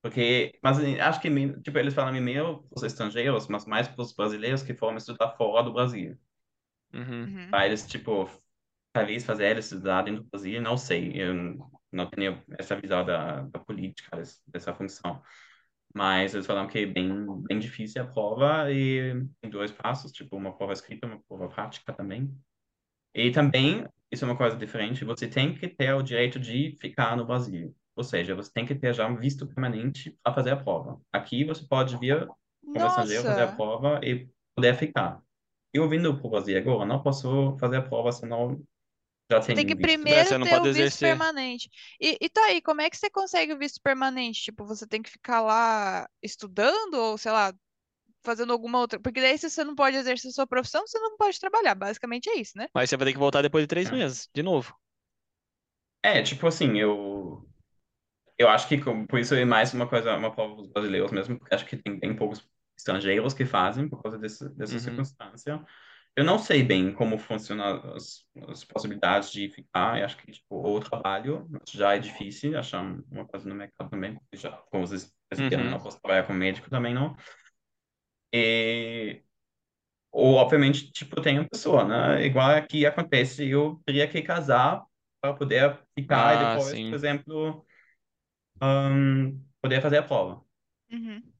Porque, 0.00 0.58
mas 0.62 0.78
assim, 0.78 0.98
acho 0.98 1.20
que, 1.20 1.30
tipo, 1.60 1.78
eles 1.78 1.94
falam 1.94 2.20
meio 2.20 2.62
para 2.64 2.76
os 2.76 2.82
estrangeiros, 2.82 3.46
mas 3.46 3.66
mais 3.66 3.86
para 3.86 4.02
os 4.02 4.12
brasileiros 4.12 4.62
que 4.62 4.74
foram 4.74 4.96
estudar 4.96 5.36
fora 5.36 5.62
do 5.62 5.72
Brasil. 5.72 6.18
Uhum. 6.92 7.24
Uhum. 7.24 7.50
Para 7.50 7.66
eles, 7.66 7.86
tipo, 7.86 8.28
talvez 8.92 9.24
fazer 9.24 9.50
eles 9.50 9.66
estudar 9.66 10.02
dentro 10.02 10.22
do 10.22 10.30
Brasil, 10.30 10.60
não 10.60 10.76
sei. 10.76 11.12
Eu 11.14 11.70
não 11.92 12.08
tenho 12.10 12.42
essa 12.58 12.74
visão 12.74 13.04
da, 13.04 13.42
da 13.42 13.58
política, 13.60 14.22
dessa, 14.46 14.74
função. 14.74 15.22
Mas 15.94 16.34
eles 16.34 16.46
falaram 16.46 16.68
que 16.68 16.78
é 16.78 16.86
bem, 16.86 17.26
bem 17.42 17.58
difícil 17.58 18.02
a 18.02 18.06
prova 18.06 18.72
e 18.72 19.24
tem 19.42 19.50
dois 19.50 19.70
passos, 19.70 20.10
tipo, 20.10 20.36
uma 20.36 20.56
prova 20.56 20.72
escrita 20.72 21.06
e 21.06 21.10
uma 21.10 21.22
prova 21.28 21.48
prática 21.48 21.92
também. 21.92 22.34
E 23.14 23.30
também, 23.30 23.86
isso 24.10 24.24
é 24.24 24.28
uma 24.28 24.36
coisa 24.36 24.56
diferente, 24.56 25.04
você 25.04 25.28
tem 25.28 25.54
que 25.54 25.68
ter 25.68 25.92
o 25.94 26.02
direito 26.02 26.38
de 26.38 26.76
ficar 26.80 27.16
no 27.16 27.26
Brasil. 27.26 27.74
Ou 27.94 28.02
seja, 28.02 28.34
você 28.34 28.50
tem 28.52 28.64
que 28.64 28.74
ter 28.74 28.94
já 28.94 29.06
um 29.06 29.16
visto 29.16 29.46
permanente 29.46 30.16
para 30.22 30.34
fazer 30.34 30.50
a 30.50 30.56
prova. 30.56 31.00
Aqui 31.12 31.44
você 31.44 31.64
pode 31.66 31.96
vir 31.98 32.26
como 32.64 32.86
estrangeiro 32.86 33.22
fazer 33.22 33.42
a 33.42 33.52
prova 33.52 34.00
e 34.02 34.28
poder 34.54 34.74
ficar. 34.76 35.20
Eu 35.72 35.88
vindo 35.88 36.16
para 36.16 36.26
o 36.26 36.30
Brasil 36.30 36.56
agora, 36.58 36.86
não 36.86 37.02
posso 37.02 37.56
fazer 37.58 37.76
a 37.76 37.82
prova 37.82 38.12
se 38.12 38.26
não 38.26 38.62
já 39.30 39.40
tem 39.40 39.56
que 39.56 39.74
visto. 39.74 39.80
Primeiro 39.80 40.28
você 40.28 40.38
não 40.38 40.46
ter 40.46 40.50
pode 40.50 40.68
o 40.68 40.72
visto 40.72 40.78
exercer. 40.78 41.08
permanente. 41.08 41.70
E, 42.00 42.18
e 42.20 42.28
tá 42.28 42.44
aí, 42.46 42.60
como 42.60 42.80
é 42.80 42.90
que 42.90 42.96
você 42.96 43.10
consegue 43.10 43.52
o 43.52 43.58
visto 43.58 43.80
permanente? 43.80 44.42
Tipo, 44.42 44.64
você 44.66 44.86
tem 44.86 45.02
que 45.02 45.10
ficar 45.10 45.40
lá 45.40 46.08
estudando 46.22 46.94
ou, 46.94 47.16
sei 47.18 47.32
lá, 47.32 47.52
fazendo 48.24 48.52
alguma 48.52 48.78
outra. 48.78 49.00
Porque 49.00 49.20
daí, 49.20 49.38
se 49.38 49.50
você 49.50 49.64
não 49.64 49.74
pode 49.74 49.96
exercer 49.96 50.32
sua 50.32 50.46
profissão, 50.46 50.86
você 50.86 50.98
não 50.98 51.16
pode 51.16 51.38
trabalhar. 51.40 51.74
Basicamente 51.74 52.28
é 52.30 52.36
isso, 52.40 52.56
né? 52.56 52.68
Mas 52.74 52.90
você 52.90 52.96
vai 52.98 53.06
ter 53.06 53.12
que 53.14 53.18
voltar 53.18 53.40
depois 53.42 53.64
de 53.64 53.68
três 53.68 53.90
meses, 53.90 54.28
de 54.34 54.42
novo. 54.42 54.76
É, 56.02 56.22
tipo 56.22 56.46
assim, 56.46 56.78
eu 56.78 57.46
eu 58.38 58.48
acho 58.48 58.68
que 58.68 58.78
com- 58.80 59.06
por 59.06 59.18
isso 59.20 59.34
é 59.34 59.44
mais 59.44 59.74
uma 59.74 59.88
coisa, 59.88 60.16
uma 60.16 60.32
prova 60.34 60.56
dos 60.56 60.68
brasileiros 60.68 61.12
mesmo, 61.12 61.38
porque 61.38 61.54
acho 61.54 61.66
que 61.66 61.76
tem 61.76 61.98
bem 61.98 62.16
poucos 62.16 62.46
estrangeiros 62.78 63.34
que 63.34 63.44
fazem 63.46 63.88
por 63.88 64.02
causa 64.02 64.18
desse, 64.18 64.48
dessa 64.56 64.78
Uhum. 64.78 64.80
circunstância. 64.80 65.64
Eu 66.16 66.24
não 66.24 66.38
sei 66.38 66.62
bem 66.64 66.92
como 66.94 67.18
funcionam 67.18 67.94
as, 67.94 68.26
as 68.48 68.64
possibilidades 68.64 69.32
de 69.32 69.48
ficar. 69.50 69.98
Eu 70.00 70.06
acho 70.06 70.16
que, 70.18 70.32
tipo, 70.32 70.56
ou 70.56 70.80
trabalho, 70.80 71.48
já 71.70 71.94
é 71.96 71.98
difícil 72.00 72.58
achar 72.58 72.82
uma 73.10 73.26
coisa 73.26 73.48
no 73.48 73.54
mercado 73.54 73.90
também, 73.90 74.14
porque 74.16 74.36
já, 74.38 74.52
como 74.70 74.86
vocês 74.86 75.12
perceberam, 75.28 75.64
eu 75.64 75.70
Uhum. 75.70 75.72
não 75.72 75.82
posso 75.82 76.00
trabalhar 76.00 76.26
como 76.26 76.38
médico 76.38 76.70
também, 76.70 76.94
não. 76.94 77.16
E, 78.32 79.22
ou, 80.12 80.34
obviamente, 80.36 80.92
tipo, 80.92 81.20
tem 81.22 81.38
uma 81.40 81.48
pessoa, 81.48 81.84
né? 81.86 82.24
Igual 82.26 82.50
aqui 82.52 82.86
acontece, 82.86 83.48
eu 83.48 83.82
teria 83.86 84.08
que 84.08 84.22
casar 84.22 84.84
para 85.20 85.34
poder 85.34 85.80
ficar 85.98 86.34
e 86.36 86.38
Ah, 86.44 86.44
depois, 86.46 86.82
por 86.84 86.94
sim. 86.94 86.96
exemplo, 86.96 87.66
ahn, 88.60 89.40
poder 89.62 89.82
fazer 89.82 89.98
a 89.98 90.02
prova. 90.04 90.44
Uhum. 90.92 91.32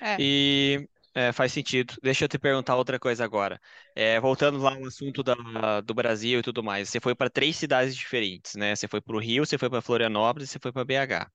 É. 0.00 0.18
E 0.18 0.88
é, 1.14 1.32
faz 1.32 1.52
sentido. 1.52 1.94
Deixa 2.02 2.24
eu 2.24 2.28
te 2.28 2.38
perguntar 2.38 2.76
outra 2.76 2.98
coisa 2.98 3.24
agora. 3.24 3.60
É, 3.94 4.20
voltando 4.20 4.58
lá 4.58 4.74
ao 4.74 4.84
assunto 4.86 5.22
da- 5.22 5.80
do 5.80 5.94
Brasil 5.94 6.40
e 6.40 6.42
tudo 6.42 6.62
mais. 6.62 6.88
Você 6.88 7.00
foi 7.00 7.14
para 7.14 7.30
três 7.30 7.56
cidades 7.56 7.94
diferentes, 7.96 8.54
né? 8.54 8.74
Você 8.76 8.86
foi 8.88 9.00
para 9.00 9.16
o 9.16 9.18
Rio, 9.20 9.44
você 9.46 9.58
foi 9.58 9.68
para 9.70 9.82
Florianópolis 9.82 10.48
e 10.50 10.52
você 10.52 10.58
foi 10.60 10.72
para 10.72 10.84
BH. 10.84 11.30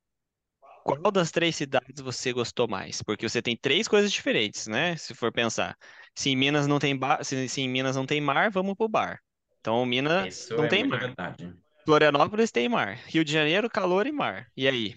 Qual 0.86 1.12
das 1.12 1.32
três 1.32 1.56
cidades 1.56 2.00
você 2.00 2.32
gostou 2.32 2.68
mais? 2.68 3.02
Porque 3.02 3.28
você 3.28 3.42
tem 3.42 3.58
três 3.58 3.88
coisas 3.88 4.12
diferentes, 4.12 4.68
né? 4.68 4.96
Se 4.96 5.16
for 5.16 5.32
pensar. 5.32 5.76
Se 6.14 6.30
em 6.30 6.36
Minas 6.36 6.68
não 6.68 6.78
tem 6.78 6.96
bar, 6.96 7.24
se, 7.24 7.50
se 7.50 7.62
em 7.62 7.68
Minas 7.68 7.96
não 7.96 8.06
tem 8.06 8.22
mar, 8.22 8.52
vamos 8.52 8.76
pro 8.76 8.88
bar. 8.88 9.20
Então, 9.60 9.84
Minas 9.84 10.28
Isso 10.28 10.54
não 10.56 10.66
é 10.66 10.68
tem 10.68 10.88
mar. 10.88 11.00
verdade. 11.00 11.54
Florianópolis 11.86 12.52
tem 12.52 12.70
mar. 12.70 12.98
Rio 13.08 13.26
de 13.26 13.32
Janeiro, 13.32 13.68
calor 13.68 14.06
e 14.06 14.12
mar. 14.12 14.48
E 14.56 14.68
aí? 14.68 14.96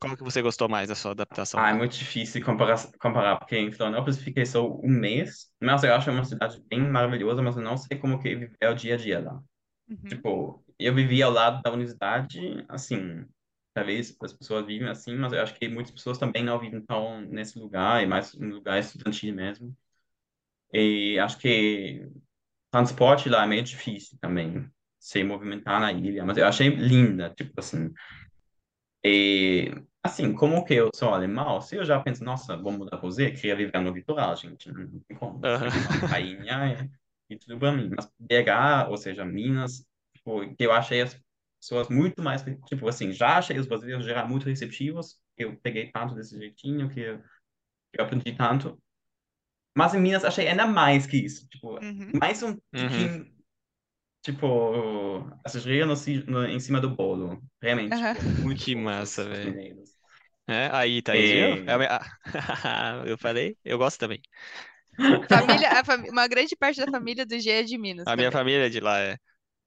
Qual 0.00 0.16
que 0.16 0.24
você 0.24 0.40
gostou 0.40 0.68
mais 0.70 0.88
da 0.88 0.94
sua 0.94 1.12
adaptação 1.12 1.60
Ah, 1.60 1.70
é 1.70 1.74
muito 1.74 1.96
difícil 1.96 2.42
comparar, 2.44 2.78
comparar, 2.98 3.36
porque 3.38 3.56
em 3.58 3.70
Florianópolis 3.70 4.18
fiquei 4.18 4.46
só 4.46 4.66
um 4.68 4.88
mês, 4.88 5.52
mas 5.60 5.84
eu 5.84 5.94
acho 5.94 6.10
uma 6.10 6.24
cidade 6.24 6.62
bem 6.66 6.80
maravilhosa, 6.80 7.42
mas 7.42 7.56
eu 7.56 7.62
não 7.62 7.76
sei 7.76 7.98
como 7.98 8.18
que 8.20 8.50
é 8.58 8.70
o 8.70 8.74
dia 8.74 8.94
a 8.94 8.96
dia 8.96 9.20
lá. 9.20 9.40
Uhum. 9.88 10.08
Tipo, 10.08 10.64
eu 10.78 10.94
vivi 10.94 11.22
ao 11.22 11.30
lado 11.32 11.62
da 11.62 11.70
universidade, 11.72 12.64
assim, 12.68 13.26
talvez 13.74 14.16
as 14.22 14.32
pessoas 14.32 14.66
vivem 14.66 14.88
assim, 14.88 15.14
mas 15.16 15.32
eu 15.32 15.40
acho 15.42 15.54
que 15.54 15.68
muitas 15.68 15.92
pessoas 15.92 16.18
também 16.18 16.44
não 16.44 16.58
vivem 16.58 16.80
tão 16.82 17.20
nesse 17.22 17.58
lugar, 17.58 18.02
é 18.02 18.06
mais 18.06 18.34
um 18.34 18.48
lugar 18.48 18.78
estudantil 18.78 19.34
mesmo. 19.34 19.76
E 20.72 21.18
acho 21.18 21.38
que 21.38 22.06
transporte 22.70 23.28
lá 23.28 23.44
é 23.44 23.46
meio 23.46 23.62
difícil 23.62 24.18
também, 24.20 24.70
se 24.98 25.22
movimentar 25.24 25.80
na 25.80 25.92
ilha, 25.92 26.24
mas 26.24 26.38
eu 26.38 26.46
achei 26.46 26.68
linda, 26.68 27.30
tipo 27.30 27.52
assim. 27.58 27.92
E, 29.04 29.70
assim, 30.02 30.32
como 30.32 30.64
que 30.64 30.74
eu 30.74 30.90
sou 30.94 31.10
alemão, 31.12 31.60
se 31.60 31.76
eu 31.76 31.84
já 31.84 32.00
penso, 32.00 32.24
nossa, 32.24 32.56
vou 32.56 32.72
mudar 32.72 32.98
para 32.98 33.00
você, 33.00 33.30
queria 33.30 33.56
viver 33.56 33.78
no 33.80 33.90
litoral, 33.90 34.36
gente, 34.36 34.70
não 34.70 35.00
tem 35.00 35.16
como. 35.16 35.44
Aham. 35.44 35.68
Uma 35.68 36.08
prainha 36.08 36.90
e, 37.28 37.34
e 37.34 37.38
tudo 37.38 37.58
para 37.58 37.72
mim. 37.72 37.90
Mas 37.94 38.10
BH, 38.18 38.88
ou 38.88 38.96
seja, 38.96 39.24
Minas, 39.24 39.84
tipo, 40.14 40.54
que 40.54 40.64
eu 40.64 40.72
achei 40.72 41.02
as 41.02 41.20
pessoas 41.62 41.88
muito 41.90 42.22
mais, 42.22 42.42
tipo, 42.66 42.88
assim, 42.88 43.12
já 43.12 43.38
achei 43.38 43.58
os 43.58 43.66
brasileiros 43.68 44.04
geral 44.06 44.28
muito 44.28 44.46
receptivos, 44.46 45.20
eu 45.38 45.56
peguei 45.62 45.92
tanto 45.92 46.14
desse 46.16 46.38
jeitinho, 46.38 46.90
que 46.90 47.00
eu, 47.00 47.20
que 47.92 48.00
eu 48.00 48.04
aprendi 48.04 48.34
tanto. 48.36 48.80
Mas 49.76 49.94
em 49.94 50.00
Minas 50.00 50.24
achei 50.24 50.48
ainda 50.48 50.66
mais 50.66 51.06
que 51.06 51.16
isso, 51.18 51.48
tipo, 51.48 51.80
Uhum. 51.80 52.12
mais 52.12 52.42
um 52.42 52.56
Uhum. 52.74 53.12
tipo, 54.22 54.46
cereja 55.48 55.86
no, 55.86 56.44
em 56.46 56.60
cima 56.60 56.80
do 56.80 56.94
bolo. 56.94 57.42
Realmente, 57.60 58.00
tipo, 58.00 58.22
muito 58.40 58.60
Que 58.64 58.74
bons 58.74 58.76
massa, 58.76 59.24
velho. 59.28 59.58
É, 60.48 60.68
aí, 60.72 61.02
Thaís, 61.02 61.30
viu? 61.32 61.58
É 61.66 61.76
E... 61.76 61.78
me- 61.78 61.86
ah, 61.86 62.04
eu 63.06 63.18
falei, 63.18 63.58
eu 63.64 63.78
gosto 63.78 63.98
também. 64.00 64.22
Família, 65.28 65.70
a 65.80 65.84
fami- 65.84 66.10
uma 66.10 66.28
grande 66.28 66.54
parte 66.56 66.80
da 66.80 66.88
família 66.88 67.26
do 67.26 67.38
G 67.40 67.50
é 67.50 67.62
de 67.64 67.76
Minas 67.78 68.10
A 68.10 68.16
minha 68.16 68.30
também. 68.30 68.32
família 68.32 68.66
é 68.66 68.68
de 68.68 68.80
lá, 68.80 68.98
é. 69.00 69.18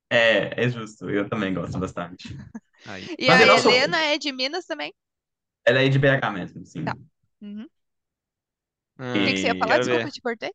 É, 0.10 0.64
é 0.66 0.70
justo, 0.70 1.10
eu 1.10 1.28
também 1.30 1.54
gosto 1.54 1.80
bastante. 1.80 2.28
Aí. 2.86 3.12
E 3.18 3.28
Mas 3.28 3.40
a 3.40 3.42
eu 3.42 3.48
não 3.48 3.58
sou. 3.58 3.74
Helena 3.74 3.98
é 4.02 4.18
de 4.18 4.32
Minas 4.32 4.66
também? 4.66 4.94
Ela 5.64 5.82
é 5.84 5.90
de 5.90 6.00
BH 6.00 6.32
mesmo, 6.32 6.66
sim. 6.66 6.84
Tá. 6.84 6.96
Uhum. 7.42 7.66
O 7.66 7.70
Ah, 8.98 9.24
que 9.24 9.34
que 9.34 9.40
você 9.40 9.48
ia 9.48 9.56
E 9.60 9.64
falar? 9.64 9.80
quero 9.80 9.86
Desculpa, 9.86 10.08
ver. 10.08 10.08
eu 10.08 10.12
te 10.12 10.22
cortei. 10.22 10.52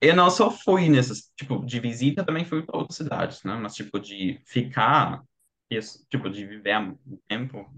eu 0.00 0.16
não 0.16 0.30
só 0.30 0.50
fui 0.50 0.88
nessas, 0.88 1.30
tipo, 1.36 1.64
de 1.64 1.78
visita, 1.80 2.24
também 2.24 2.44
fui 2.44 2.62
para 2.62 2.78
outras 2.78 2.96
cidades, 2.96 3.42
né? 3.44 3.54
Mas, 3.56 3.74
tipo, 3.74 3.98
de 4.00 4.40
ficar, 4.46 5.22
isso, 5.70 6.04
tipo, 6.08 6.30
de 6.30 6.46
viver 6.46 6.78
um 6.78 6.96
tempo, 7.28 7.70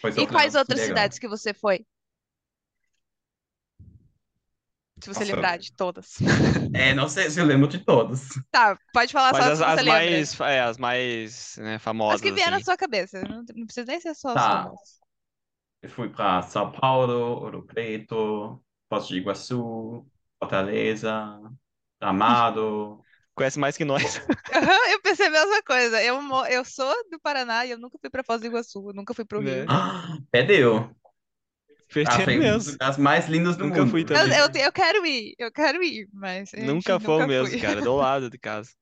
foi 0.00 0.12
só 0.12 0.22
E 0.22 0.26
quais 0.26 0.56
outras 0.56 0.82
cidades 0.82 1.20
que 1.20 1.28
você 1.28 1.54
foi? 1.54 1.86
Se 5.04 5.08
você 5.14 5.24
Nossa, 5.24 5.24
lembrar 5.24 5.58
de 5.58 5.72
todas. 5.74 6.16
é, 6.72 6.94
não 6.94 7.08
sei 7.08 7.30
se 7.30 7.40
eu 7.40 7.44
lembro 7.44 7.68
de 7.68 7.78
todos. 7.84 8.28
Tá, 8.50 8.78
pode 8.92 9.12
falar 9.12 9.34
Mas 9.34 9.36
só 9.36 9.48
as, 9.48 9.60
se 9.60 9.62
as 9.62 9.82
mais, 9.82 10.40
é, 10.40 10.60
as 10.62 10.78
mais, 10.78 11.56
né, 11.58 11.78
As 12.08 12.18
famosas, 12.18 12.22
que 12.22 12.32
vieram 12.32 12.52
na 12.52 12.60
assim. 12.60 12.64
sua 12.64 12.76
cabeça. 12.78 13.26
Não, 13.26 13.42
não 13.54 13.66
precisa 13.66 13.84
nem 13.86 14.00
ser 14.00 14.14
só 14.14 14.30
as 14.30 14.44
Tá, 14.44 14.44
famosas. 14.46 15.00
eu 15.82 15.88
fui 15.90 16.08
para 16.08 16.42
São 16.42 16.72
Paulo, 16.72 17.12
Ouro 17.42 17.62
Preto, 17.66 18.62
Foz 18.88 19.08
do 19.08 19.16
Iguaçu, 19.16 20.06
Fortaleza, 20.38 21.40
Gramado. 22.00 23.04
Conhece 23.34 23.58
mais 23.58 23.76
que 23.76 23.84
nós. 23.84 24.20
Eu 24.92 25.00
pensei 25.02 25.26
a 25.26 25.30
mesma 25.30 25.62
coisa. 25.62 26.02
Eu, 26.02 26.16
eu 26.50 26.64
sou 26.64 26.92
do 27.10 27.18
Paraná 27.20 27.64
e 27.66 27.70
eu 27.70 27.78
nunca 27.78 27.98
fui 27.98 28.10
pra 28.10 28.24
Foz 28.24 28.40
do 28.40 28.46
Iguaçu. 28.46 28.88
Eu 28.90 28.94
nunca 28.94 29.14
fui 29.14 29.24
pro 29.24 29.40
Rio. 29.40 29.66
Né? 29.66 29.68
Perdeu. 30.30 30.94
Dos 32.02 32.32
mesmo. 32.36 32.72
lugares 32.72 32.96
mais 32.98 33.28
lindos 33.28 33.56
do 33.56 33.64
Nunca 33.64 33.66
mundo. 33.66 33.88
fui 33.88 34.04
Eu, 34.12 34.26
também. 34.26 34.36
eu, 34.46 34.50
eu 34.66 34.72
quero 34.72 35.04
ir, 35.06 35.34
eu 35.38 35.50
quero 35.52 35.82
ir, 35.82 36.08
mas 36.12 36.52
Nunca 36.56 36.98
nunca 36.98 37.28
mesmo, 37.28 37.56
fui. 37.56 37.56
cara, 37.56 37.80
do 37.82 37.94
lado 37.96 38.28
de 38.30 38.38
casa. 38.38 38.72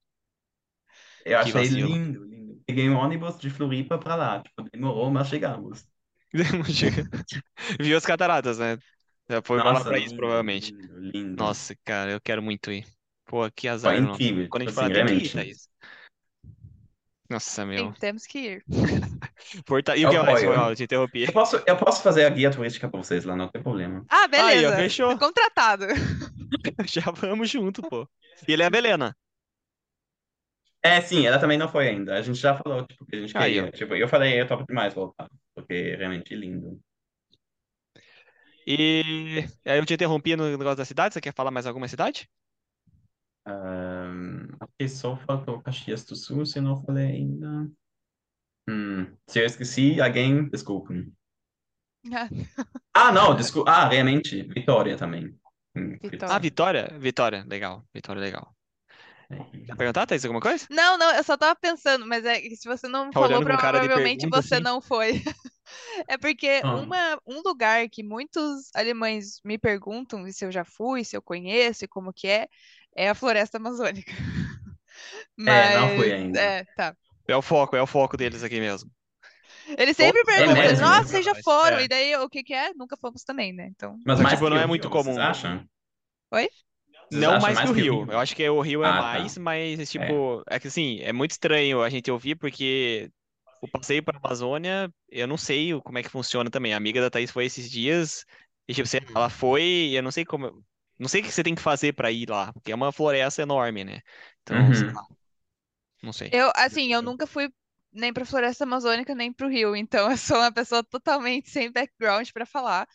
Eu 1.24 1.38
Que 1.38 1.52
achei 1.52 1.52
vacilo. 1.52 2.00
lindo, 2.08 2.24
lindo. 2.24 2.62
Peguei 2.66 2.88
um 2.90 2.96
ônibus 2.96 3.38
de 3.38 3.50
Floripa 3.50 3.98
pra 3.98 4.14
lá. 4.16 4.42
Tipo, 4.42 4.62
demorou, 4.70 5.10
mas 5.10 5.28
chegamos. 5.28 5.86
Chega. 6.68 7.04
Viu 7.80 7.96
as 7.96 8.06
cataratas, 8.06 8.58
né? 8.58 8.78
Já 9.28 9.42
foi 9.42 9.62
lá 9.62 9.80
Nossa, 9.80 9.84
pra 9.84 9.98
isso, 9.98 10.14
provavelmente. 10.14 10.72
lindo, 10.72 10.98
lindo. 11.00 11.38
Nossa, 11.38 11.76
cara, 11.84 12.12
eu 12.12 12.20
quero 12.22 12.42
muito 12.42 12.72
ir. 12.72 12.86
Pô, 13.26 13.50
que 13.52 13.68
Foi 13.82 13.96
azar, 13.96 14.02
nossa. 14.02 14.24
incrível. 14.24 14.48
Quando 14.48 14.62
a 14.62 14.66
gente 14.66 14.74
assim, 14.74 14.86
fala, 14.90 14.90
tem 14.90 15.04
que 15.06 15.14
ir. 15.14 15.30
Thaís. 15.30 15.68
Nossa, 17.32 17.64
Sim, 17.66 17.68
meu. 17.68 17.92
temos 17.98 18.26
que 18.26 18.38
ir. 18.38 18.64
Forta... 19.66 19.96
E 19.96 20.04
o 20.04 20.08
Eu 20.08 20.10
que 20.10 20.18
mais? 20.22 20.40
Foi 20.40 20.48
apoio. 20.48 20.58
mal, 20.58 20.70
eu 20.70 20.76
te 20.76 20.84
interrompi. 20.84 21.24
Eu 21.24 21.32
posso, 21.32 21.62
eu 21.66 21.76
posso 21.76 22.02
fazer 22.02 22.24
a 22.24 22.30
guia 22.30 22.50
turística 22.50 22.88
pra 22.88 22.98
vocês 23.02 23.24
lá, 23.24 23.36
não 23.36 23.48
tem 23.48 23.62
problema. 23.62 24.04
Ah, 24.08 24.26
Aí, 24.36 24.64
ó, 24.66 24.72
beleza. 24.72 24.76
fechou. 24.76 25.18
Contratado. 25.18 25.86
Já 26.86 27.10
vamos 27.10 27.50
junto, 27.50 27.82
pô. 27.82 28.08
E 28.46 28.52
ele 28.52 28.62
é 28.62 28.66
a 28.66 28.70
Belena. 28.70 29.16
É, 30.84 31.00
sim, 31.00 31.26
ela 31.26 31.38
também 31.38 31.56
não 31.58 31.68
foi 31.68 31.88
ainda. 31.88 32.14
A 32.16 32.22
gente 32.22 32.38
já 32.38 32.56
falou, 32.56 32.84
tipo, 32.86 33.06
que 33.06 33.16
a 33.16 33.20
gente 33.20 33.36
Aí, 33.36 33.54
queria. 33.54 33.68
ó. 33.68 33.70
Tipo, 33.70 33.94
eu 33.94 34.08
falei, 34.08 34.40
eu 34.40 34.46
topo 34.46 34.64
demais 34.66 34.92
voltar, 34.94 35.28
porque 35.54 35.72
é 35.74 35.96
realmente 35.96 36.34
lindo. 36.34 36.80
E 38.66 39.44
aí 39.64 39.78
eu 39.78 39.86
te 39.86 39.94
interrompi 39.94 40.36
no 40.36 40.44
negócio 40.50 40.76
da 40.76 40.84
cidade. 40.84 41.14
Você 41.14 41.20
quer 41.20 41.34
falar 41.34 41.50
mais 41.50 41.66
alguma 41.66 41.88
cidade? 41.88 42.28
Ahn, 43.44 44.48
acho 44.60 44.72
que 44.78 44.88
só 44.88 45.16
faltou 45.16 45.60
Caxias 45.62 46.04
do 46.04 46.14
Sul, 46.16 46.46
se 46.46 46.58
eu 46.58 46.62
não 46.62 46.82
falei 46.84 47.06
ainda. 47.06 47.70
Hum, 48.68 49.16
se 49.28 49.40
eu 49.40 49.46
esqueci, 49.46 50.00
alguém, 50.00 50.48
desculpem. 50.48 51.12
Ah, 52.94 53.12
não, 53.12 53.34
desculpa. 53.36 53.70
Ah, 53.70 53.88
realmente, 53.88 54.42
Vitória 54.42 54.96
também. 54.96 55.38
Hum, 55.76 55.98
Vitória. 56.02 56.34
Ah, 56.34 56.38
Vitória? 56.38 56.98
Vitória, 56.98 57.44
legal. 57.48 57.86
Vitória, 57.94 58.20
legal. 58.20 58.54
Quer 59.66 59.76
perguntar, 59.76 60.06
Thaís, 60.06 60.24
alguma 60.24 60.40
coisa? 60.40 60.68
Não, 60.70 60.96
não, 60.96 61.14
eu 61.14 61.22
só 61.22 61.36
tava 61.36 61.54
pensando, 61.58 62.06
mas 62.06 62.24
é 62.24 62.40
que 62.40 62.56
se 62.56 62.66
você 62.68 62.88
não 62.88 63.12
Tá 63.12 63.20
falou, 63.20 63.42
provavelmente 63.42 64.26
pergunta, 64.26 64.28
você 64.30 64.58
assim? 64.58 64.60
não 64.60 64.80
foi. 64.80 65.12
É 66.08 66.18
porque 66.18 66.64
Ah. 66.64 66.72
uma, 66.72 67.18
um 67.26 67.40
lugar 67.42 67.88
que 67.88 68.02
muitos 68.02 68.70
alemães 68.74 69.40
me 69.44 69.58
perguntam 69.58 70.30
se 70.32 70.44
eu 70.44 70.52
já 70.52 70.64
fui, 70.64 71.04
se 71.04 71.16
eu 71.16 71.22
conheço 71.22 71.84
e 71.84 71.88
como 71.88 72.12
que 72.12 72.26
é, 72.28 72.48
é 72.96 73.08
a 73.08 73.14
floresta 73.14 73.58
amazônica. 73.58 74.12
É, 75.44 75.68
não 75.68 75.88
fui 75.88 76.10
Mas, 76.10 76.12
ainda. 76.12 76.40
é, 76.40 76.64
tá. 76.74 76.96
É 77.28 77.36
o 77.36 77.42
foco, 77.42 77.76
é 77.76 77.82
o 77.82 77.86
foco 77.86 78.16
deles 78.16 78.42
aqui 78.44 78.60
mesmo. 78.60 78.90
Eles 79.78 79.96
sempre 79.96 80.24
Todos 80.34 80.54
perguntam, 80.54 80.54
mesmo? 80.54 80.86
nossa, 80.86 81.08
vocês 81.08 81.24
já 81.24 81.34
É. 81.34 81.42
foram? 81.44 81.80
E 81.80 81.88
daí, 81.88 82.16
o 82.16 82.28
que 82.28 82.42
que 82.42 82.54
é? 82.54 82.72
Nunca 82.74 82.96
fomos 82.96 83.22
também, 83.24 83.52
né? 83.52 83.66
Então, 83.68 83.96
Mas 84.04 84.20
Mas, 84.20 84.20
mais 84.20 84.38
tipo, 84.38 84.48
não 84.50 84.56
é 84.58 84.66
muito 84.66 84.88
comum. 84.90 85.14
Vocês 85.14 85.18
acham? 85.18 85.68
Oi? 86.32 86.48
Vocês 87.10 87.28
Não 87.28 87.28
acham 87.28 87.54
mais 87.54 87.58
que 87.58 87.66
o 87.66 87.72
Rio. 87.72 88.06
Rio? 88.06 88.10
Eu 88.10 88.18
acho 88.18 88.34
que 88.34 88.48
o 88.48 88.60
Rio 88.60 88.82
é 88.84 88.90
Ah, 88.90 89.04
tá. 89.04 89.20
mais, 89.22 89.36
mas, 89.36 89.90
tipo, 89.90 90.42
é 90.48 90.58
que 90.58 90.68
assim, 90.68 91.00
é 91.00 91.12
muito 91.12 91.32
estranho 91.32 91.82
a 91.82 91.90
gente 91.90 92.10
ouvir, 92.10 92.36
porque 92.36 93.10
o 93.60 93.68
passeio 93.68 94.02
para 94.02 94.16
a 94.18 94.20
Amazônia, 94.20 94.92
eu 95.10 95.26
não 95.28 95.36
sei 95.36 95.78
como 95.82 95.98
é 95.98 96.02
que 96.02 96.08
funciona 96.08 96.50
também. 96.50 96.72
A 96.74 96.76
amiga 96.78 97.00
da 97.02 97.10
Thaís 97.10 97.30
foi 97.30 97.44
esses 97.46 97.70
dias, 97.70 98.24
e 98.66 98.72
tipo, 98.74 98.86
você- 98.88 99.00
ela 99.14 99.28
foi, 99.30 99.62
e 99.62 99.94
eu 99.96 100.02
não 100.02 100.10
sei 100.10 100.24
como. 100.24 100.64
Não 101.02 101.08
sei 101.10 101.20
o 101.22 101.24
que 101.24 101.32
você 101.32 101.42
tem 101.44 101.54
que 101.54 101.62
fazer 101.62 101.94
para 101.94 102.10
ir 102.12 102.30
lá, 102.30 102.52
porque 102.52 102.72
é 102.72 102.76
uma 102.76 102.92
floresta 102.92 103.42
enorme, 103.42 103.84
né? 103.84 104.00
Então, 104.42 104.72
sei 104.74 104.88
Uhum. 104.88 104.94
lá. 104.94 105.06
Não 106.02 106.12
sei. 106.12 106.32
Eu, 106.32 106.50
assim, 106.56 106.92
eu 106.92 107.02
nunca 107.02 107.26
fui 107.26 107.52
nem 107.92 108.12
pra 108.12 108.24
Floresta 108.24 108.64
Amazônica, 108.64 109.14
nem 109.14 109.32
pro 109.32 109.48
Rio, 109.48 109.76
então 109.76 110.10
eu 110.10 110.16
sou 110.16 110.38
uma 110.38 110.52
pessoa 110.52 110.82
totalmente 110.84 111.50
sem 111.50 111.70
background 111.70 112.28
pra 112.32 112.46
falar. 112.46 112.88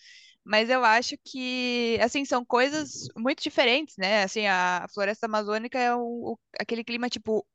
Mas 0.44 0.70
eu 0.70 0.84
acho 0.86 1.18
que, 1.26 2.00
assim, 2.02 2.24
são 2.26 2.46
coisas 2.46 3.08
muito 3.18 3.44
diferentes, 3.44 3.98
né? 3.98 4.24
Assim, 4.24 4.48
a 4.48 4.88
Floresta 4.94 5.26
Amazônica 5.28 5.78
é 5.80 5.94
o, 5.96 6.34
o- 6.34 6.40
aquele 6.60 6.84
clima, 6.86 7.10
tipo, 7.10 7.46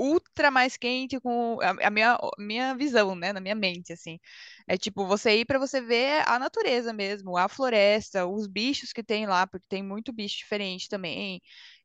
ultra 0.00 0.50
mais 0.50 0.76
quente 0.76 1.20
com 1.20 1.58
a, 1.62 1.86
a 1.88 1.90
minha, 1.90 2.18
minha 2.38 2.74
visão, 2.76 3.14
né? 3.14 3.32
Na 3.32 3.40
minha 3.40 3.54
mente, 3.54 3.92
assim. 3.92 4.18
É 4.66 4.76
tipo, 4.76 5.06
você 5.06 5.36
ir 5.40 5.44
pra 5.46 5.58
você 5.58 5.80
ver 5.80 6.22
a 6.28 6.38
natureza 6.38 6.92
mesmo, 6.92 7.36
a 7.36 7.48
floresta, 7.48 8.26
os 8.26 8.46
bichos 8.46 8.92
que 8.92 9.02
tem 9.02 9.26
lá, 9.26 9.46
porque 9.46 9.66
tem 9.68 9.82
muito 9.82 10.12
bicho 10.12 10.38
diferente 10.38 10.88
também. 10.88 11.42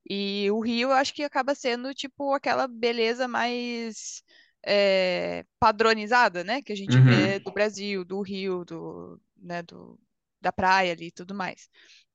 E 0.09 0.49
o 0.51 0.59
Rio, 0.59 0.89
eu 0.89 0.93
acho 0.93 1.13
que 1.13 1.23
acaba 1.23 1.55
sendo, 1.55 1.93
tipo, 1.93 2.33
aquela 2.33 2.67
beleza 2.67 3.27
mais 3.27 4.23
é, 4.65 5.45
padronizada, 5.59 6.43
né? 6.43 6.61
Que 6.61 6.71
a 6.73 6.75
gente 6.75 7.01
vê 7.01 7.39
Uhum. 7.39 7.39
do 7.39 7.51
Brasil, 7.51 8.05
do 8.05 8.21
Rio, 8.21 8.63
do, 8.65 9.19
né, 9.37 9.63
do, 9.63 9.99
da 10.41 10.51
praia 10.51 10.91
ali 10.93 11.07
e 11.07 11.11
tudo 11.11 11.33
mais. 11.35 11.69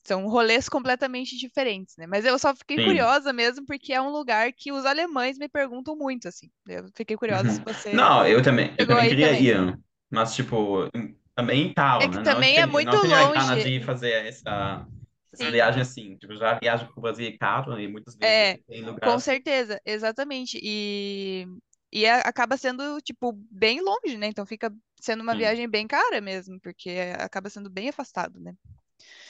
São 0.04 0.26
rolês 0.28 0.68
completamente 0.68 1.36
diferentes, 1.38 1.96
né? 1.96 2.06
Mas 2.06 2.24
eu 2.24 2.38
só 2.38 2.54
fiquei 2.56 2.78
Sim. 2.78 2.80
curiosa 2.80 3.32
mesmo, 3.32 3.66
porque 3.66 3.92
é 3.92 4.00
um 4.00 4.10
lugar 4.10 4.52
que 4.52 4.72
os 4.72 4.84
alemães 4.86 5.38
me 5.38 5.48
perguntam 5.48 5.96
muito, 5.96 6.28
assim. 6.28 6.50
Eu 6.66 6.88
fiquei 6.94 7.16
curiosa 7.16 7.50
se 7.50 7.60
Uhum. 7.60 7.64
você 7.64 7.92
Não, 7.92 8.26
eu 8.26 8.42
também, 8.42 8.74
eu 8.78 8.86
também 8.86 9.06
queria 9.06 9.32
também. 9.32 9.40
ir, 9.40 9.78
mas 10.10 10.34
tipo, 10.34 10.88
também 11.34 11.72
caro, 11.72 12.06
É 12.06 12.08
que 12.08 12.18
né? 12.18 12.24
Não 12.24 12.28
também 12.28 12.58
é 12.58 12.66
muito 12.66 12.96
não 12.96 13.00
tenho 13.00 13.16
a 13.16 13.24
gana 13.24 13.56
longe. 13.56 13.60
de 13.60 13.80
fazer 13.84 14.26
essa, 14.26 14.86
essa 15.32 15.48
Sim. 15.48 15.50
viagem 15.50 15.80
assim. 15.82 16.16
Tipo, 16.16 16.34
já 16.36 16.58
viajo 16.58 16.88
pro 16.92 17.00
Brasil 17.02 17.28
é 17.28 17.36
caro 17.38 17.78
e 17.80 17.86
muitas 17.88 18.16
É, 18.22 18.58
vezes 18.58 18.60
tem 18.66 18.82
Com 19.02 19.18
lugares. 19.18 19.20
certeza, 19.20 19.80
exatamente. 19.84 20.58
E, 20.62 21.46
e 21.92 22.06
a- 22.06 22.20
acaba 22.20 22.56
sendo, 22.58 23.00
tipo, 23.00 23.32
bem 23.50 23.80
longe, 23.80 24.16
né? 24.18 24.26
Então 24.28 24.44
fica 24.46 24.70
sendo 25.00 25.22
uma 25.22 25.34
Sim, 25.34 25.36
viagem 25.36 25.68
bem 25.68 25.86
cara 25.86 26.20
mesmo, 26.20 26.60
porque 26.60 26.90
acaba 27.18 27.48
sendo 27.50 27.70
bem 27.70 27.88
afastado, 27.88 28.38
né? 28.40 28.54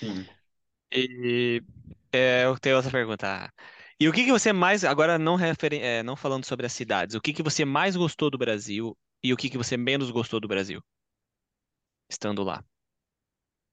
sim. 0.02 0.28
E 0.92 1.62
é, 2.12 2.44
eu 2.44 2.58
tenho 2.58 2.76
outra 2.76 2.90
pergunta. 2.90 3.52
E 3.98 4.08
o 4.08 4.12
que 4.12 4.24
que 4.24 4.32
você 4.32 4.52
mais, 4.52 4.84
agora 4.84 5.18
não, 5.18 5.36
referen- 5.36 5.80
é, 5.82 6.02
não 6.02 6.16
falando 6.16 6.44
sobre 6.46 6.66
as 6.66 6.72
cidades, 6.72 7.14
o 7.14 7.20
que 7.20 7.32
que 7.32 7.42
você 7.42 7.64
mais 7.64 7.96
gostou 7.96 8.30
do 8.30 8.38
Brasil 8.38 8.96
e 9.22 9.32
o 9.32 9.36
que 9.36 9.50
que 9.50 9.58
você 9.58 9.76
menos 9.76 10.10
gostou 10.10 10.40
do 10.40 10.48
Brasil, 10.48 10.82
estando 12.08 12.42
lá? 12.44 12.62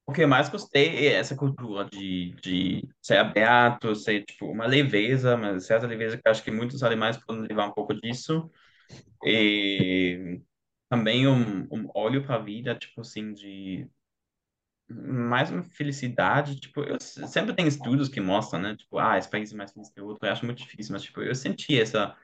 O 0.05 0.13
que 0.13 0.23
eu 0.23 0.27
mais 0.27 0.47
gostei 0.49 1.07
é 1.07 1.13
essa 1.15 1.35
cultura 1.35 1.83
de, 1.85 2.33
de 2.41 2.87
ser 3.01 3.17
aberto, 3.17 3.93
ser 3.95 4.23
tipo 4.25 4.45
uma 4.49 4.65
leveza, 4.65 5.35
mas 5.35 5.65
certa 5.65 5.85
leveza 5.85 6.17
que 6.17 6.23
eu 6.25 6.31
acho 6.31 6.43
que 6.43 6.51
muitos 6.51 6.81
alemães 6.81 7.17
podem 7.17 7.43
levar 7.43 7.67
um 7.67 7.73
pouco 7.73 7.93
disso. 7.93 8.49
E 9.25 10.41
também 10.89 11.27
um, 11.27 11.63
um 11.71 11.89
olho 11.95 12.23
para 12.25 12.35
a 12.35 12.39
vida, 12.39 12.75
tipo 12.75 13.01
assim, 13.01 13.33
de 13.33 13.89
mais 14.89 15.49
uma 15.51 15.63
felicidade, 15.63 16.59
tipo, 16.59 16.81
eu 16.83 16.99
sempre 17.01 17.53
tem 17.55 17.67
estudos 17.67 18.09
que 18.09 18.21
mostram, 18.21 18.61
né, 18.61 18.75
tipo, 18.75 18.97
ah, 18.99 19.17
esse 19.17 19.29
país 19.29 19.51
é 19.53 19.55
mais 19.55 19.71
feliz 19.71 19.89
que 19.89 20.01
o 20.01 20.07
outro, 20.07 20.25
eu 20.27 20.31
acho 20.31 20.45
muito 20.45 20.59
difícil, 20.63 20.93
mas, 20.93 21.03
tipo, 21.03 21.21
eu 21.21 21.35
senti 21.35 21.79
essa 21.79 22.15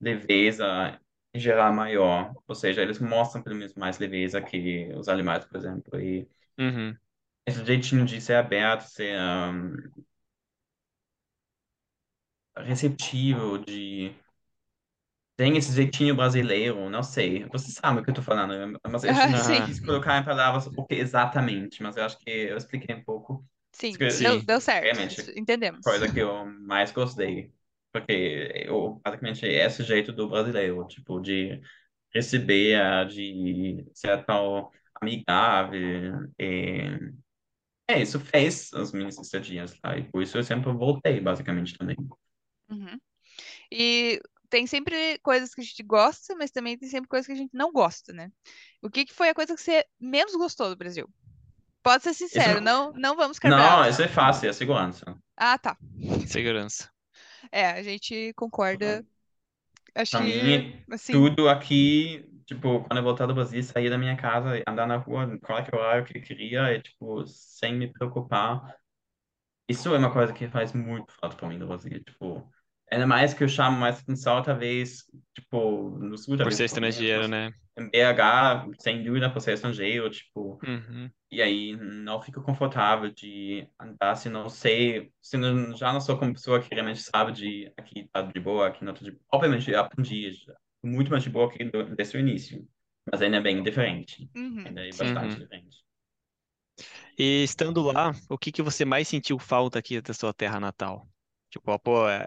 leveza 0.00 1.00
em 1.34 1.40
geral 1.40 1.72
maior, 1.74 2.34
ou 2.48 2.54
seja, 2.54 2.82
eles 2.82 2.98
mostram 3.00 3.42
pelo 3.42 3.56
menos 3.56 3.74
mais 3.74 3.98
leveza 3.98 4.40
que 4.42 4.90
os 4.96 5.08
alemães, 5.08 5.44
por 5.46 5.56
exemplo, 5.58 6.00
e 6.00 6.28
Uhum. 6.58 6.98
esse 7.46 7.64
jeitinho 7.64 8.04
de 8.04 8.20
ser 8.20 8.34
aberto, 8.34 8.82
ser 8.88 9.18
um, 9.18 9.72
receptivo, 12.56 13.58
de 13.58 14.14
tem 15.36 15.56
esse 15.56 15.72
jeitinho 15.72 16.14
brasileiro, 16.16 16.88
não 16.90 17.02
sei, 17.02 17.44
você 17.48 17.70
sabe 17.72 18.00
o 18.00 18.04
que 18.04 18.10
eu 18.10 18.14
tô 18.14 18.22
falando, 18.22 18.50
né? 18.72 18.78
mas 18.88 19.04
eu 19.04 19.12
Ah, 19.12 19.26
Aham. 19.26 19.68
difícil 19.68 19.84
colocar 19.84 20.18
em 20.18 20.24
palavras 20.24 20.66
o 20.66 20.84
que 20.86 20.94
exatamente, 20.94 21.82
mas 21.82 21.96
eu 21.96 22.04
acho 22.04 22.18
que 22.18 22.30
eu 22.30 22.56
expliquei 22.56 22.94
um 22.96 23.04
pouco. 23.04 23.44
sim, 23.72 23.98
que- 23.98 24.18
deu, 24.18 24.42
Sim. 24.42 24.44
deu 24.44 24.60
certo, 24.60 25.00
Realmente, 25.00 25.22
entendemos. 25.36 25.84
coisa 25.84 26.08
que 26.12 26.20
eu 26.20 26.46
mais 26.46 26.92
gostei. 26.92 27.52
Porque 27.92 28.52
eu, 28.66 29.00
basicamente, 29.04 29.46
é 29.46 29.64
esse 29.66 29.82
jeito 29.84 30.12
do 30.12 30.28
brasileiro, 30.28 30.86
tipo, 30.88 31.20
de 31.20 31.60
receber, 32.14 33.06
de 33.08 33.86
ser 33.94 34.24
tão 34.26 34.70
amigável. 35.00 36.28
E... 36.38 37.14
É, 37.88 38.00
isso 38.02 38.18
fez 38.20 38.72
as 38.74 38.92
minhas 38.92 39.18
estadias 39.18 39.78
lá. 39.84 39.98
E 39.98 40.04
por 40.10 40.22
isso 40.22 40.38
eu 40.38 40.44
sempre 40.44 40.72
voltei, 40.72 41.20
basicamente, 41.20 41.76
também. 41.78 41.96
Uhum. 42.70 43.00
E 43.72 44.20
tem 44.54 44.68
sempre 44.68 45.18
coisas 45.18 45.52
que 45.52 45.60
a 45.60 45.64
gente 45.64 45.82
gosta, 45.82 46.36
mas 46.36 46.52
também 46.52 46.78
tem 46.78 46.88
sempre 46.88 47.08
coisas 47.08 47.26
que 47.26 47.32
a 47.32 47.36
gente 47.36 47.50
não 47.52 47.72
gosta, 47.72 48.12
né? 48.12 48.30
O 48.80 48.88
que 48.88 49.04
que 49.04 49.12
foi 49.12 49.28
a 49.28 49.34
coisa 49.34 49.52
que 49.52 49.60
você 49.60 49.84
menos 49.98 50.36
gostou 50.36 50.68
do 50.68 50.76
Brasil? 50.76 51.10
Pode 51.82 52.04
ser 52.04 52.14
sincero, 52.14 52.60
não... 52.60 52.92
não, 52.92 53.00
não 53.00 53.16
vamos 53.16 53.36
ficar 53.36 53.48
Não, 53.48 53.88
isso 53.88 54.00
é 54.00 54.06
fácil, 54.06 54.48
é 54.48 54.52
segurança. 54.52 55.18
Ah, 55.36 55.58
tá. 55.58 55.76
Segurança. 56.28 56.88
É, 57.50 57.66
a 57.66 57.82
gente 57.82 58.32
concorda. 58.34 59.04
Acho 59.92 60.12
Pra 60.12 60.20
que, 60.20 60.42
mim, 60.44 60.84
assim, 60.88 61.12
tudo 61.12 61.48
aqui, 61.48 62.24
tipo, 62.46 62.84
quando 62.84 62.98
eu 62.98 63.02
voltar 63.02 63.26
do 63.26 63.34
Brasil, 63.34 63.60
sair 63.60 63.90
da 63.90 63.98
minha 63.98 64.16
casa, 64.16 64.62
andar 64.68 64.86
na 64.86 64.98
rua, 64.98 65.36
qualquer 65.40 65.74
horário 65.74 66.04
que 66.04 66.16
eu 66.16 66.22
queria, 66.22 66.60
é, 66.68 66.80
tipo, 66.80 67.26
sem 67.26 67.74
me 67.74 67.92
preocupar. 67.92 68.76
Isso 69.68 69.92
é 69.92 69.98
uma 69.98 70.12
coisa 70.12 70.32
que 70.32 70.46
faz 70.46 70.72
muito 70.72 71.12
falta 71.14 71.34
pra 71.34 71.48
mim 71.48 71.58
no 71.58 71.66
Brasil, 71.66 72.04
tipo, 72.04 72.48
Ainda 72.94 73.06
mais 73.06 73.34
que 73.34 73.42
eu 73.42 73.48
chamo 73.48 73.76
mais 73.76 74.00
atenção, 74.00 74.42
talvez, 74.42 75.04
tipo, 75.34 75.90
no 75.98 76.16
sul, 76.16 76.36
Por 76.36 76.38
talvez. 76.38 76.56
ser 76.56 76.66
estrangeiro, 76.66 77.22
mas 77.22 77.28
né? 77.28 77.52
em 77.76 77.90
BH, 77.90 78.66
sem 78.78 79.02
dúvida, 79.02 79.30
por 79.32 79.40
ser 79.40 79.54
estrangeiro, 79.54 80.08
tipo, 80.10 80.60
Uhum. 80.62 81.10
e 81.30 81.42
aí 81.42 81.76
não 81.76 82.22
fico 82.22 82.40
confortável 82.42 83.10
de 83.10 83.68
andar 83.80 84.14
se 84.14 84.28
não 84.28 84.48
sei, 84.48 85.12
se 85.20 85.36
não, 85.36 85.76
já 85.76 85.92
não 85.92 86.00
sou 86.00 86.16
como 86.18 86.32
pessoa 86.32 86.60
que 86.62 86.72
realmente 86.72 87.00
sabe 87.02 87.32
de 87.32 87.72
aqui 87.76 88.08
tá 88.12 88.22
de 88.22 88.40
boa, 88.40 88.68
aqui 88.68 88.84
não 88.84 88.94
tá 88.94 89.00
de 89.00 89.10
boa. 89.10 89.22
Obviamente, 89.32 89.70
eu 89.70 89.80
aprendi 89.80 90.32
já, 90.32 90.54
muito 90.82 91.10
mais 91.10 91.24
de 91.24 91.30
boa 91.30 91.50
que 91.50 91.64
do- 91.64 91.96
desde 91.96 92.16
o 92.16 92.20
início, 92.20 92.64
mas 93.10 93.20
ainda 93.20 93.38
é 93.38 93.40
bem 93.40 93.60
diferente, 93.62 94.30
Uhum. 94.36 94.64
ainda 94.64 94.86
é 94.86 94.90
bastante 94.90 95.34
Uhum. 95.34 95.40
diferente. 95.40 95.84
E 97.18 97.42
estando 97.44 97.82
lá, 97.82 98.12
o 98.28 98.38
que 98.38 98.52
que 98.52 98.62
você 98.62 98.84
mais 98.84 99.08
sentiu 99.08 99.38
falta 99.38 99.78
aqui 99.78 100.00
da 100.00 100.14
sua 100.14 100.32
terra 100.34 100.60
natal? 100.60 101.08
Tipo, 101.50 101.78
pô, 101.78 102.08
é, 102.08 102.26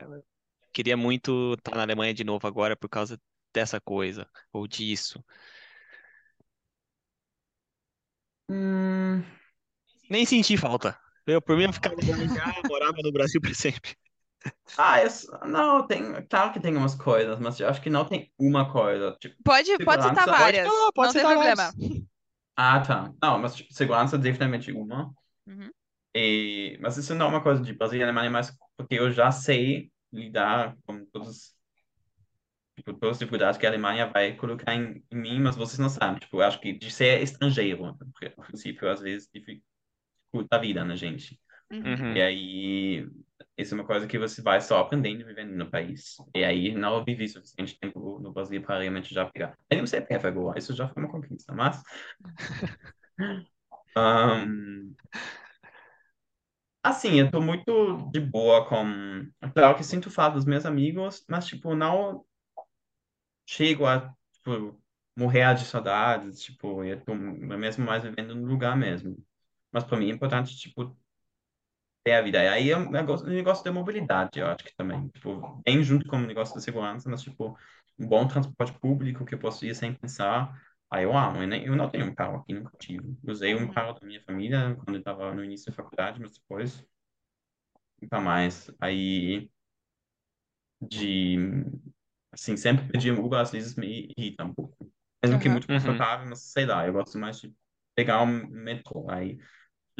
queria 0.78 0.96
muito 0.96 1.56
estar 1.56 1.76
na 1.76 1.82
Alemanha 1.82 2.14
de 2.14 2.24
novo 2.24 2.46
agora 2.48 2.76
por 2.78 2.88
causa 2.88 3.20
dessa 3.54 3.82
coisa, 3.82 4.30
ou 4.54 4.68
disso. 4.68 5.24
Hum, 8.50 9.24
Nem 10.10 10.26
senti 10.26 10.58
falta. 10.58 10.98
Eu, 11.26 11.42
por 11.42 11.58
mim, 11.58 11.64
eu 11.66 11.74
ficava 11.74 11.96
já 12.02 12.64
morava 12.68 12.98
no 13.04 13.12
Brasil 13.12 13.42
para 13.42 13.54
sempre. 13.54 13.96
ah, 14.78 15.02
eu, 15.02 15.10
não, 15.48 15.86
tem, 15.88 16.26
claro 16.28 16.54
que 16.54 16.60
tem 16.60 16.76
umas 16.76 16.96
coisas, 16.96 17.40
mas 17.40 17.60
eu 17.60 17.68
acho 17.68 17.82
que 17.82 17.90
não 17.90 18.06
tem 18.06 18.32
uma 18.38 18.72
coisa, 18.72 19.16
tipo, 19.20 19.36
Pode, 19.44 19.80
pode 19.80 20.04
citar 20.04 20.26
Segurança. 20.26 20.32
várias. 20.38 20.68
Pode 20.68 20.78
falar, 20.78 20.92
pode 20.94 21.08
não 21.08 21.14
tem 21.14 21.22
citar 21.22 21.34
problema. 21.34 21.74
várias. 21.74 22.04
ah, 22.56 22.82
tá, 22.82 23.14
não, 23.22 23.40
mas 23.40 23.56
tipo, 23.56 23.74
segurança 23.74 24.16
é 24.18 24.20
definitivamente 24.20 24.72
uma, 24.72 25.14
Uhum. 25.48 25.72
E, 26.16 26.78
mas 26.82 26.98
isso 26.98 27.14
não 27.16 27.28
é 27.28 27.30
uma 27.30 27.44
coisa 27.44 27.62
de 27.62 27.74
Brasil 27.74 28.00
e 28.00 28.04
Alemanha, 28.04 28.30
mas 28.30 28.52
porque 28.76 28.96
eu 28.96 29.12
já 29.12 29.32
sei 29.32 29.92
lidar 30.12 30.76
com 30.86 31.06
todos, 31.06 31.56
tipo, 32.76 32.94
todas 32.94 33.16
as 33.16 33.20
dificuldades 33.20 33.60
que 33.60 33.66
a 33.66 33.70
Alemanha 33.70 34.08
vai 34.08 34.36
colocar 34.36 34.74
em, 34.76 35.04
em 35.12 35.18
mim, 35.18 35.40
mas 35.40 35.56
vocês 35.56 35.80
não 35.80 35.90
sabem. 35.90 36.20
Tipo, 36.20 36.38
eu 36.38 36.44
acho 36.44 36.60
que 36.60 36.74
de 36.74 36.92
ser 36.92 37.22
estrangeiro, 37.22 37.96
porque, 37.98 38.34
a 38.38 38.42
princípio, 38.42 38.90
às 38.90 39.02
vezes, 39.02 39.30
dificulta 39.34 40.56
a 40.56 40.60
vida 40.60 40.84
na 40.84 40.96
gente. 40.96 41.40
Uhum. 41.72 42.14
E 42.16 42.22
aí, 42.22 43.10
isso 43.58 43.74
é 43.74 43.78
uma 43.78 43.86
coisa 43.86 44.08
que 44.08 44.18
você 44.18 44.42
vai 44.42 44.62
só 44.62 44.80
aprendendo 44.80 45.26
vivendo 45.26 45.54
no 45.54 45.70
país. 45.70 46.16
E 46.36 46.44
aí, 46.44 46.74
não 46.74 47.04
vivi 47.04 47.28
suficiente 47.28 47.78
tempo 47.80 48.20
no 48.20 48.32
Brasil 48.32 48.62
para 48.62 48.80
realmente 48.80 49.14
já 49.14 49.26
pegar. 49.26 49.58
Eu 49.70 49.80
não 49.80 49.88
sei 49.88 50.02
pego, 50.02 50.54
isso 50.58 50.74
já 50.74 50.88
foi 50.88 51.04
uma 51.04 51.12
conquista, 51.12 51.54
mas... 51.54 51.82
Ahn, 53.96 54.94
Assim, 56.88 57.20
eu 57.20 57.30
tô 57.30 57.42
muito 57.42 58.10
de 58.12 58.20
boa 58.22 58.66
com. 58.68 59.30
Claro 59.54 59.76
que 59.76 59.84
sinto 59.84 60.10
falta 60.10 60.36
dos 60.38 60.46
meus 60.46 60.66
amigos, 60.66 61.26
mas, 61.28 61.46
tipo, 61.46 61.76
não 61.76 62.26
chego 63.46 63.86
a, 63.86 64.14
tipo, 64.34 64.80
morrer 65.16 65.54
de 65.56 65.66
saudades, 65.66 66.42
tipo, 66.42 66.84
eu 66.84 67.04
tô 67.04 67.16
mesmo 67.16 67.86
mais 67.86 68.04
vivendo 68.04 68.36
no 68.36 68.46
lugar 68.48 68.76
mesmo. 68.78 69.18
Mas 69.72 69.84
pra 69.84 69.98
mim 69.98 70.10
é 70.10 70.14
importante, 70.14 70.56
tipo, 70.58 70.96
ter 72.04 72.14
a 72.14 72.22
vida. 72.22 72.44
E 72.44 72.48
aí 72.48 72.70
é 72.72 72.78
um 72.78 72.90
negócio, 72.90 73.28
um 73.28 73.30
negócio 73.32 73.64
da 73.64 73.72
mobilidade, 73.72 74.40
eu 74.40 74.48
acho 74.48 74.64
que 74.64 74.76
também. 74.76 75.08
Tipo, 75.10 75.62
bem 75.66 75.84
junto 75.84 76.08
com 76.08 76.18
o 76.18 76.20
negócio 76.26 76.56
da 76.56 76.62
segurança, 76.62 77.10
mas, 77.10 77.22
tipo, 77.22 77.58
um 78.00 78.08
bom 78.08 78.28
transporte 78.28 78.78
público 78.80 79.26
que 79.26 79.36
eu 79.36 79.40
posso 79.40 79.66
ir 79.66 79.76
sem 79.76 79.94
pensar. 79.94 80.54
Aí 80.90 81.04
eu 81.04 81.16
amo. 81.18 81.42
Eu, 81.44 81.76
não 81.76 81.90
tenho 81.90 82.06
um 82.06 82.16
carro 82.16 82.38
aqui, 82.38 82.54
nunca 82.54 82.76
tive. 82.78 83.18
Usei 83.28 83.56
um 83.56 83.68
Uhum. 83.68 83.74
carro 83.74 83.94
da 84.00 84.06
minha 84.08 84.22
família 84.24 84.76
quando 84.76 84.98
eu 84.98 85.04
tava 85.04 85.34
no 85.34 85.44
início 85.44 85.72
da 85.72 85.76
faculdade, 85.76 86.20
mas 86.20 86.34
depois. 86.34 86.86
Nunca 88.02 88.20
mais. 88.20 88.72
Aí, 88.80 89.50
de, 90.82 91.38
assim, 92.32 92.56
sempre 92.58 92.88
pedir 92.92 93.12
Uber, 93.18 93.40
às 93.40 93.52
vezes 93.52 93.76
me 93.76 94.14
irrita 94.18 94.44
um 94.46 94.54
pouco. 94.54 94.92
Mesmo 95.24 95.40
que 95.40 95.50
Aham. 95.50 95.50
muito 95.50 95.68
Uhum. 95.70 95.70
confortável, 95.70 96.28
mas 96.30 96.52
sei 96.52 96.66
lá, 96.66 96.86
eu 96.86 96.94
gosto 96.94 97.18
mais 97.18 97.40
de 97.40 97.54
pegar 97.96 98.22
um 98.24 98.48
metrô. 98.50 99.10
Aí, 99.10 99.40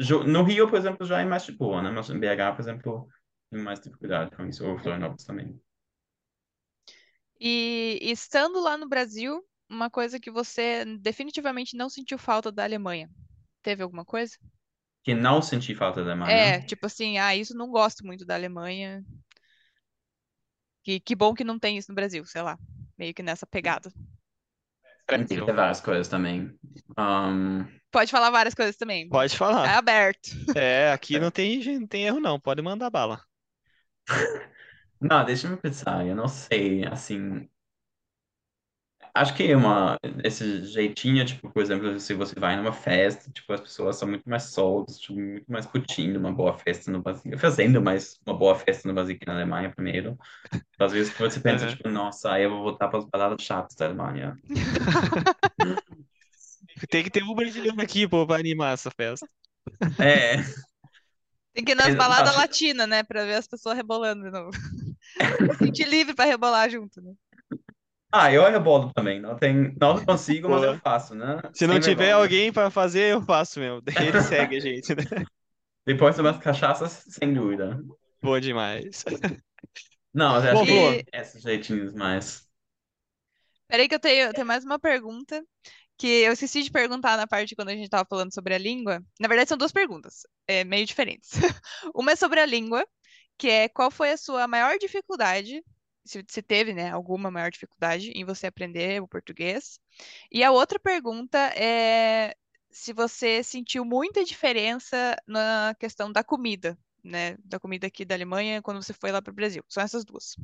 Jo- 0.00 0.24
no 0.24 0.42
Rio, 0.44 0.68
por 0.68 0.78
exemplo, 0.78 1.06
já 1.06 1.20
é 1.20 1.24
mais 1.26 1.44
de 1.46 1.52
boa, 1.52 1.82
né? 1.82 1.90
Mas 1.90 2.10
em 2.10 2.20
BH, 2.20 2.52
por 2.54 2.62
exemplo, 2.62 3.08
tenho 3.50 3.64
mais 3.64 3.80
dificuldade 3.80 4.36
com 4.36 4.46
isso, 4.46 4.66
ou 4.66 4.78
Florianópolis 4.78 5.24
também. 5.24 5.60
E 7.40 7.98
e 8.02 8.10
estando 8.12 8.60
lá 8.60 8.76
no 8.76 8.88
Brasil, 8.88 9.44
uma 9.70 9.90
coisa 9.90 10.20
que 10.20 10.30
você 10.30 10.84
definitivamente 11.00 11.76
não 11.76 11.88
sentiu 11.90 12.18
falta 12.18 12.50
da 12.52 12.64
Alemanha. 12.64 13.10
Teve 13.62 13.82
alguma 13.82 14.04
coisa? 14.04 14.36
Que 15.02 15.12
não 15.12 15.42
senti 15.42 15.74
falta 15.74 16.04
da 16.04 16.12
É, 16.24 16.60
Alemanha. 16.60 16.62
tipo 16.62 16.86
assim, 16.86 17.18
ah, 17.18 17.34
isso 17.34 17.56
não 17.56 17.70
gosto 17.70 18.04
muito 18.06 18.24
da 18.24 18.34
Alemanha. 18.34 19.02
Que, 20.84 20.98
que 21.00 21.14
bom 21.14 21.34
que 21.34 21.44
não 21.44 21.58
tem 21.58 21.76
isso 21.78 21.90
no 21.90 21.94
Brasil, 21.94 22.24
sei 22.26 22.42
lá. 22.42 22.58
Meio 22.98 23.14
que 23.14 23.22
nessa 23.22 23.46
pegada. 23.46 23.92
Tem 25.06 25.26
que 25.26 25.42
ter 25.42 25.52
várias 25.54 25.80
coisas 25.80 26.08
também. 26.08 26.54
Ahn, 26.96 27.66
Pode 27.90 28.10
falar 28.10 28.30
várias 28.30 28.54
coisas 28.54 28.76
também. 28.76 29.10
Pode 29.10 29.36
É 29.62 29.68
falar. 29.68 29.76
aberto. 29.76 30.30
É, 30.54 30.92
aqui 30.92 31.18
não 31.20 31.30
tem, 31.30 31.62
não 31.80 31.86
tem 31.86 32.06
erro 32.06 32.20
não, 32.20 32.40
pode 32.40 32.62
mandar 32.62 32.90
bala. 32.90 33.22
não, 35.00 35.24
deixa 35.24 35.48
eu 35.48 35.58
pensar, 35.58 36.06
eu 36.06 36.14
não 36.16 36.28
sei, 36.28 36.84
assim, 36.86 37.48
Acho 39.18 39.34
que 39.34 39.50
é 39.50 39.56
uma, 39.56 39.96
esse 40.22 40.64
jeitinho, 40.64 41.24
tipo, 41.24 41.50
por 41.50 41.60
exemplo, 41.60 41.98
se 41.98 42.14
você 42.14 42.38
vai 42.38 42.56
numa 42.56 42.72
festa, 42.72 43.30
tipo, 43.32 43.52
as 43.52 43.60
pessoas 43.60 43.96
são 43.96 44.06
muito 44.08 44.28
mais 44.28 44.44
soltas, 44.44 44.98
tipo, 45.00 45.18
muito 45.18 45.50
mais 45.50 45.66
curtindo 45.66 46.18
uma 46.20 46.32
boa 46.32 46.56
festa 46.56 46.88
no 46.90 47.02
Brasil, 47.02 47.36
fazendo 47.36 47.82
mais 47.82 48.16
uma 48.26 48.36
boa 48.38 48.54
festa 48.54 48.86
no 48.86 48.94
Brasil 48.94 49.18
que 49.18 49.26
na 49.26 49.34
Alemanha 49.34 49.72
primeiro. 49.74 50.16
Às 50.78 50.92
vezes 50.92 51.12
você 51.18 51.40
pensa, 51.40 51.66
Uhum. 51.66 51.66
tipo, 51.66 51.88
nossa, 51.88 52.32
aí 52.32 52.44
eu 52.44 52.50
vou 52.50 52.62
voltar 52.62 52.88
para 52.88 53.00
as 53.00 53.04
baladas 53.06 53.42
chatas 53.44 53.74
da 53.76 53.86
Alemanha. 53.86 54.36
Tem 56.90 57.04
que 57.04 57.10
ter 57.10 57.22
um 57.22 57.34
brasileiro 57.34 57.80
aqui, 57.80 58.08
pô, 58.08 58.26
pra 58.26 58.36
animar 58.36 58.74
essa 58.74 58.90
festa. 58.90 59.28
É, 60.00 60.36
Tem 61.52 61.64
que 61.64 61.72
ir 61.72 61.74
nas 61.74 61.94
baladas 61.94 62.34
latinas, 62.34 62.88
né? 62.88 63.02
Pra 63.02 63.24
ver 63.24 63.34
as 63.34 63.46
pessoas 63.46 63.76
rebolando 63.76 64.24
de 64.24 64.30
novo. 64.30 64.50
Se 65.50 65.58
sentir 65.58 65.88
livre 65.88 66.14
pra 66.14 66.26
rebolar 66.26 66.70
junto, 66.70 67.00
né? 67.02 67.12
Ah, 68.12 68.32
eu 68.32 68.44
rebolo 68.50 68.92
também, 68.92 69.20
não 69.20 69.36
tem, 69.36 69.74
não 69.80 70.02
consigo, 70.04 70.48
mas 70.48 70.62
eu 70.62 70.78
faço, 70.78 71.14
né? 71.14 71.40
Se 71.52 71.66
não 71.66 71.74
Sem 71.74 71.80
tiver 71.80 71.96
vergonha. 71.96 72.14
alguém 72.14 72.52
pra 72.52 72.70
fazer, 72.70 73.12
eu 73.12 73.22
faço 73.22 73.60
mesmo. 73.60 73.82
Ele 74.00 74.20
segue 74.22 74.56
a 74.56 74.60
gente, 74.60 74.94
né? 74.94 75.02
Depois 75.86 76.14
de 76.14 76.20
umas 76.20 76.38
cachaças, 76.38 77.04
sem 77.08 77.32
dúvida. 77.32 77.80
Bom 78.22 78.38
demais. 78.40 79.04
Não, 80.12 80.32
mas 80.32 80.44
Bom, 80.50 80.62
acho 80.62 80.64
que 80.64 81.04
esses 81.12 81.42
jeitinhos 81.42 81.92
mais... 81.94 82.48
Peraí 83.66 83.88
que 83.88 83.94
eu 83.94 84.00
tenho, 84.00 84.26
eu 84.28 84.34
tenho 84.34 84.46
mais 84.46 84.64
uma 84.64 84.78
pergunta 84.78 85.44
que 85.98 86.06
eu 86.08 86.32
esqueci 86.32 86.62
de 86.62 86.70
perguntar 86.70 87.16
na 87.16 87.26
parte 87.26 87.56
quando 87.56 87.70
a 87.70 87.76
gente 87.76 87.88
tava 87.90 88.06
falando 88.08 88.34
sobre 88.34 88.54
a 88.54 88.58
língua. 88.58 89.02
Na 89.20 89.28
verdade, 89.28 89.48
são 89.50 89.58
duas 89.58 89.72
perguntas, 89.72 90.22
é, 90.46 90.64
meio 90.64 90.86
diferentes. 90.86 91.30
Uma 91.94 92.12
é 92.12 92.16
sobre 92.16 92.40
a 92.40 92.46
língua, 92.46 92.86
que 93.38 93.48
é 93.48 93.68
qual 93.68 93.90
foi 93.90 94.12
a 94.12 94.16
sua 94.16 94.48
maior 94.48 94.78
dificuldade, 94.78 95.62
se, 96.08 96.24
se 96.28 96.42
teve, 96.42 96.72
né, 96.74 96.90
alguma 96.90 97.30
maior 97.30 97.50
dificuldade 97.50 98.10
em 98.12 98.24
você 98.24 98.46
aprender 98.46 99.02
o 99.02 99.08
português. 99.08 99.80
E 100.32 100.42
a 100.44 100.50
outra 100.52 100.78
pergunta 100.78 101.38
é 101.56 102.34
se 102.70 102.92
você 102.92 103.42
sentiu 103.42 103.84
muita 103.84 104.24
diferença 104.24 105.16
na 105.26 105.74
questão 105.78 106.12
da 106.12 106.22
comida, 106.24 106.78
né, 107.04 107.36
da 107.44 107.58
comida 107.60 107.86
aqui 107.86 108.04
da 108.04 108.14
Alemanha 108.14 108.62
quando 108.62 108.82
você 108.82 108.92
foi 108.92 109.10
lá 109.12 109.22
para 109.22 109.30
o 109.32 109.34
Brasil. 109.34 109.64
São 109.68 109.82
essas 109.82 110.04
duas. 110.04 110.36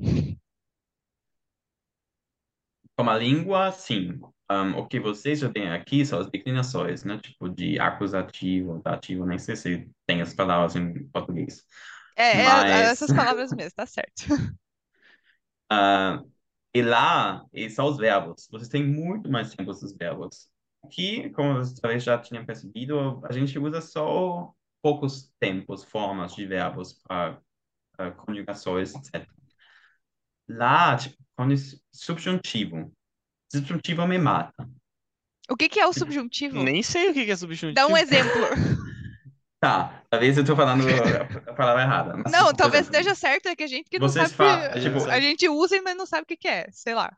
Como 2.96 3.10
a 3.10 3.16
língua, 3.18 3.72
sim. 3.72 4.20
Um, 4.50 4.76
o 4.78 4.86
que 4.86 5.00
vocês 5.00 5.38
já 5.40 5.50
têm 5.50 5.70
aqui 5.70 6.04
são 6.04 6.20
as 6.20 6.30
declinações, 6.30 7.02
né? 7.04 7.18
Tipo, 7.18 7.48
de 7.48 7.78
acusativo, 7.80 8.80
dativo, 8.84 9.26
nem 9.26 9.38
sei 9.38 9.56
se 9.56 9.90
tem 10.06 10.20
as 10.22 10.34
palavras 10.34 10.76
em 10.76 11.08
português. 11.08 11.64
É, 12.16 12.68
é, 12.68 12.82
Mas- 12.82 12.90
essas 12.90 13.12
palavras 13.12 13.52
mesmo, 13.52 13.74
tá 13.76 13.86
certo. 13.86 14.24
Ah, 15.70 16.22
e 16.74 16.82
lá, 16.82 17.44
e 17.52 17.70
são 17.70 17.86
os 17.86 17.96
verbos. 17.96 18.48
Vocês 18.50 18.68
têm 18.68 18.84
muito 18.84 19.30
mais 19.30 19.54
tempo 19.54 19.72
dos 19.72 19.96
verbos. 19.96 20.48
Aqui, 20.84 21.30
como 21.30 21.54
vocês 21.54 21.78
talvez 21.78 22.02
já 22.02 22.18
tinham 22.18 22.44
percebido, 22.44 23.22
a 23.24 23.32
gente 23.32 23.58
usa 23.58 23.80
só 23.80 24.52
poucos 24.82 25.32
tempos, 25.38 25.84
formas 25.84 26.34
de 26.34 26.46
verbos 26.46 27.00
para 27.02 27.40
conjugações, 28.16 28.94
etc. 28.94 29.26
Lá, 30.48 30.96
tipo, 30.96 31.16
quando 31.36 31.54
subjuntivo. 31.92 32.92
Subjuntivo 33.50 34.06
me 34.06 34.18
mata. 34.18 34.68
O 35.48 35.56
que 35.56 35.68
que 35.68 35.80
é 35.80 35.86
o 35.86 35.92
subjuntivo? 35.92 36.62
Nem 36.62 36.82
sei 36.82 37.10
o 37.10 37.14
que 37.14 37.24
que 37.24 37.30
é 37.30 37.36
subjuntivo. 37.36 37.74
Dá 37.74 37.86
um 37.86 37.96
exemplo. 37.96 38.32
Tá, 39.64 40.02
talvez 40.10 40.36
eu 40.36 40.44
tô 40.44 40.54
falando 40.54 40.84
a, 41.48 41.54
palavra 41.54 41.82
errada. 41.82 42.16
mas, 42.18 42.30
Não, 42.30 42.46
tipo, 42.48 42.56
talvez 42.58 42.82
exemplo, 42.82 42.98
esteja 42.98 43.14
certo, 43.14 43.48
é 43.48 43.56
que 43.56 43.62
a 43.62 43.66
gente 43.66 43.88
que 43.88 43.98
não 43.98 44.08
Vocês 44.08 44.30
sabe. 44.30 44.36
falam, 44.36 44.80
tipo, 44.80 45.10
a 45.10 45.20
gente 45.20 45.48
usa, 45.48 45.80
mas 45.82 45.96
não 45.96 46.04
sabe 46.04 46.24
o 46.24 46.26
que 46.26 46.36
que 46.36 46.48
é, 46.48 46.66
sei 46.70 46.94
lá. 46.94 47.10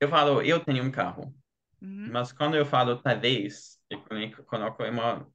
Eu 0.00 0.08
falo, 0.08 0.40
eu 0.42 0.60
tenho 0.64 0.84
um 0.84 0.90
carro. 0.90 1.34
Uhum. 1.82 2.10
Mas 2.12 2.32
quando 2.32 2.56
eu 2.56 2.64
falo 2.64 2.96
talvez, 3.02 3.76
eu 3.90 4.00
coloco- 4.02 4.44
coloco 4.44 4.84
uma 4.84 5.26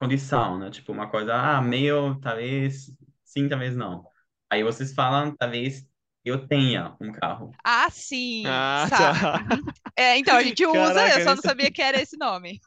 condição, 0.00 0.58
né? 0.58 0.70
Tipo, 0.70 0.92
uma 0.92 1.08
coisa, 1.08 1.34
ah, 1.34 1.62
meio, 1.62 2.18
talvez 2.20 2.90
sim, 3.24 3.48
talvez 3.48 3.76
não. 3.76 4.04
Aí 4.50 4.64
vocês 4.64 4.92
falam, 4.92 5.36
talvez 5.36 5.86
eu 6.24 6.46
tenha 6.46 6.96
um 7.00 7.12
carro. 7.12 7.50
Ah, 7.64 7.88
sim. 7.90 8.44
Ah, 8.46 8.86
Tá. 8.90 9.44
É, 9.96 10.16
então, 10.18 10.36
a 10.36 10.42
gente 10.42 10.64
usa, 10.66 10.94
Caraca, 10.94 11.18
eu 11.20 11.24
só 11.24 11.34
não 11.34 11.42
sabia 11.42 11.70
que 11.70 11.82
era 11.82 12.00
esse 12.00 12.16
nome. 12.16 12.60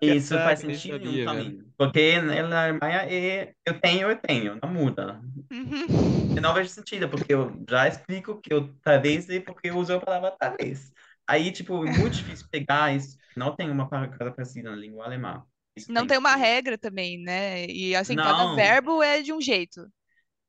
Isso 0.00 0.34
faz 0.34 0.60
sentido 0.60 0.92
sabia, 0.92 1.10
nenhum 1.10 1.24
pra 1.24 1.34
velho. 1.34 1.72
Porque 1.76 2.20
na 2.20 2.62
Alemanha 2.64 3.02
é, 3.08 3.52
eu 3.66 3.80
tenho, 3.80 4.08
eu 4.10 4.16
tenho, 4.16 4.58
não 4.62 4.72
muda. 4.72 5.20
Uhum. 5.50 6.36
Eu 6.36 6.42
não 6.42 6.54
vejo 6.54 6.70
sentido, 6.70 7.08
porque 7.08 7.34
eu 7.34 7.52
já 7.68 7.88
explico 7.88 8.40
que 8.40 8.52
eu 8.52 8.72
talvez 8.82 9.28
é 9.28 9.40
porque 9.40 9.70
eu 9.70 9.76
uso 9.76 9.94
a 9.94 10.00
palavra 10.00 10.30
talvez. 10.38 10.92
Aí, 11.26 11.52
tipo, 11.52 11.84
é 11.84 11.98
muito 11.98 12.14
difícil 12.14 12.46
pegar 12.50 12.94
isso. 12.94 13.18
Não 13.36 13.54
tem 13.54 13.70
uma 13.70 13.88
coisa 13.88 14.32
parecida 14.32 14.70
na 14.70 14.76
língua 14.76 15.04
alemã. 15.04 15.44
Isso 15.76 15.92
Não 15.92 16.02
tem, 16.02 16.08
tem 16.08 16.18
uma 16.18 16.36
regra 16.36 16.78
também, 16.78 17.18
né? 17.22 17.66
E 17.66 17.94
assim, 17.94 18.16
cada 18.16 18.44
Não. 18.44 18.56
verbo 18.56 19.02
é 19.02 19.20
de 19.20 19.32
um 19.32 19.40
jeito, 19.40 19.86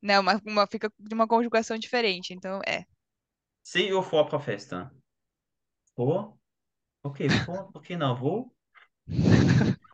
né? 0.02 0.20
Uma, 0.20 0.42
uma 0.46 0.68
fica 0.68 0.92
de 1.00 1.14
uma 1.14 1.28
conjugação 1.28 1.78
diferente, 1.78 2.34
então 2.34 2.62
é. 2.68 2.86
Se 3.64 3.88
eu 3.88 4.02
for 4.02 4.28
pra 4.28 4.40
festa, 4.40 4.92
vou? 5.96 6.40
Ok, 7.04 7.28
vou, 7.46 7.72
por 7.72 7.82
que 7.82 7.96
não 7.96 8.16
vou? 8.16 8.54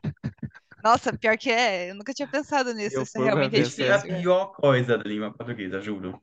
Nossa, 0.83 1.11
pior 1.17 1.37
que 1.37 1.49
é, 1.49 1.89
eu 1.91 1.95
nunca 1.95 2.13
tinha 2.13 2.27
pensado 2.27 2.73
nisso, 2.73 2.97
Eu 2.97 3.01
isso 3.01 3.13
pra 3.13 3.23
realmente 3.23 3.55
é 3.55 3.59
é 3.83 3.91
a 3.91 3.99
difícil. 3.99 4.11
é. 4.11 4.21
pior 4.21 4.47
coisa 4.53 4.97
da 4.97 5.03
língua 5.03 5.33
portuguesa, 5.33 5.81
juro. 5.81 6.21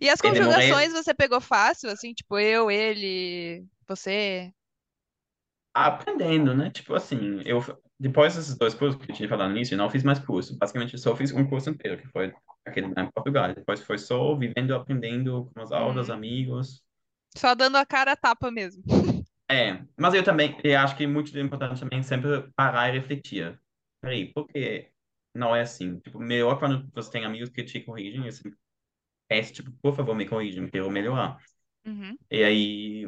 E 0.00 0.08
as 0.08 0.20
conjugações 0.20 0.92
você 0.92 1.14
pegou 1.14 1.40
fácil, 1.40 1.90
assim, 1.90 2.12
tipo 2.14 2.38
eu, 2.38 2.70
ele, 2.70 3.64
você? 3.86 4.52
Aprendendo, 5.74 6.54
né? 6.54 6.70
Tipo 6.70 6.94
assim, 6.94 7.40
eu 7.44 7.60
depois 8.00 8.34
desses 8.36 8.56
dois 8.56 8.74
cursos 8.74 9.00
que 9.04 9.10
eu 9.10 9.14
tinha 9.16 9.28
falado 9.28 9.52
nisso, 9.52 9.74
eu 9.74 9.78
não 9.78 9.90
fiz 9.90 10.02
mais 10.04 10.18
curso. 10.18 10.56
Basicamente, 10.58 10.92
eu 10.94 10.98
só 10.98 11.16
fiz 11.16 11.32
um 11.32 11.46
curso 11.48 11.70
inteiro, 11.70 12.00
que 12.00 12.06
foi 12.08 12.32
aquele 12.64 12.92
lá 12.94 13.02
em 13.04 13.10
Portugal. 13.10 13.52
Depois 13.54 13.80
foi 13.82 13.98
só 13.98 14.34
vivendo, 14.36 14.74
aprendendo 14.74 15.50
com 15.54 15.60
as 15.60 15.72
aulas, 15.72 16.08
Uhum. 16.08 16.14
amigos. 16.14 16.82
Só 17.36 17.54
dando 17.54 17.76
a 17.76 17.86
cara 17.86 18.12
a 18.12 18.16
tapa 18.16 18.50
mesmo. 18.50 18.82
É, 19.50 19.82
mas 19.98 20.12
eu 20.14 20.22
também, 20.22 20.56
eu 20.62 20.78
acho 20.78 20.96
que 20.96 21.04
é 21.04 21.06
muito 21.06 21.36
importante 21.38 21.80
também 21.80 22.02
sempre 22.02 22.50
parar 22.54 22.88
e 22.88 22.98
refletir. 22.98 23.58
Peraí, 24.00 24.32
por 24.32 24.46
que 24.46 24.90
não 25.34 25.56
é 25.56 25.62
assim? 25.62 25.98
Tipo, 26.00 26.18
melhor 26.18 26.58
quando 26.58 26.86
você 26.94 27.10
tem 27.10 27.24
amigos 27.24 27.48
que 27.48 27.64
te 27.64 27.80
corrigem, 27.80 28.26
eu 28.26 28.32
sempre 28.32 28.58
peço, 29.28 29.54
tipo, 29.54 29.72
por 29.82 29.94
favor, 29.96 30.14
me 30.16 30.28
corrijam, 30.28 30.64
eu 30.66 30.70
quero 30.72 30.90
melhorar. 30.90 31.38
Uhum. 31.86 32.18
E 32.30 32.44
aí, 32.44 33.06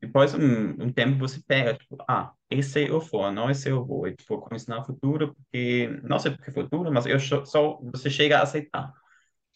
depois 0.00 0.34
um, 0.34 0.70
um 0.84 0.92
tempo 0.92 1.18
você 1.18 1.40
pega, 1.46 1.74
tipo, 1.74 1.96
ah, 2.08 2.32
esse 2.50 2.88
eu 2.88 3.00
for, 3.00 3.30
não 3.32 3.50
esse 3.50 3.68
eu 3.68 3.84
vou. 3.84 4.06
E, 4.06 4.14
tipo, 4.16 4.38
como 4.40 4.54
ensinar 4.56 4.84
futuro, 4.84 5.34
porque, 5.34 5.88
não 6.04 6.18
sei 6.18 6.32
porque 6.32 6.52
futuro, 6.52 6.92
mas 6.92 7.06
eu 7.06 7.18
só, 7.46 7.78
você 7.82 8.10
chega 8.10 8.38
a 8.38 8.42
aceitar. 8.42 8.92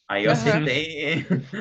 Aí 0.09 0.25
eu 0.27 0.31
Aham. 0.31 0.33
aceitei. 0.33 1.27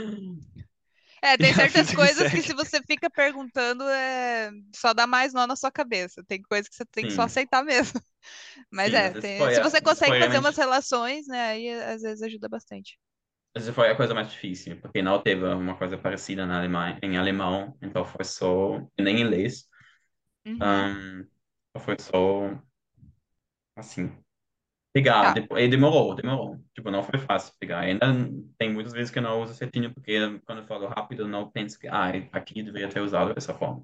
É, 1.22 1.38
tem 1.38 1.54
certas 1.54 1.92
coisas 1.92 2.32
que 2.32 2.42
segue. 2.42 2.44
se 2.44 2.54
você 2.54 2.82
fica 2.84 3.10
perguntando, 3.10 3.84
é... 3.88 4.52
só 4.76 4.94
dá 4.94 5.06
mais 5.08 5.34
nó 5.34 5.46
na 5.48 5.56
sua 5.56 5.72
cabeça. 5.72 6.24
Tem 6.28 6.42
coisas 6.42 6.68
que 6.68 6.76
você 6.76 6.86
tem 6.86 7.06
que 7.06 7.14
só 7.14 7.24
Sim. 7.24 7.24
aceitar 7.24 7.64
mesmo. 7.64 8.00
Mas 8.72 8.94
Sim, 8.94 8.94
é, 8.94 9.16
tem- 9.16 9.52
se 9.52 9.60
a- 9.60 9.62
você 9.62 9.82
consegue 9.82 10.18
fazer 10.18 10.40
realmente- 10.40 10.40
umas 10.40 10.58
relações, 10.58 11.28
né, 11.28 11.42
aí 11.52 11.70
às 11.72 12.02
vezes 12.04 12.22
ajuda 12.24 12.50
bastante. 12.50 12.98
Essa 13.54 13.74
foi 13.74 13.90
a 13.90 13.96
coisa 13.98 14.14
mais 14.14 14.30
difícil, 14.32 14.80
porque 14.80 15.02
não 15.02 15.22
teve 15.22 15.44
uma 15.46 15.78
coisa 15.78 15.98
parecida 15.98 16.46
na 16.46 16.58
Alemanha, 16.58 16.98
em 17.04 17.18
alemão, 17.18 17.78
então 17.82 18.06
foi 18.06 18.24
só, 18.24 18.80
nem 19.00 19.18
em 19.18 19.22
inglês, 19.22 19.68
Uhum. 20.46 20.90
Ahn, 20.90 21.26
foi 21.80 21.98
só, 22.00 22.52
assim, 23.76 24.12
pegar, 24.94 25.24
Tá. 25.24 25.32
depois, 25.34 25.64
e 25.64 25.68
demorou, 25.68 26.14
demorou, 26.16 26.58
tipo, 26.76 26.92
não 26.92 27.02
foi 27.04 27.20
fácil 27.20 27.54
pegar, 27.60 27.80
ainda 27.80 28.08
tem 28.58 28.72
muitas 28.74 28.94
vezes 28.94 29.10
que 29.12 29.20
eu 29.20 29.24
não 29.24 29.42
uso 29.42 29.54
certinho, 29.54 29.94
porque 29.94 30.18
quando 30.46 30.60
eu 30.60 30.66
falo 30.68 30.88
rápido, 30.88 31.24
eu 31.24 31.28
não 31.28 31.50
penso 31.50 31.80
que, 31.80 31.88
ah, 31.88 32.12
aqui 32.32 32.60
eu 32.60 32.66
deveria 32.66 32.90
ter 32.90 33.00
usado 33.02 33.34
dessa 33.34 33.54
forma. 33.54 33.84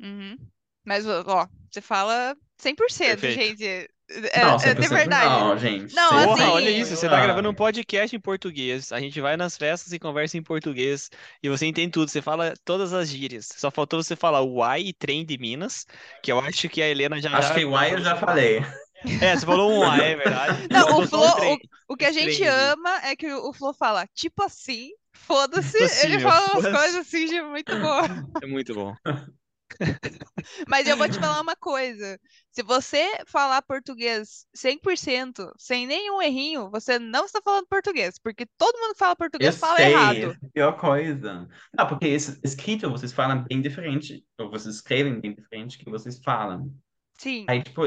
Uhum. 0.00 0.36
Mas, 0.84 1.06
ó, 1.06 1.46
você 1.70 1.80
fala 1.80 2.36
100%, 2.56 3.20
Perfeito. 3.20 3.58
gente. 3.60 3.88
É, 4.32 4.40
Não, 4.42 4.54
é 4.54 4.56
de 4.56 4.62
100% 4.86 4.88
verdade. 4.88 5.44
não, 5.44 5.58
gente. 5.58 5.94
Não, 5.94 6.08
Porra, 6.08 6.32
assim- 6.32 6.42
olha 6.44 6.70
isso, 6.70 6.96
você 6.96 7.06
tá 7.06 7.20
gravando 7.22 7.50
um 7.50 7.54
podcast 7.54 8.16
em 8.16 8.20
português. 8.20 8.90
A 8.90 8.98
gente 9.00 9.20
vai 9.20 9.36
nas 9.36 9.54
festas 9.54 9.92
e 9.92 9.98
conversa 9.98 10.38
em 10.38 10.42
português. 10.42 11.10
E 11.42 11.48
você 11.50 11.66
entende 11.66 11.90
tudo, 11.92 12.08
você 12.10 12.22
fala 12.22 12.54
todas 12.64 12.94
as 12.94 13.10
gírias. 13.10 13.50
Só 13.54 13.70
faltou 13.70 14.02
você 14.02 14.16
falar 14.16 14.40
uai 14.40 14.80
e 14.80 14.92
trem 14.94 15.26
de 15.26 15.36
Minas, 15.36 15.86
que 16.22 16.32
eu 16.32 16.38
acho 16.40 16.70
que 16.70 16.80
a 16.80 16.88
Helena 16.88 17.20
já 17.20 17.36
Acho 17.36 17.48
já 17.48 17.54
que 17.54 17.64
o 17.66 17.78
I 17.78 17.92
eu 17.92 18.00
já 18.00 18.16
falei. 18.16 18.62
É, 19.22 19.36
você 19.36 19.46
falou 19.46 19.70
um 19.72 19.78
uai, 19.80 20.12
é 20.12 20.16
verdade. 20.16 20.68
Não, 20.70 20.98
o 20.98 21.06
Flo, 21.06 21.20
o, 21.20 21.58
o 21.92 21.96
que 21.96 22.04
a 22.04 22.12
gente 22.12 22.42
ama 22.44 23.00
é 23.04 23.14
que 23.14 23.32
o 23.32 23.52
Flo 23.52 23.72
fala, 23.72 24.06
tipo 24.14 24.42
assim, 24.42 24.90
foda-se, 25.12 25.72
Tipo 25.72 25.84
assim, 25.84 26.06
ele 26.06 26.18
fala 26.20 26.52
umas 26.58 26.72
coisas 26.72 26.96
assim 27.06 27.26
de 27.26 27.40
muito 27.42 27.76
boa. 27.76 28.02
É 28.42 28.46
muito 28.46 28.74
bom. 28.74 28.94
Mas 30.66 30.88
eu 30.88 30.96
vou 30.96 31.08
te 31.08 31.18
falar 31.18 31.40
uma 31.40 31.56
coisa. 31.56 32.18
Se 32.52 32.62
você 32.62 33.06
falar 33.26 33.60
português 33.62 34.46
100%, 34.54 35.52
sem 35.58 35.86
nenhum 35.86 36.20
errinho, 36.22 36.70
você 36.70 36.98
não 36.98 37.26
está 37.26 37.40
falando 37.42 37.66
português, 37.68 38.18
porque 38.18 38.46
todo 38.56 38.78
mundo 38.78 38.92
que 38.92 38.98
fala 38.98 39.12
Eu 39.12 39.16
português 39.16 39.56
fala 39.56 39.76
sei, 39.76 39.92
errado. 39.92 40.16
é 40.16 40.24
a 40.46 40.50
pior 40.52 40.72
coisa. 40.78 41.48
Não, 41.76 41.86
porque 41.86 42.06
esse- 42.08 42.40
escrito 42.42 42.90
vocês 42.90 43.12
falam 43.12 43.44
bem 43.44 43.60
diferente, 43.60 44.24
ou 44.38 44.50
vocês 44.50 44.76
escrevem 44.76 45.20
bem 45.20 45.34
diferente 45.34 45.78
que 45.78 45.90
vocês 45.90 46.18
falam. 46.24 46.72
Sim. 47.18 47.44
Aí, 47.48 47.62
tipo, 47.62 47.82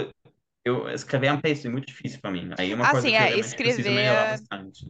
eu 0.65 0.89
escrever 0.89 1.31
um 1.31 1.41
texto 1.41 1.65
é 1.67 1.69
muito 1.69 1.87
difícil 1.87 2.19
pra 2.21 2.31
mim. 2.31 2.49
Aí 2.57 2.71
é 2.71 2.75
uma 2.75 2.85
Ah, 2.85 2.91
coisa 2.91 3.07
sim, 3.07 3.11
que 3.11 3.21
eu 3.21 3.25
é, 3.25 3.27
realmente 3.27 3.61
preciso 3.61 3.89
escrever 3.89 3.91
melhorar 3.91 4.25
é- 4.25 4.27
bastante. 4.27 4.85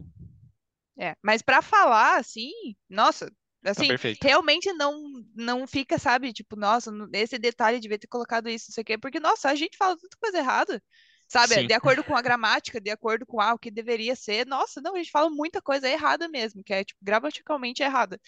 É, 0.98 1.14
mas 1.22 1.40
pra 1.42 1.62
falar 1.62 2.18
assim, 2.18 2.50
nossa, 2.88 3.30
Tá 3.72 3.72
assim, 3.72 3.88
perfeito. 3.88 4.20
realmente 4.22 4.72
não 4.74 4.94
não 5.34 5.66
fica, 5.66 5.98
sabe, 5.98 6.32
tipo, 6.32 6.54
nossa, 6.56 6.90
esse 7.12 7.38
detalhe 7.38 7.80
devia 7.80 7.98
ter 7.98 8.06
colocado 8.08 8.48
isso, 8.48 8.66
não 8.68 8.74
sei 8.74 8.82
o 8.82 8.84
quê, 8.84 8.98
porque 8.98 9.18
nossa, 9.20 9.48
a 9.50 9.54
gente 9.54 9.76
fala 9.76 9.96
tanta 9.96 10.16
coisa 10.20 10.38
errada. 10.38 10.82
Sabe, 11.28 11.54
Sim. 11.54 11.66
de 11.66 11.72
acordo 11.72 12.04
com 12.04 12.14
a 12.14 12.20
gramática, 12.20 12.78
de 12.78 12.90
acordo 12.90 13.24
com 13.24 13.40
ah, 13.40 13.54
o 13.54 13.58
que 13.58 13.70
deveria 13.70 14.14
ser. 14.14 14.46
Nossa, 14.46 14.82
não, 14.82 14.94
a 14.94 14.98
gente 14.98 15.10
fala 15.10 15.30
muita 15.30 15.62
coisa 15.62 15.88
errada 15.88 16.28
mesmo, 16.28 16.62
que 16.62 16.74
é 16.74 16.84
tipo 16.84 16.98
gramaticalmente 17.02 17.82
errada. 17.82 18.20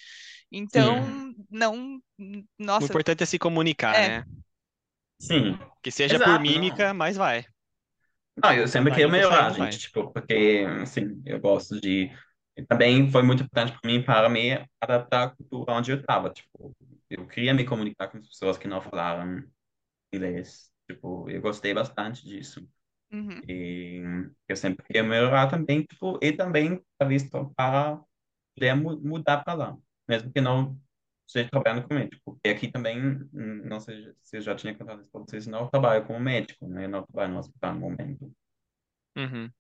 Então, 0.53 1.34
não, 1.51 2.01
n- 2.18 2.47
O 2.80 2.84
nossa, 2.84 2.84
importante 2.84 3.22
é 3.22 3.26
se 3.26 3.38
comunicar, 3.38 3.97
É. 3.97 4.01
né? 4.01 4.24
Sim. 5.18 5.58
Que 5.82 5.90
seja 5.92 6.18
Exato, 6.18 6.20
por 6.20 6.40
não. 6.52 6.68
mímica, 6.68 6.92
mas 6.94 7.16
vai. 7.16 7.46
Não, 8.42 8.52
eu 8.52 8.66
sempre 8.66 8.90
indo, 8.90 9.08
melhorar, 9.08 9.22
saindo, 9.22 9.54
vai. 9.56 9.72
gente, 9.72 9.78
tipo, 9.78 10.10
porque, 10.12 10.64
assim, 10.82 11.22
eu 11.24 11.40
gosto 11.40 11.80
de... 11.80 12.10
Também 12.68 13.10
foi 13.10 13.22
muito 13.22 13.42
importante 13.42 13.72
para 13.80 13.90
mim 13.90 14.02
para 14.04 14.28
me 14.28 14.52
adaptar 14.80 15.24
à 15.24 15.30
cultura 15.30 15.72
onde 15.72 15.90
eu 15.90 15.98
estava, 16.00 16.30
tipo, 16.30 16.74
eu 17.10 17.26
queria 17.26 17.52
me 17.52 17.64
comunicar 17.64 18.08
com 18.08 18.18
as 18.18 18.28
pessoas 18.28 18.56
que 18.56 18.68
não 18.68 18.80
falaram 18.80 19.42
inglês, 20.12 20.70
tipo, 20.90 21.30
eu 21.30 21.40
gostei 21.42 21.74
bastante 21.74 22.24
disso. 22.26 22.66
uhum, 23.12 23.48
E 23.48 24.02
eu 24.48 24.56
sempre 24.56 24.84
queria 24.86 25.02
melhorar 25.04 25.48
também, 25.50 25.84
tipo, 25.84 26.18
e 26.22 26.32
também, 26.32 26.82
talvez, 26.98 27.24
para 27.56 28.00
poder 28.54 28.74
mu- 28.76 29.00
mudar 29.00 29.44
para 29.44 29.54
lá, 29.54 29.78
mesmo 30.08 30.32
que 30.32 30.40
não 30.40 30.80
esteja 31.27 31.49
trabalhando 31.51 31.87
com 31.87 31.95
médico, 31.95 32.22
porque 32.25 32.49
aqui 32.49 32.68
também, 32.68 33.29
não 33.33 33.81
sei 33.81 34.12
se 34.22 34.37
eu 34.37 34.41
já 34.41 34.55
tinha 34.55 34.75
contado 34.75 35.01
isso 35.01 35.11
para 35.11 35.20
vocês, 35.22 35.47
não 35.47 35.68
trabalho 35.68 36.05
como 36.07 36.20
médico, 36.20 36.66
né? 36.68 36.87
Não 36.87 37.05
trabalho 37.05 37.33
no 37.33 37.39
hospital 37.39 37.75
no 37.75 37.81
momento. 37.81 38.33
Uhum. 39.16 39.51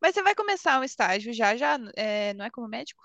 Mas 0.00 0.14
você 0.14 0.22
vai 0.22 0.34
começar 0.34 0.78
um 0.78 0.84
estágio 0.84 1.32
já, 1.32 1.56
já, 1.56 1.78
é, 1.96 2.34
não 2.34 2.44
é 2.44 2.50
como 2.50 2.68
médico? 2.68 3.02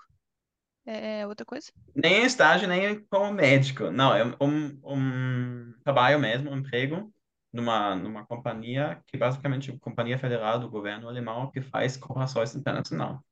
É 0.84 1.26
outra 1.26 1.44
coisa? 1.44 1.72
Nem 1.94 2.22
em 2.22 2.26
estágio, 2.26 2.68
nem 2.68 3.04
como 3.06 3.32
médico. 3.32 3.90
Não, 3.90 4.14
é 4.14 4.24
um, 4.40 4.78
um 4.84 5.74
trabalho 5.82 6.18
mesmo, 6.20 6.50
um 6.50 6.58
emprego 6.58 7.12
numa, 7.52 7.96
numa 7.96 8.24
companhia 8.24 9.02
que 9.06 9.16
basicamente 9.16 9.70
é 9.70 9.72
uma 9.72 9.80
companhia 9.80 10.16
federal 10.16 10.60
do 10.60 10.70
governo 10.70 11.08
alemão 11.08 11.50
que 11.50 11.60
faz 11.60 11.96
cooperações 11.96 12.54
internacional. 12.54 13.24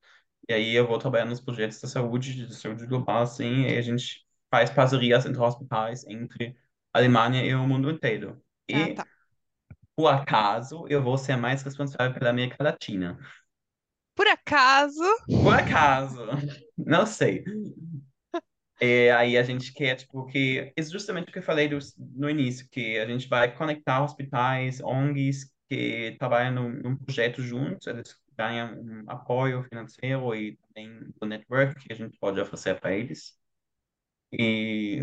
E 0.48 0.52
aí 0.52 0.74
eu 0.74 0.86
vou 0.86 0.98
trabalhar 0.98 1.26
nos 1.26 1.40
projetos 1.40 1.80
da 1.80 1.88
saúde, 1.88 2.46
de 2.46 2.54
saúde 2.54 2.86
global, 2.86 3.22
assim, 3.22 3.62
e 3.66 3.78
a 3.78 3.82
gente 3.82 4.23
faz 4.54 4.70
parcerias 4.70 5.26
entre 5.26 5.40
hospitais, 5.42 6.04
entre 6.06 6.56
Alemanha 6.92 7.44
e 7.44 7.54
o 7.54 7.66
mundo 7.66 7.90
inteiro. 7.90 8.40
Ah, 8.72 8.88
E, 8.88 8.94
tá. 8.94 9.06
por 9.96 10.08
acaso, 10.08 10.86
eu 10.88 11.02
vou 11.02 11.18
ser 11.18 11.36
mais 11.36 11.62
responsável 11.62 12.14
pela 12.14 12.30
América 12.30 12.62
Latina. 12.64 13.18
Por 14.16 14.26
acaso, 14.28 15.04
Por 15.40 15.54
acaso, 15.54 16.26
não 16.76 17.06
sei. 17.06 17.44
E 18.80 19.08
aí 19.10 19.36
a 19.38 19.42
gente 19.42 19.72
quer, 19.72 19.96
tipo, 19.96 20.26
que... 20.26 20.72
É 20.76 20.82
justamente 20.82 21.28
o 21.30 21.32
que 21.32 21.38
eu 21.38 21.42
falei 21.42 21.68
do- 21.68 21.78
no 22.14 22.28
início, 22.28 22.68
que 22.70 22.98
a 22.98 23.06
gente 23.06 23.28
vai 23.28 23.54
conectar 23.54 24.02
hospitais, 24.02 24.80
ONGs 24.80 25.50
que 25.68 26.16
trabalham 26.18 26.52
num, 26.54 26.70
num 26.82 26.96
projeto 26.96 27.40
juntos, 27.42 27.86
eles 27.86 28.16
ganham 28.36 28.74
um 28.80 29.04
apoio 29.10 29.62
financeiro 29.64 30.34
e 30.34 30.56
também 30.56 30.90
do 31.20 31.26
network 31.26 31.80
que 31.86 31.92
a 31.92 31.96
gente 31.96 32.18
pode 32.18 32.40
oferecer 32.40 32.78
para 32.80 32.92
eles. 32.94 33.38
E, 34.32 35.00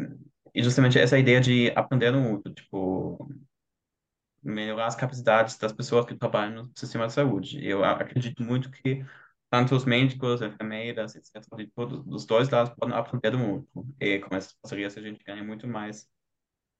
e 0.54 0.64
justamente 0.64 1.00
essa 1.00 1.18
ideia 1.20 1.42
de 1.42 1.72
aprender 1.76 2.12
no 2.12 2.22
mundo, 2.22 2.54
tipo, 2.54 3.30
melhorar 4.44 4.88
as 4.88 4.96
capacidades 4.96 5.58
das 5.58 5.72
pessoas 5.72 6.06
que 6.06 6.16
trabalham 6.16 6.64
no 6.64 6.72
sistema 6.76 7.08
de 7.08 7.14
saúde. 7.14 7.66
Eu 7.66 7.84
acredito 7.84 8.44
muito 8.44 8.72
que 8.72 9.06
tanto 9.50 9.76
os 9.76 9.86
médicos, 9.86 10.42
enfermeiros, 10.42 10.96
moedas, 10.96 11.16
etc. 11.16 11.58
De 11.58 11.68
todos, 11.68 12.04
dos 12.06 12.26
dois 12.26 12.50
lados 12.50 12.74
podem 12.76 12.96
aprender 12.96 13.32
do 13.32 13.40
outro. 13.42 13.86
E 14.00 14.20
com 14.20 14.36
essas 14.36 14.54
parcerias 14.54 14.98
a 14.98 15.02
gente 15.02 15.24
ganha 15.24 15.44
muito 15.44 15.68
mais 15.68 16.08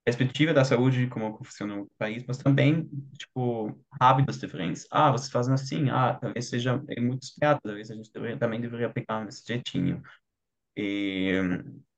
perspectiva 0.06 0.54
da 0.54 0.66
saúde, 0.66 1.08
como 1.08 1.38
funciona 1.44 1.82
o 1.82 1.92
país, 1.98 2.24
mas 2.28 2.38
também, 2.38 2.90
tipo, 3.18 3.78
hábitos 4.00 4.40
diferentes. 4.40 4.88
Ah, 4.92 5.12
vocês 5.12 5.32
fazem 5.32 5.54
assim, 5.54 5.90
ah, 5.90 6.16
talvez 6.16 6.50
seja 6.50 6.82
muito 7.00 7.24
esperto, 7.24 7.62
talvez 7.64 7.92
a 7.92 7.96
gente 7.96 8.12
deveria, 8.12 8.38
também 8.38 8.62
deveria 8.62 8.90
pegar 8.90 9.24
nesse 9.26 9.46
jeitinho. 9.48 10.02
E 10.76 11.34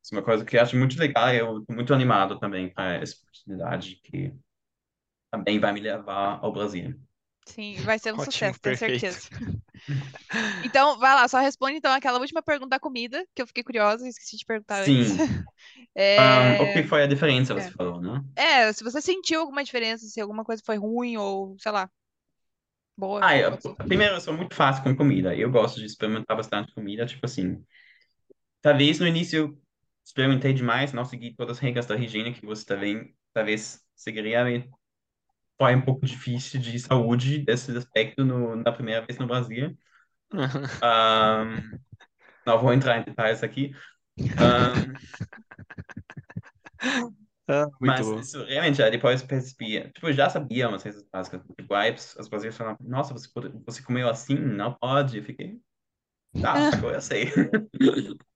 isso 0.03 0.13
é 0.15 0.17
uma 0.19 0.23
coisa 0.25 0.45
que 0.45 0.57
eu 0.57 0.61
acho 0.61 0.75
muito 0.77 0.97
legal 0.99 1.33
e 1.33 1.37
eu 1.39 1.59
estou 1.59 1.75
muito 1.75 1.93
animado 1.93 2.39
também 2.39 2.71
para 2.73 2.95
essa 2.95 3.15
oportunidade 3.17 3.97
que 4.03 4.33
também 5.31 5.59
vai 5.59 5.73
me 5.73 5.81
levar 5.81 6.39
ao 6.43 6.53
Brasil. 6.53 6.99
Sim, 7.47 7.83
vai 7.83 7.99
ser 7.99 8.13
um 8.13 8.19
Ótimo, 8.19 8.19
sucesso, 8.19 8.59
tenho 8.61 8.75
perfeito. 8.75 8.75
certeza. 8.75 9.19
Então, 10.61 10.97
vai 10.99 11.13
lá, 11.15 11.27
só 11.27 11.39
responde 11.39 11.77
então 11.77 11.91
aquela 11.91 12.19
última 12.19 12.41
pergunta 12.41 12.69
da 12.71 12.79
comida, 12.79 13.25
que 13.35 13.41
eu 13.41 13.47
fiquei 13.47 13.63
curiosa 13.63 14.05
e 14.05 14.09
esqueci 14.09 14.37
de 14.37 14.45
perguntar 14.45 14.81
antes. 14.83 15.03
Sim. 15.03 15.17
É, 15.95 16.17
Um, 16.19 16.63
o 16.63 16.71
que 16.71 16.83
foi 16.83 17.03
a 17.03 17.07
diferença, 17.07 17.53
você 17.53 17.69
é. 17.69 17.73
falou, 17.73 18.01
né? 18.01 18.23
é, 18.35 18.73
se 18.73 18.83
você 18.83 19.01
sentiu 19.01 19.41
alguma 19.41 19.63
diferença, 19.63 20.07
se 20.07 20.21
alguma 20.21 20.43
coisa 20.45 20.63
foi 20.65 20.77
ruim 20.77 21.17
ou, 21.17 21.57
sei 21.59 21.71
lá, 21.71 21.89
boa. 22.97 23.21
Ah, 23.21 23.37
eu, 23.37 23.57
primeiro, 23.87 24.15
eu 24.15 24.21
sou 24.21 24.33
muito 24.33 24.53
fácil 24.55 24.83
com 24.83 24.95
comida. 24.95 25.35
Eu 25.35 25.49
gosto 25.51 25.79
de 25.79 25.85
experimentar 25.85 26.35
bastante 26.35 26.73
comida, 26.73 27.05
tipo 27.05 27.25
assim. 27.25 27.63
Talvez 28.61 28.99
no 28.99 29.07
início 29.07 29.59
experimentei 30.05 30.53
demais, 30.53 30.93
não 30.93 31.05
segui 31.05 31.35
todas 31.35 31.57
as 31.57 31.61
regras 31.63 31.85
da 31.85 31.95
higiene 31.97 32.33
que 32.33 32.45
você 32.45 32.65
também 32.65 33.15
talvez 33.33 33.81
seguiria. 33.95 34.49
e 34.51 34.69
Foi 35.59 35.75
um 35.75 35.81
pouco 35.83 36.05
difícil 36.05 36.59
de 36.61 36.79
saúde 36.79 37.39
desse 37.45 37.75
aspecto 37.77 38.25
no, 38.25 38.55
na 38.57 38.71
primeira 38.71 39.05
vez 39.05 39.19
no 39.19 39.27
Brasil. 39.27 39.77
Um, 40.83 41.79
não 42.47 42.59
vou 42.61 42.73
entrar 42.73 42.99
em 42.99 43.03
detalhes 43.05 43.43
aqui. 43.43 43.73
Um, 44.39 44.97
Ah, 47.47 47.65
Mas 47.79 48.05
bom. 48.05 48.21
isso 48.21 48.43
realmente, 48.45 48.77
depois 48.91 49.21
percebi, 49.23 49.89
tipo, 49.91 50.11
já 50.13 50.29
sabia 50.29 50.69
umas 50.69 50.83
coisas 50.83 51.03
básicas, 51.11 51.41
tipo, 51.59 51.73
aí 51.73 51.91
as 51.93 52.17
as 52.17 52.27
brasileiras 52.29 52.57
falaram, 52.57 52.77
nossa, 52.81 53.13
você, 53.13 53.27
você 53.65 53.81
comeu 53.83 54.07
assim? 54.09 54.35
Não 54.35 54.73
pode. 54.73 55.17
Eu 55.17 55.23
fiquei, 55.23 55.59
tá, 56.41 56.69
agora 56.73 56.97
eu 56.97 57.01
sei. 57.01 57.25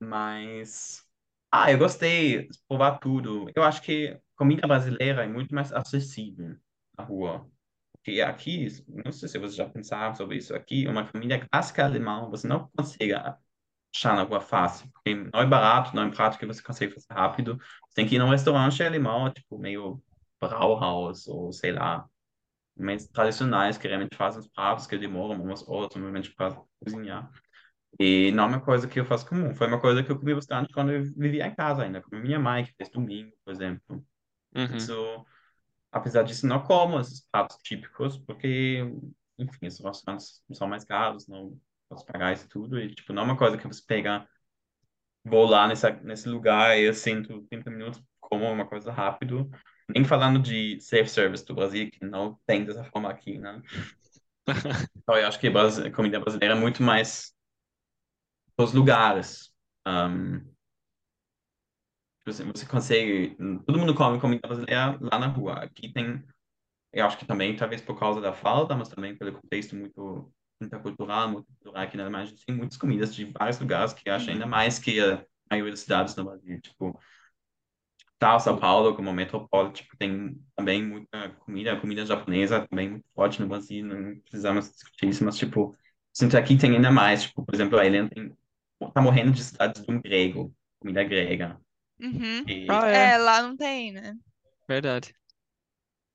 Mas, 0.00 1.02
ah, 1.50 1.70
eu 1.70 1.78
gostei 1.78 2.48
de 2.48 2.58
provar 2.68 2.98
tudo. 2.98 3.46
Eu 3.54 3.62
acho 3.62 3.82
que 3.82 4.18
comida 4.36 4.66
brasileira 4.66 5.24
é 5.24 5.28
muito 5.28 5.54
mais 5.54 5.72
acessível 5.72 6.56
na 6.98 7.04
rua. 7.04 7.48
Porque 7.92 8.20
aqui, 8.20 8.68
não 8.88 9.12
sei 9.12 9.28
se 9.28 9.38
você 9.38 9.56
já 9.56 9.68
pensaram 9.68 10.14
sobre 10.14 10.36
isso, 10.38 10.54
aqui, 10.54 10.88
uma 10.88 11.06
família 11.06 11.46
clássica 11.48 11.84
alemã, 11.84 12.28
você 12.28 12.48
não 12.48 12.68
consegue 12.76 13.12
achar 13.14 14.16
na 14.16 14.24
rua 14.24 14.40
fácil, 14.40 14.90
porque 14.92 15.14
não 15.14 15.40
é 15.40 15.46
barato, 15.46 15.94
não 15.94 16.04
é 16.04 16.10
prático 16.10 16.40
que 16.40 16.46
você 16.46 16.62
consegue 16.62 16.94
fazer 16.94 17.12
rápido. 17.12 17.56
Você 17.88 17.94
tem 17.94 18.06
que 18.06 18.16
ir 18.16 18.18
num 18.18 18.30
restaurante 18.30 18.82
alemão, 18.82 19.32
tipo, 19.32 19.58
meio 19.58 20.02
Brauhaus, 20.40 21.28
ou 21.28 21.52
sei 21.52 21.72
lá, 21.72 22.06
mais 22.76 23.06
tradicionais, 23.08 23.78
que 23.78 23.88
realmente 23.88 24.16
fazem 24.16 24.40
os 24.40 24.48
pratos 24.48 24.86
que 24.86 24.98
demoram 24.98 25.42
umas 25.42 25.66
horas, 25.68 25.94
normalmente, 25.94 26.30
para 26.34 26.56
cozinhar. 26.80 27.30
E 27.98 28.32
não 28.32 28.44
é 28.44 28.46
uma 28.46 28.60
coisa 28.60 28.88
que 28.88 28.98
eu 28.98 29.04
faço 29.04 29.26
comum, 29.26 29.54
foi 29.54 29.66
uma 29.66 29.80
coisa 29.80 30.02
que 30.02 30.10
eu 30.10 30.18
comi 30.18 30.34
bastante 30.34 30.72
quando 30.72 30.92
eu 30.92 31.04
vivia 31.04 31.46
em 31.46 31.54
casa 31.54 31.82
ainda, 31.82 32.00
com 32.00 32.16
minha 32.16 32.38
mãe, 32.38 32.64
que 32.64 32.74
fez 32.76 32.88
domingo, 32.88 33.32
por 33.44 33.52
exemplo. 33.52 34.04
Uhum. 34.54 34.76
Isso, 34.76 35.26
apesar 35.90 36.22
disso, 36.22 36.46
não 36.46 36.62
como 36.62 36.98
esses 36.98 37.26
pratos 37.30 37.58
típicos, 37.58 38.18
porque, 38.18 38.80
enfim, 39.38 39.66
os 39.66 39.78
restaurantes 39.78 40.42
são 40.52 40.66
mais 40.66 40.84
caros, 40.84 41.28
não 41.28 41.58
posso 41.88 42.06
pagar 42.06 42.32
isso 42.32 42.48
tudo, 42.48 42.80
e, 42.80 42.94
tipo, 42.94 43.12
não 43.12 43.22
é 43.22 43.24
uma 43.26 43.36
coisa 43.36 43.58
que 43.58 43.66
você 43.66 43.82
pega, 43.86 44.26
vou 45.24 45.44
lá 45.46 45.68
nessa, 45.68 45.90
nesse 45.90 46.28
lugar 46.28 46.78
e 46.78 46.84
eu 46.84 46.94
sinto 46.94 47.42
30 47.50 47.70
minutos, 47.70 48.02
como 48.20 48.50
uma 48.50 48.66
coisa 48.66 48.90
rápido, 48.90 49.50
nem 49.88 50.04
falando 50.04 50.38
de 50.38 50.80
self-service 50.80 51.44
do 51.44 51.54
Brasil, 51.54 51.90
que 51.90 52.04
não 52.04 52.38
tem 52.46 52.64
dessa 52.64 52.84
forma 52.84 53.10
aqui, 53.10 53.38
né? 53.38 53.60
Então, 54.96 55.16
eu 55.16 55.26
acho 55.26 55.38
que 55.38 55.48
a 55.48 55.90
comida 55.92 56.18
brasileira 56.18 56.54
é 56.54 56.58
muito 56.58 56.82
mais 56.82 57.32
os 58.58 58.72
lugares. 58.72 59.50
Um, 59.86 60.40
você, 62.24 62.44
você 62.44 62.66
consegue. 62.66 63.36
Todo 63.66 63.78
mundo 63.78 63.94
come 63.94 64.20
comida 64.20 64.46
brasileira 64.46 64.98
lá 65.00 65.18
na 65.18 65.26
rua. 65.26 65.54
Aqui 65.64 65.92
tem. 65.92 66.22
Eu 66.92 67.06
acho 67.06 67.18
que 67.18 67.26
também, 67.26 67.56
talvez 67.56 67.80
por 67.80 67.98
causa 67.98 68.20
da 68.20 68.32
falta, 68.32 68.76
mas 68.76 68.88
também 68.88 69.16
pelo 69.16 69.32
contexto 69.32 69.74
muito 69.76 70.32
intercultural, 70.60 71.28
muito 71.30 71.46
cultural 71.46 71.82
aqui 71.82 71.96
na 71.96 72.04
Alemanha, 72.04 72.24
a 72.24 72.26
gente 72.28 72.44
tem 72.44 72.54
muitas 72.54 72.76
comidas 72.78 73.14
de 73.14 73.24
vários 73.26 73.58
lugares 73.58 73.92
que 73.92 74.08
eu 74.08 74.14
acho 74.14 74.30
ainda 74.30 74.46
mais 74.46 74.78
que 74.78 75.00
a 75.00 75.24
maioria 75.50 75.72
das 75.72 75.80
cidades 75.80 76.14
no 76.16 76.24
Brasil. 76.24 76.60
Tipo, 76.60 76.98
tal, 78.18 78.38
São 78.40 78.56
Paulo, 78.58 78.94
como 78.94 79.12
metrópole, 79.12 79.72
tipo, 79.72 79.96
tem 79.96 80.40
também 80.54 80.82
muita 80.84 81.30
comida, 81.40 81.76
comida 81.80 82.06
japonesa 82.06 82.66
também 82.68 82.90
muito 82.90 83.06
forte 83.14 83.40
no 83.40 83.48
Brasil, 83.48 83.84
não 83.84 84.20
precisamos 84.20 84.70
discutir 84.70 85.08
isso, 85.08 85.24
mas, 85.24 85.36
tipo, 85.36 85.76
sinto 86.12 86.30
que 86.32 86.36
aqui 86.36 86.56
tem 86.56 86.76
ainda 86.76 86.90
mais, 86.92 87.24
tipo, 87.24 87.44
por 87.44 87.54
exemplo, 87.54 87.78
a 87.78 87.84
Helena 87.84 88.08
tem, 88.08 88.32
tá 88.90 89.00
morrendo 89.00 89.32
de 89.32 89.42
cidades 89.44 89.82
do 89.84 90.00
grego, 90.00 90.54
comida 90.80 91.04
grega, 91.04 91.60
Uhum. 92.00 92.46
e, 92.46 92.68
Ah, 92.68 92.88
é, 92.92 93.14
É, 93.14 93.16
lá 93.18 93.42
não 93.42 93.56
tem, 93.56 93.92
né? 93.92 94.14
verdade. 94.68 95.14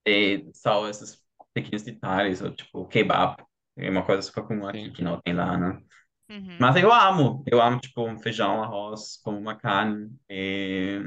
e 0.05 0.49
só 0.53 0.87
esses 0.89 1.21
pequenos 1.53 1.83
detalhes, 1.83 2.41
ou, 2.41 2.51
tipo, 2.53 2.85
kebab, 2.87 3.37
é 3.77 3.89
uma 3.89 4.05
coisa 4.05 4.21
super 4.21 4.43
comum 4.45 4.67
aqui 4.67 4.89
Sim. 4.89 4.91
que 4.91 5.03
não 5.03 5.21
tem 5.21 5.33
lá, 5.33 5.57
né? 5.57 5.81
Uhum. 6.29 6.61
Mas 6.61 6.77
eu 6.77 6.93
amo, 6.93 7.43
eu 7.47 7.61
amo, 7.61 7.79
tipo, 7.81 8.03
um 8.07 8.19
feijão, 8.19 8.63
arroz, 8.63 9.17
como 9.23 9.39
uma 9.39 9.55
carne, 9.57 10.11
e 10.29 10.99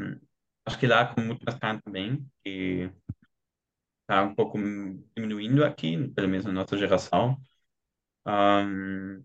acho 0.66 0.78
que 0.78 0.86
lá 0.86 1.14
com 1.14 1.20
muito 1.22 1.44
mais 1.44 1.58
carne 1.58 1.82
também, 1.82 2.26
e 2.46 2.90
tá 4.06 4.22
um 4.22 4.34
pouco 4.34 4.58
diminuindo 5.16 5.64
aqui, 5.64 6.08
pelo 6.14 6.28
menos 6.28 6.46
na 6.46 6.52
nossa 6.52 6.76
geração. 6.76 7.40
Ahn, 8.26 9.22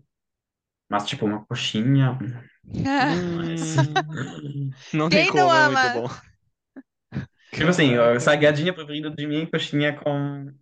mas, 0.88 1.06
tipo, 1.06 1.26
uma 1.26 1.44
coxinha. 1.46 2.18
Hum, 3.00 4.20
não 4.92 5.10
tem 5.10 5.26
Quem 5.26 5.32
não 5.32 5.50
como, 5.50 5.56
é 5.56 5.62
muito 5.62 5.90
ama? 5.90 5.90
bom. 5.90 6.06
Tipo 7.56 7.70
assim, 7.70 7.94
a 7.96 8.18
salgadinha 8.20 8.74
preferida 8.74 9.10
de 9.10 9.26
mim 9.26 9.42
é 9.42 9.46
coxinha 9.46 9.96
com, 9.98 10.52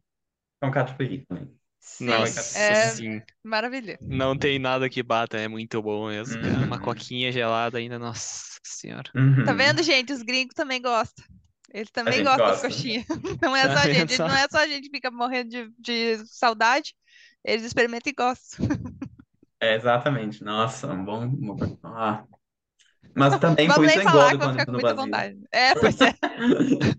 com 0.61 0.70
catupiry 0.72 1.27
também. 1.27 1.59
Sim, 1.81 2.25
Nossa, 2.25 2.43
é 2.55 2.97
sim. 2.97 3.22
maravilhoso. 3.43 3.99
Não 4.01 4.39
tem 4.39 4.59
nada 4.59 4.91
que 4.91 5.03
bata, 5.03 5.39
é 5.39 5.49
muito 5.49 5.83
bom 5.83 6.09
mesmo. 6.09 6.39
cara. 6.41 6.66
Uma 6.66 6.79
Uhum. 6.79 6.81
coquinha 6.81 7.33
gelada 7.33 7.79
ainda, 7.79 7.99
nossa 7.99 8.59
senhora. 8.64 9.12
Uhum. 9.14 9.35
Tá 9.43 9.53
vendo, 9.53 9.83
gente? 9.83 10.12
Os 10.12 10.22
gringos 10.22 10.55
também 10.55 10.81
gostam. 10.81 11.25
Eles 11.72 11.91
A 12.05 12.11
também 12.11 12.22
gente 12.22 12.33
gostam 12.33 12.45
das 12.53 12.59
gosta. 12.59 12.61
coxinhas. 12.61 13.05
Não 13.43 13.57
é 13.57 13.68
Tá 13.68 13.70
só 13.70 13.79
a 13.81 13.89
vendo 13.89 14.09
gente, 14.09 14.18
só? 14.18 14.27
não 14.27 14.35
é 14.35 14.47
só 14.51 14.59
a 14.59 14.66
gente 14.68 14.85
que 14.89 14.97
fica 14.97 15.11
morrendo 15.11 15.51
de, 15.51 15.70
de 15.79 16.27
saudade. 16.29 16.95
Eles 17.45 17.64
experimentam 17.64 18.11
e 18.11 18.14
gostam. 18.14 18.66
É, 19.64 19.74
exatamente. 19.74 20.42
Nossa, 20.44 20.86
um 20.92 21.04
bom. 21.04 21.30
Ah. 21.82 22.24
Mas 23.14 23.36
também 23.38 23.72
por 23.72 23.84
isso 23.84 23.98
eu 23.98 24.02
engordo 24.02 24.38
quando 24.38 24.56
eu 24.56 24.64
tô 24.64 24.72
no 24.72 24.80
muita 24.80 24.94
Brasil. 24.94 25.24
vontade. 25.24 25.38
É, 25.52 25.74
pois 25.76 26.00
é. 26.00 26.14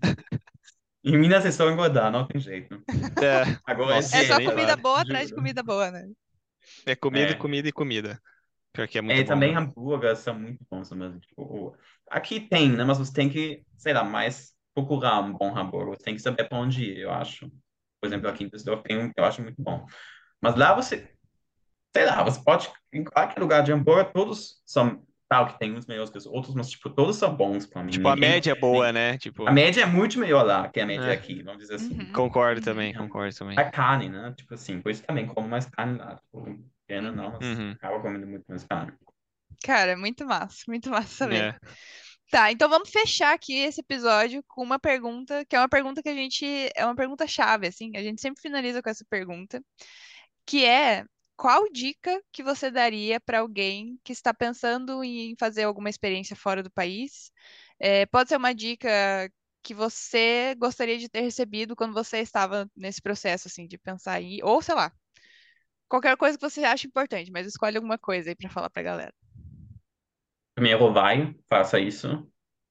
Em 1.04 1.16
Minas 1.18 1.44
é 1.46 1.50
só 1.52 1.70
engordar, 1.70 2.10
não 2.10 2.26
tem 2.26 2.40
jeito. 2.40 2.84
É, 3.20 3.44
Agora 3.66 3.98
é 3.98 4.02
nossa, 4.02 4.18
É 4.18 4.24
só 4.24 4.36
nem 4.36 4.50
comida 4.50 4.76
fala. 4.76 4.76
boa 4.76 5.00
atrás 5.02 5.28
de 5.28 5.34
juro. 5.34 5.34
comida 5.34 5.62
boa, 5.62 5.90
né? 5.90 6.08
É 6.86 6.94
comida, 6.96 7.34
É. 7.34 7.42
comida 7.42 7.68
e 7.68 7.72
comida. 7.72 8.20
Pior 8.72 8.88
que 8.88 8.98
é 8.98 9.02
muito 9.02 9.22
É, 9.22 9.24
bom, 9.24 9.40
também 9.40 9.54
né? 9.54 9.56
hambúrgueres 9.56 10.18
são 10.20 10.34
muito 10.38 10.64
bons, 10.70 10.90
mas 10.92 11.18
tipo, 11.20 11.76
aqui 12.10 12.40
tem, 12.40 12.72
né? 12.76 12.84
Mas 12.84 12.98
você 12.98 13.12
tem 13.12 13.28
que, 13.30 13.64
sei 13.76 13.92
lá, 13.92 14.02
mais 14.04 14.54
procurar 14.74 15.20
um 15.20 15.32
bom 15.32 15.56
hambúrguer. 15.56 15.96
Você 15.96 16.04
tem 16.04 16.14
que 16.16 16.22
saber 16.22 16.48
para 16.48 16.58
onde 16.58 16.82
ir, 16.84 16.98
eu 17.00 17.10
acho. 17.12 17.48
Por 18.00 18.06
exemplo, 18.08 18.28
aqui 18.28 18.44
em 18.44 18.48
Düsseldorf 18.48 18.82
tem 18.82 18.98
um 18.98 19.12
que 19.12 19.20
eu 19.20 19.24
acho 19.24 19.42
muito 19.42 19.62
bom. 19.62 19.86
Mas 20.40 20.56
lá 20.56 20.74
você, 20.74 21.15
sei 21.96 22.04
lá, 22.06 22.22
você 22.22 22.40
pode, 22.42 22.70
em 22.92 23.04
qualquer 23.04 23.40
lugar 23.40 23.62
de 23.62 23.72
hambúrguer, 23.72 24.12
todos 24.12 24.60
são, 24.64 25.02
tal 25.28 25.46
que 25.48 25.58
tem 25.58 25.74
uns 25.74 25.86
melhores 25.86 26.10
que 26.10 26.18
os 26.18 26.26
outros, 26.26 26.54
mas 26.54 26.70
tipo, 26.70 26.88
todos 26.90 27.16
são 27.16 27.34
bons 27.34 27.66
para 27.66 27.82
mim. 27.82 27.90
Tipo, 27.90 28.08
a 28.08 28.14
Ninguém- 28.14 28.30
média 28.30 28.52
é 28.52 28.54
boa, 28.54 28.92
né? 28.92 29.18
Tipo, 29.18 29.46
A 29.48 29.52
média 29.52 29.82
é 29.82 29.86
muito 29.86 30.18
melhor 30.18 30.44
lá 30.44 30.68
que 30.68 30.78
a 30.80 30.86
média 30.86 31.06
É. 31.06 31.12
aqui, 31.12 31.42
vamos 31.42 31.60
dizer 31.62 31.74
assim. 31.76 31.98
Uhum. 31.98 32.12
concordo 32.12 32.60
Uhum. 32.60 32.64
também, 32.64 32.94
concordo 32.94 33.34
também. 33.34 33.58
A 33.58 33.70
carne, 33.70 34.08
né? 34.08 34.32
Tipo 34.36 34.54
assim, 34.54 34.80
por 34.80 34.90
isso 34.92 35.02
também 35.02 35.26
como 35.26 35.48
mais 35.48 35.66
carne 35.66 35.98
lá. 35.98 36.16
Tipo, 36.16 36.58
pena 36.86 37.10
não, 37.10 37.32
mas 37.32 37.58
Uhum. 37.58 37.72
acaba 37.72 38.00
comendo 38.00 38.26
muito 38.26 38.44
mais 38.48 38.62
carne. 38.64 38.92
Cara, 39.64 39.96
muito 39.96 40.24
massa, 40.26 40.58
muito 40.68 40.90
massa 40.90 41.08
saber. 41.08 41.42
É. 41.42 41.56
Tá, 42.30 42.50
então 42.50 42.68
vamos 42.68 42.90
fechar 42.90 43.32
aqui 43.34 43.54
esse 43.56 43.80
episódio 43.80 44.42
com 44.48 44.60
uma 44.62 44.78
pergunta, 44.80 45.44
que 45.48 45.54
é 45.54 45.60
uma 45.60 45.68
pergunta 45.68 46.02
que 46.02 46.08
a 46.08 46.14
gente, 46.14 46.44
é 46.74 46.84
uma 46.84 46.94
pergunta 46.96 47.24
chave, 47.26 47.68
assim, 47.68 47.92
a 47.96 48.02
gente 48.02 48.20
sempre 48.20 48.42
finaliza 48.42 48.82
com 48.82 48.90
essa 48.90 49.04
pergunta, 49.08 49.62
que 50.44 50.64
é 50.64 51.04
qual 51.36 51.68
dica 51.70 52.22
que 52.32 52.42
você 52.42 52.70
daria 52.70 53.20
para 53.20 53.40
alguém 53.40 53.98
que 54.02 54.12
está 54.12 54.32
pensando 54.32 55.04
em 55.04 55.36
fazer 55.38 55.64
alguma 55.64 55.90
experiência 55.90 56.34
fora 56.34 56.62
do 56.62 56.70
país? 56.70 57.30
É, 57.78 58.06
pode 58.06 58.30
ser 58.30 58.36
uma 58.36 58.54
dica 58.54 58.88
que 59.62 59.74
você 59.74 60.54
gostaria 60.56 60.98
de 60.98 61.08
ter 61.08 61.20
recebido 61.20 61.76
quando 61.76 61.92
você 61.92 62.18
estava 62.18 62.70
nesse 62.74 63.02
processo, 63.02 63.48
assim, 63.48 63.66
de 63.66 63.76
pensar 63.76 64.20
em, 64.22 64.38
ou 64.42 64.62
sei 64.62 64.74
lá, 64.74 64.92
qualquer 65.88 66.16
coisa 66.16 66.38
que 66.38 66.48
você 66.48 66.64
acha 66.64 66.86
importante, 66.86 67.30
mas 67.30 67.46
escolhe 67.46 67.76
alguma 67.76 67.98
coisa 67.98 68.30
aí 68.30 68.36
para 68.36 68.48
falar 68.48 68.70
pra 68.70 68.82
galera. 68.82 69.14
Primeiro, 70.54 70.92
vai, 70.92 71.36
faça 71.50 71.78
isso. 71.78 72.26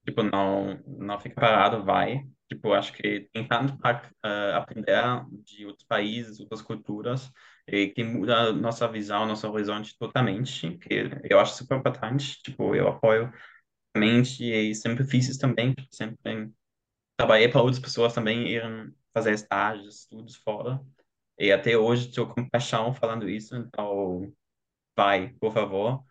Tipo, 0.06 0.24
não, 0.24 0.82
não 0.88 1.20
fica 1.20 1.36
parado, 1.36 1.84
vai. 1.84 2.26
Tipo, 2.48 2.74
acho 2.74 2.94
que 2.94 3.28
tem 3.32 3.48
para 3.48 4.12
uh, 4.26 4.56
aprender 4.56 5.04
de 5.44 5.66
outros 5.66 5.86
países, 5.86 6.40
outras 6.40 6.62
culturas, 6.62 7.32
e 7.68 7.90
que 7.90 8.04
muda 8.04 8.50
a 8.50 8.54
nossa 8.54 8.88
visão, 8.88 9.26
nosso 9.26 9.50
horizonte 9.50 9.98
totalmente, 9.98 10.78
que 10.78 11.10
eu 11.30 11.40
acho 11.40 11.56
super 11.56 11.78
importante. 11.78 12.42
Tipo, 12.44 12.76
eu 12.76 12.88
apoio 12.88 13.32
mente 13.96 14.44
e 14.44 14.76
sempre 14.76 15.06
fiz 15.06 15.30
isso 15.30 15.40
também, 15.40 15.74
sempre 15.92 16.52
trabalhei 17.18 17.48
para 17.48 17.62
outras 17.62 17.80
pessoas 17.80 18.14
também 18.14 18.48
irem 18.48 18.94
fazer 19.14 19.34
estágios, 19.34 20.02
estudos 20.02 20.36
fora. 20.36 20.82
E 21.40 21.52
até 21.52 21.78
hoje 21.78 22.10
estou 22.10 22.28
com 22.28 22.50
paixão 22.50 22.94
falando 22.94 23.30
isso, 23.30 23.56
então 23.56 24.32
vai, 24.96 25.30
por 25.40 25.52
favor. 25.54 26.04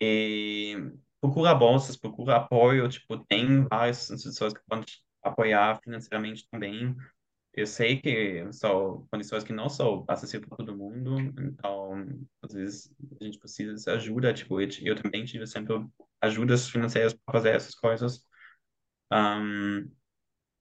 E 0.00 0.92
procura 1.20 1.54
bolsas, 1.54 1.96
procura 1.96 2.36
apoio, 2.36 2.88
tipo, 2.88 3.18
tem 3.26 3.64
várias 3.64 4.10
instituições 4.10 4.52
que 4.52 4.60
podem 4.66 4.84
apoiar 5.22 5.80
financeiramente 5.82 6.46
também. 6.50 6.94
Eu 7.56 7.66
sei 7.66 8.00
que 8.00 8.52
são 8.52 9.06
condições 9.10 9.42
que 9.44 9.52
não 9.52 9.68
são 9.70 10.04
acessíveis 10.08 10.48
para 10.48 10.58
todo 10.58 10.76
mundo, 10.76 11.18
então, 11.40 12.06
às 12.42 12.52
vezes, 12.52 12.94
a 13.20 13.24
gente 13.24 13.38
precisa 13.38 13.74
de 13.74 13.90
ajuda, 13.90 14.34
tipo, 14.34 14.60
eu 14.60 14.96
também 15.02 15.24
tive 15.24 15.46
sempre 15.46 15.74
ajudas 16.20 16.68
financeiras 16.68 17.14
para 17.14 17.32
fazer 17.32 17.50
essas 17.56 17.74
coisas. 17.74 18.26
Um, 19.12 19.90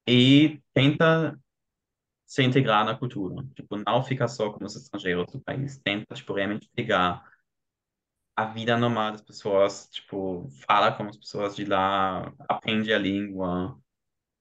e 0.08 0.62
tenta 0.74 1.40
se 2.26 2.44
integrar 2.44 2.86
na 2.86 2.96
cultura. 2.98 3.46
Tipo, 3.56 3.78
não 3.78 4.04
fica 4.04 4.28
só 4.28 4.52
como 4.52 4.68
estrangeiro 4.68 5.26
do 5.26 5.42
país. 5.42 5.78
Tenta, 5.80 6.16
tipo, 6.16 6.34
realmente 6.34 6.70
pegar 6.76 7.24
a 8.36 8.46
vida 8.46 8.78
normal 8.78 9.12
das 9.14 9.22
pessoas, 9.22 9.88
tipo, 9.92 10.50
fala 10.68 10.92
com 10.92 11.04
as 11.08 11.18
pessoas 11.18 11.56
de 11.56 11.66
lá, 11.66 12.34
aprende 12.50 12.94
a 12.94 12.98
língua. 13.00 13.80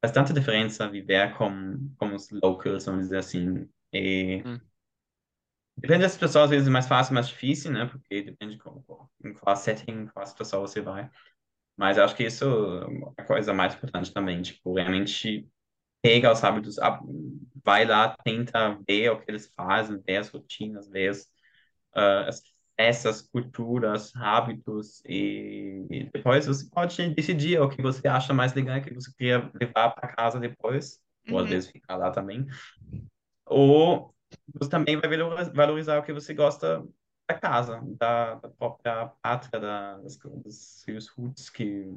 Faz 0.04 0.12
tanta 0.12 0.34
diferença 0.34 0.86
viver 0.86 1.34
com, 1.38 1.90
com 1.96 2.14
os 2.14 2.28
locals, 2.30 2.84
vamos 2.84 3.04
dizer 3.04 3.16
assim. 3.16 3.66
E 3.90 4.42
hum. 4.44 4.60
depende 5.78 6.02
das 6.02 6.14
pessoas, 6.14 6.44
às 6.44 6.50
vezes 6.50 6.68
é 6.68 6.70
mais 6.70 6.86
fácil, 6.86 7.14
mais 7.14 7.28
difícil, 7.28 7.72
né? 7.72 7.86
Porque 7.86 8.20
depende 8.20 8.56
de 8.56 8.58
qual, 8.58 9.10
em 9.24 9.32
qual 9.32 9.56
setting, 9.56 9.92
em 9.92 10.06
qual 10.08 10.26
situação 10.26 10.60
você 10.60 10.82
vai. 10.82 11.10
Mas 11.74 11.98
acho 11.98 12.14
que 12.14 12.24
isso 12.24 12.44
é 13.16 13.22
a 13.22 13.24
coisa 13.24 13.54
mais 13.54 13.74
importante 13.74 14.12
também, 14.12 14.42
tipo, 14.42 14.74
realmente 14.74 15.48
pega 16.02 16.30
os 16.30 16.44
hábitos, 16.44 16.76
vai 17.64 17.86
lá, 17.86 18.14
tenta 18.22 18.78
ver 18.86 19.08
o 19.08 19.18
que 19.22 19.30
eles 19.30 19.50
fazem, 19.56 20.02
ver 20.02 20.18
as 20.18 20.28
rotinas, 20.28 20.86
ver 20.86 21.08
as, 21.08 21.22
uh, 21.96 22.28
as 22.28 22.42
essas 22.76 23.22
culturas, 23.22 24.12
hábitos 24.16 25.02
e, 25.06 25.86
e, 25.90 26.10
depois 26.12 26.46
você 26.46 26.68
pode 26.68 27.14
decidir 27.14 27.60
o 27.60 27.68
que 27.68 27.80
você 27.80 28.08
acha 28.08 28.34
mais 28.34 28.52
legal, 28.52 28.80
que 28.80 28.92
você 28.92 29.12
queria 29.16 29.50
levar 29.54 29.90
para 29.90 30.12
casa 30.12 30.40
depois, 30.40 31.00
uhum. 31.26 31.34
ou 31.34 31.38
às 31.38 31.44
uhum. 31.44 31.50
vezes 31.50 31.70
ficar 31.70 31.96
lá 31.96 32.10
também. 32.10 32.46
Ou 33.46 34.14
você 34.54 34.70
também 34.70 34.96
vai 34.96 35.08
valorizar 35.52 35.98
o 35.98 36.02
que 36.02 36.12
você 36.12 36.34
gosta 36.34 36.84
da 37.28 37.38
casa, 37.38 37.80
da, 37.98 38.34
da 38.34 38.48
própria 38.48 39.06
pátria, 39.22 39.60
da, 39.60 39.98
das, 39.98 40.18
dos 40.18 40.56
seus 40.82 41.08
roots 41.08 41.48
que, 41.48 41.90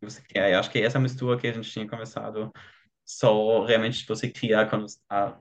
você 0.00 0.22
quer. 0.22 0.52
Eu 0.52 0.58
acho 0.58 0.70
que 0.70 0.80
essa 0.80 0.98
mistura 0.98 1.38
que 1.38 1.46
a 1.46 1.52
gente 1.52 1.70
tinha 1.70 1.88
começado 1.88 2.52
só 3.04 3.64
realmente 3.64 4.06
você 4.06 4.28
criar 4.28 4.68
quando 4.68 4.86
está 4.86 5.40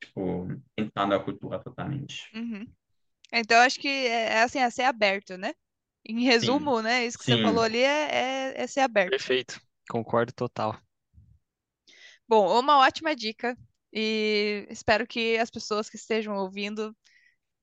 tipo, 0.00 0.48
entrando 0.76 1.14
a 1.14 1.22
cultura 1.22 1.58
totalmente. 1.58 2.30
Uhum. 2.34 2.66
Então, 3.32 3.60
acho 3.62 3.80
que 3.80 3.88
é, 3.88 4.34
é 4.34 4.42
assim, 4.42 4.58
é 4.58 4.68
ser 4.68 4.82
aberto, 4.82 5.36
né? 5.38 5.54
Em 6.04 6.24
resumo, 6.24 6.78
Sim. 6.78 6.82
né? 6.82 7.06
Isso 7.06 7.18
que 7.18 7.24
você 7.24 7.36
Sim. 7.36 7.42
falou 7.42 7.62
ali 7.62 7.78
é, 7.78 8.08
é, 8.10 8.62
é 8.62 8.66
ser 8.66 8.80
aberto. 8.80 9.10
Perfeito. 9.10 9.60
Concordo 9.88 10.32
total. 10.32 10.78
Bom, 12.28 12.58
uma 12.58 12.78
ótima 12.78 13.14
dica. 13.16 13.56
E 13.92 14.66
espero 14.70 15.06
que 15.06 15.36
as 15.36 15.50
pessoas 15.50 15.88
que 15.90 15.96
estejam 15.96 16.34
ouvindo 16.36 16.96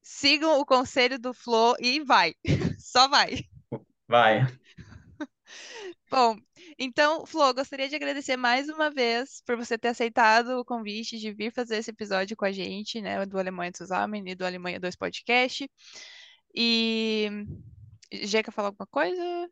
sigam 0.01 0.59
o 0.59 0.65
conselho 0.65 1.19
do 1.19 1.33
Flo 1.33 1.75
e 1.79 2.01
vai. 2.01 2.33
Só 2.79 3.07
vai. 3.07 3.43
Vai. 4.07 4.41
Bom, 6.09 6.37
então, 6.79 7.25
Flo, 7.25 7.53
gostaria 7.53 7.89
de 7.89 7.95
agradecer 7.95 8.37
mais 8.37 8.69
uma 8.69 8.89
vez 8.89 9.41
por 9.45 9.57
você 9.57 9.77
ter 9.77 9.89
aceitado 9.89 10.59
o 10.59 10.63
convite 10.63 11.19
de 11.19 11.33
vir 11.33 11.51
fazer 11.51 11.77
esse 11.77 11.91
episódio 11.91 12.37
com 12.37 12.45
a 12.45 12.51
gente, 12.53 13.01
né, 13.01 13.25
do 13.25 13.37
Alemanha 13.37 13.73
Zusammen 13.77 14.23
e 14.25 14.33
do 14.33 14.45
Alemanha 14.45 14.79
2 14.79 14.95
Podcast. 14.95 15.69
E 16.55 17.29
quer 18.41 18.51
falar 18.53 18.69
alguma 18.69 18.87
coisa? 18.87 19.49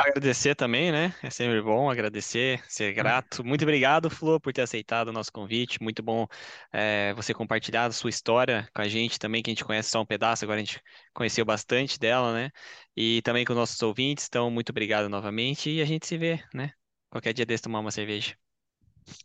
Agradecer 0.00 0.54
também, 0.54 0.90
né? 0.90 1.14
É 1.22 1.30
sempre 1.30 1.60
bom 1.60 1.90
agradecer, 1.90 2.62
ser 2.68 2.92
grato. 2.92 3.44
Muito 3.44 3.62
obrigado, 3.62 4.08
Flor, 4.08 4.40
por 4.40 4.52
ter 4.52 4.62
aceitado 4.62 5.08
o 5.08 5.12
nosso 5.12 5.30
convite. 5.30 5.82
Muito 5.82 6.02
bom 6.02 6.26
é, 6.72 7.12
você 7.14 7.34
compartilhar 7.34 7.86
a 7.86 7.92
sua 7.92 8.08
história 8.10 8.68
com 8.74 8.80
a 8.80 8.88
gente 8.88 9.18
também, 9.18 9.42
que 9.42 9.50
a 9.50 9.52
gente 9.52 9.64
conhece 9.64 9.90
só 9.90 10.00
um 10.00 10.06
pedaço, 10.06 10.44
agora 10.44 10.60
a 10.60 10.64
gente 10.64 10.80
conheceu 11.12 11.44
bastante 11.44 11.98
dela, 11.98 12.32
né? 12.32 12.50
E 12.96 13.20
também 13.22 13.44
com 13.44 13.54
nossos 13.54 13.80
ouvintes. 13.82 14.26
Então, 14.26 14.50
muito 14.50 14.70
obrigado 14.70 15.08
novamente 15.08 15.70
e 15.70 15.82
a 15.82 15.84
gente 15.84 16.06
se 16.06 16.16
vê, 16.16 16.42
né? 16.54 16.72
Qualquer 17.10 17.32
dia 17.32 17.44
desse 17.44 17.64
tomar 17.64 17.80
uma 17.80 17.90
cerveja. 17.90 18.34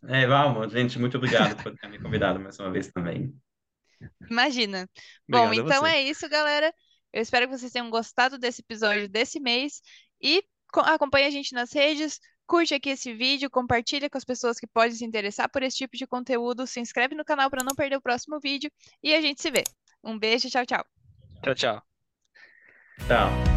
É, 0.08 0.26
vamos, 0.26 0.72
gente, 0.72 0.98
muito 0.98 1.16
obrigado 1.16 1.62
por 1.62 1.74
ter 1.76 1.88
me 1.88 1.98
convidado 1.98 2.38
mais 2.40 2.58
uma 2.58 2.70
vez 2.70 2.90
também. 2.92 3.34
Imagina. 4.30 4.88
Bom, 5.28 5.52
então 5.52 5.86
é 5.86 6.02
isso, 6.02 6.28
galera. 6.28 6.72
Eu 7.12 7.22
espero 7.22 7.46
que 7.46 7.56
vocês 7.56 7.72
tenham 7.72 7.88
gostado 7.88 8.38
desse 8.38 8.60
episódio 8.60 9.08
desse 9.08 9.40
mês 9.40 9.80
e 10.20 10.44
acompanhe 10.80 11.26
a 11.26 11.30
gente 11.30 11.52
nas 11.52 11.72
redes, 11.72 12.20
curte 12.46 12.74
aqui 12.74 12.90
esse 12.90 13.12
vídeo, 13.14 13.50
compartilha 13.50 14.08
com 14.08 14.18
as 14.18 14.24
pessoas 14.24 14.58
que 14.58 14.66
podem 14.66 14.92
se 14.92 15.04
interessar 15.04 15.50
por 15.50 15.62
esse 15.62 15.76
tipo 15.76 15.96
de 15.96 16.06
conteúdo, 16.06 16.66
se 16.66 16.80
inscreve 16.80 17.14
no 17.14 17.24
canal 17.24 17.50
para 17.50 17.64
não 17.64 17.74
perder 17.74 17.96
o 17.96 18.00
próximo 18.00 18.38
vídeo 18.40 18.70
e 19.02 19.14
a 19.14 19.20
gente 19.20 19.42
se 19.42 19.50
vê. 19.50 19.64
Um 20.02 20.18
beijo, 20.18 20.48
tchau, 20.48 20.64
tchau. 20.64 20.84
Tchau, 21.42 21.54
tchau. 21.54 21.82
Tchau. 23.06 23.55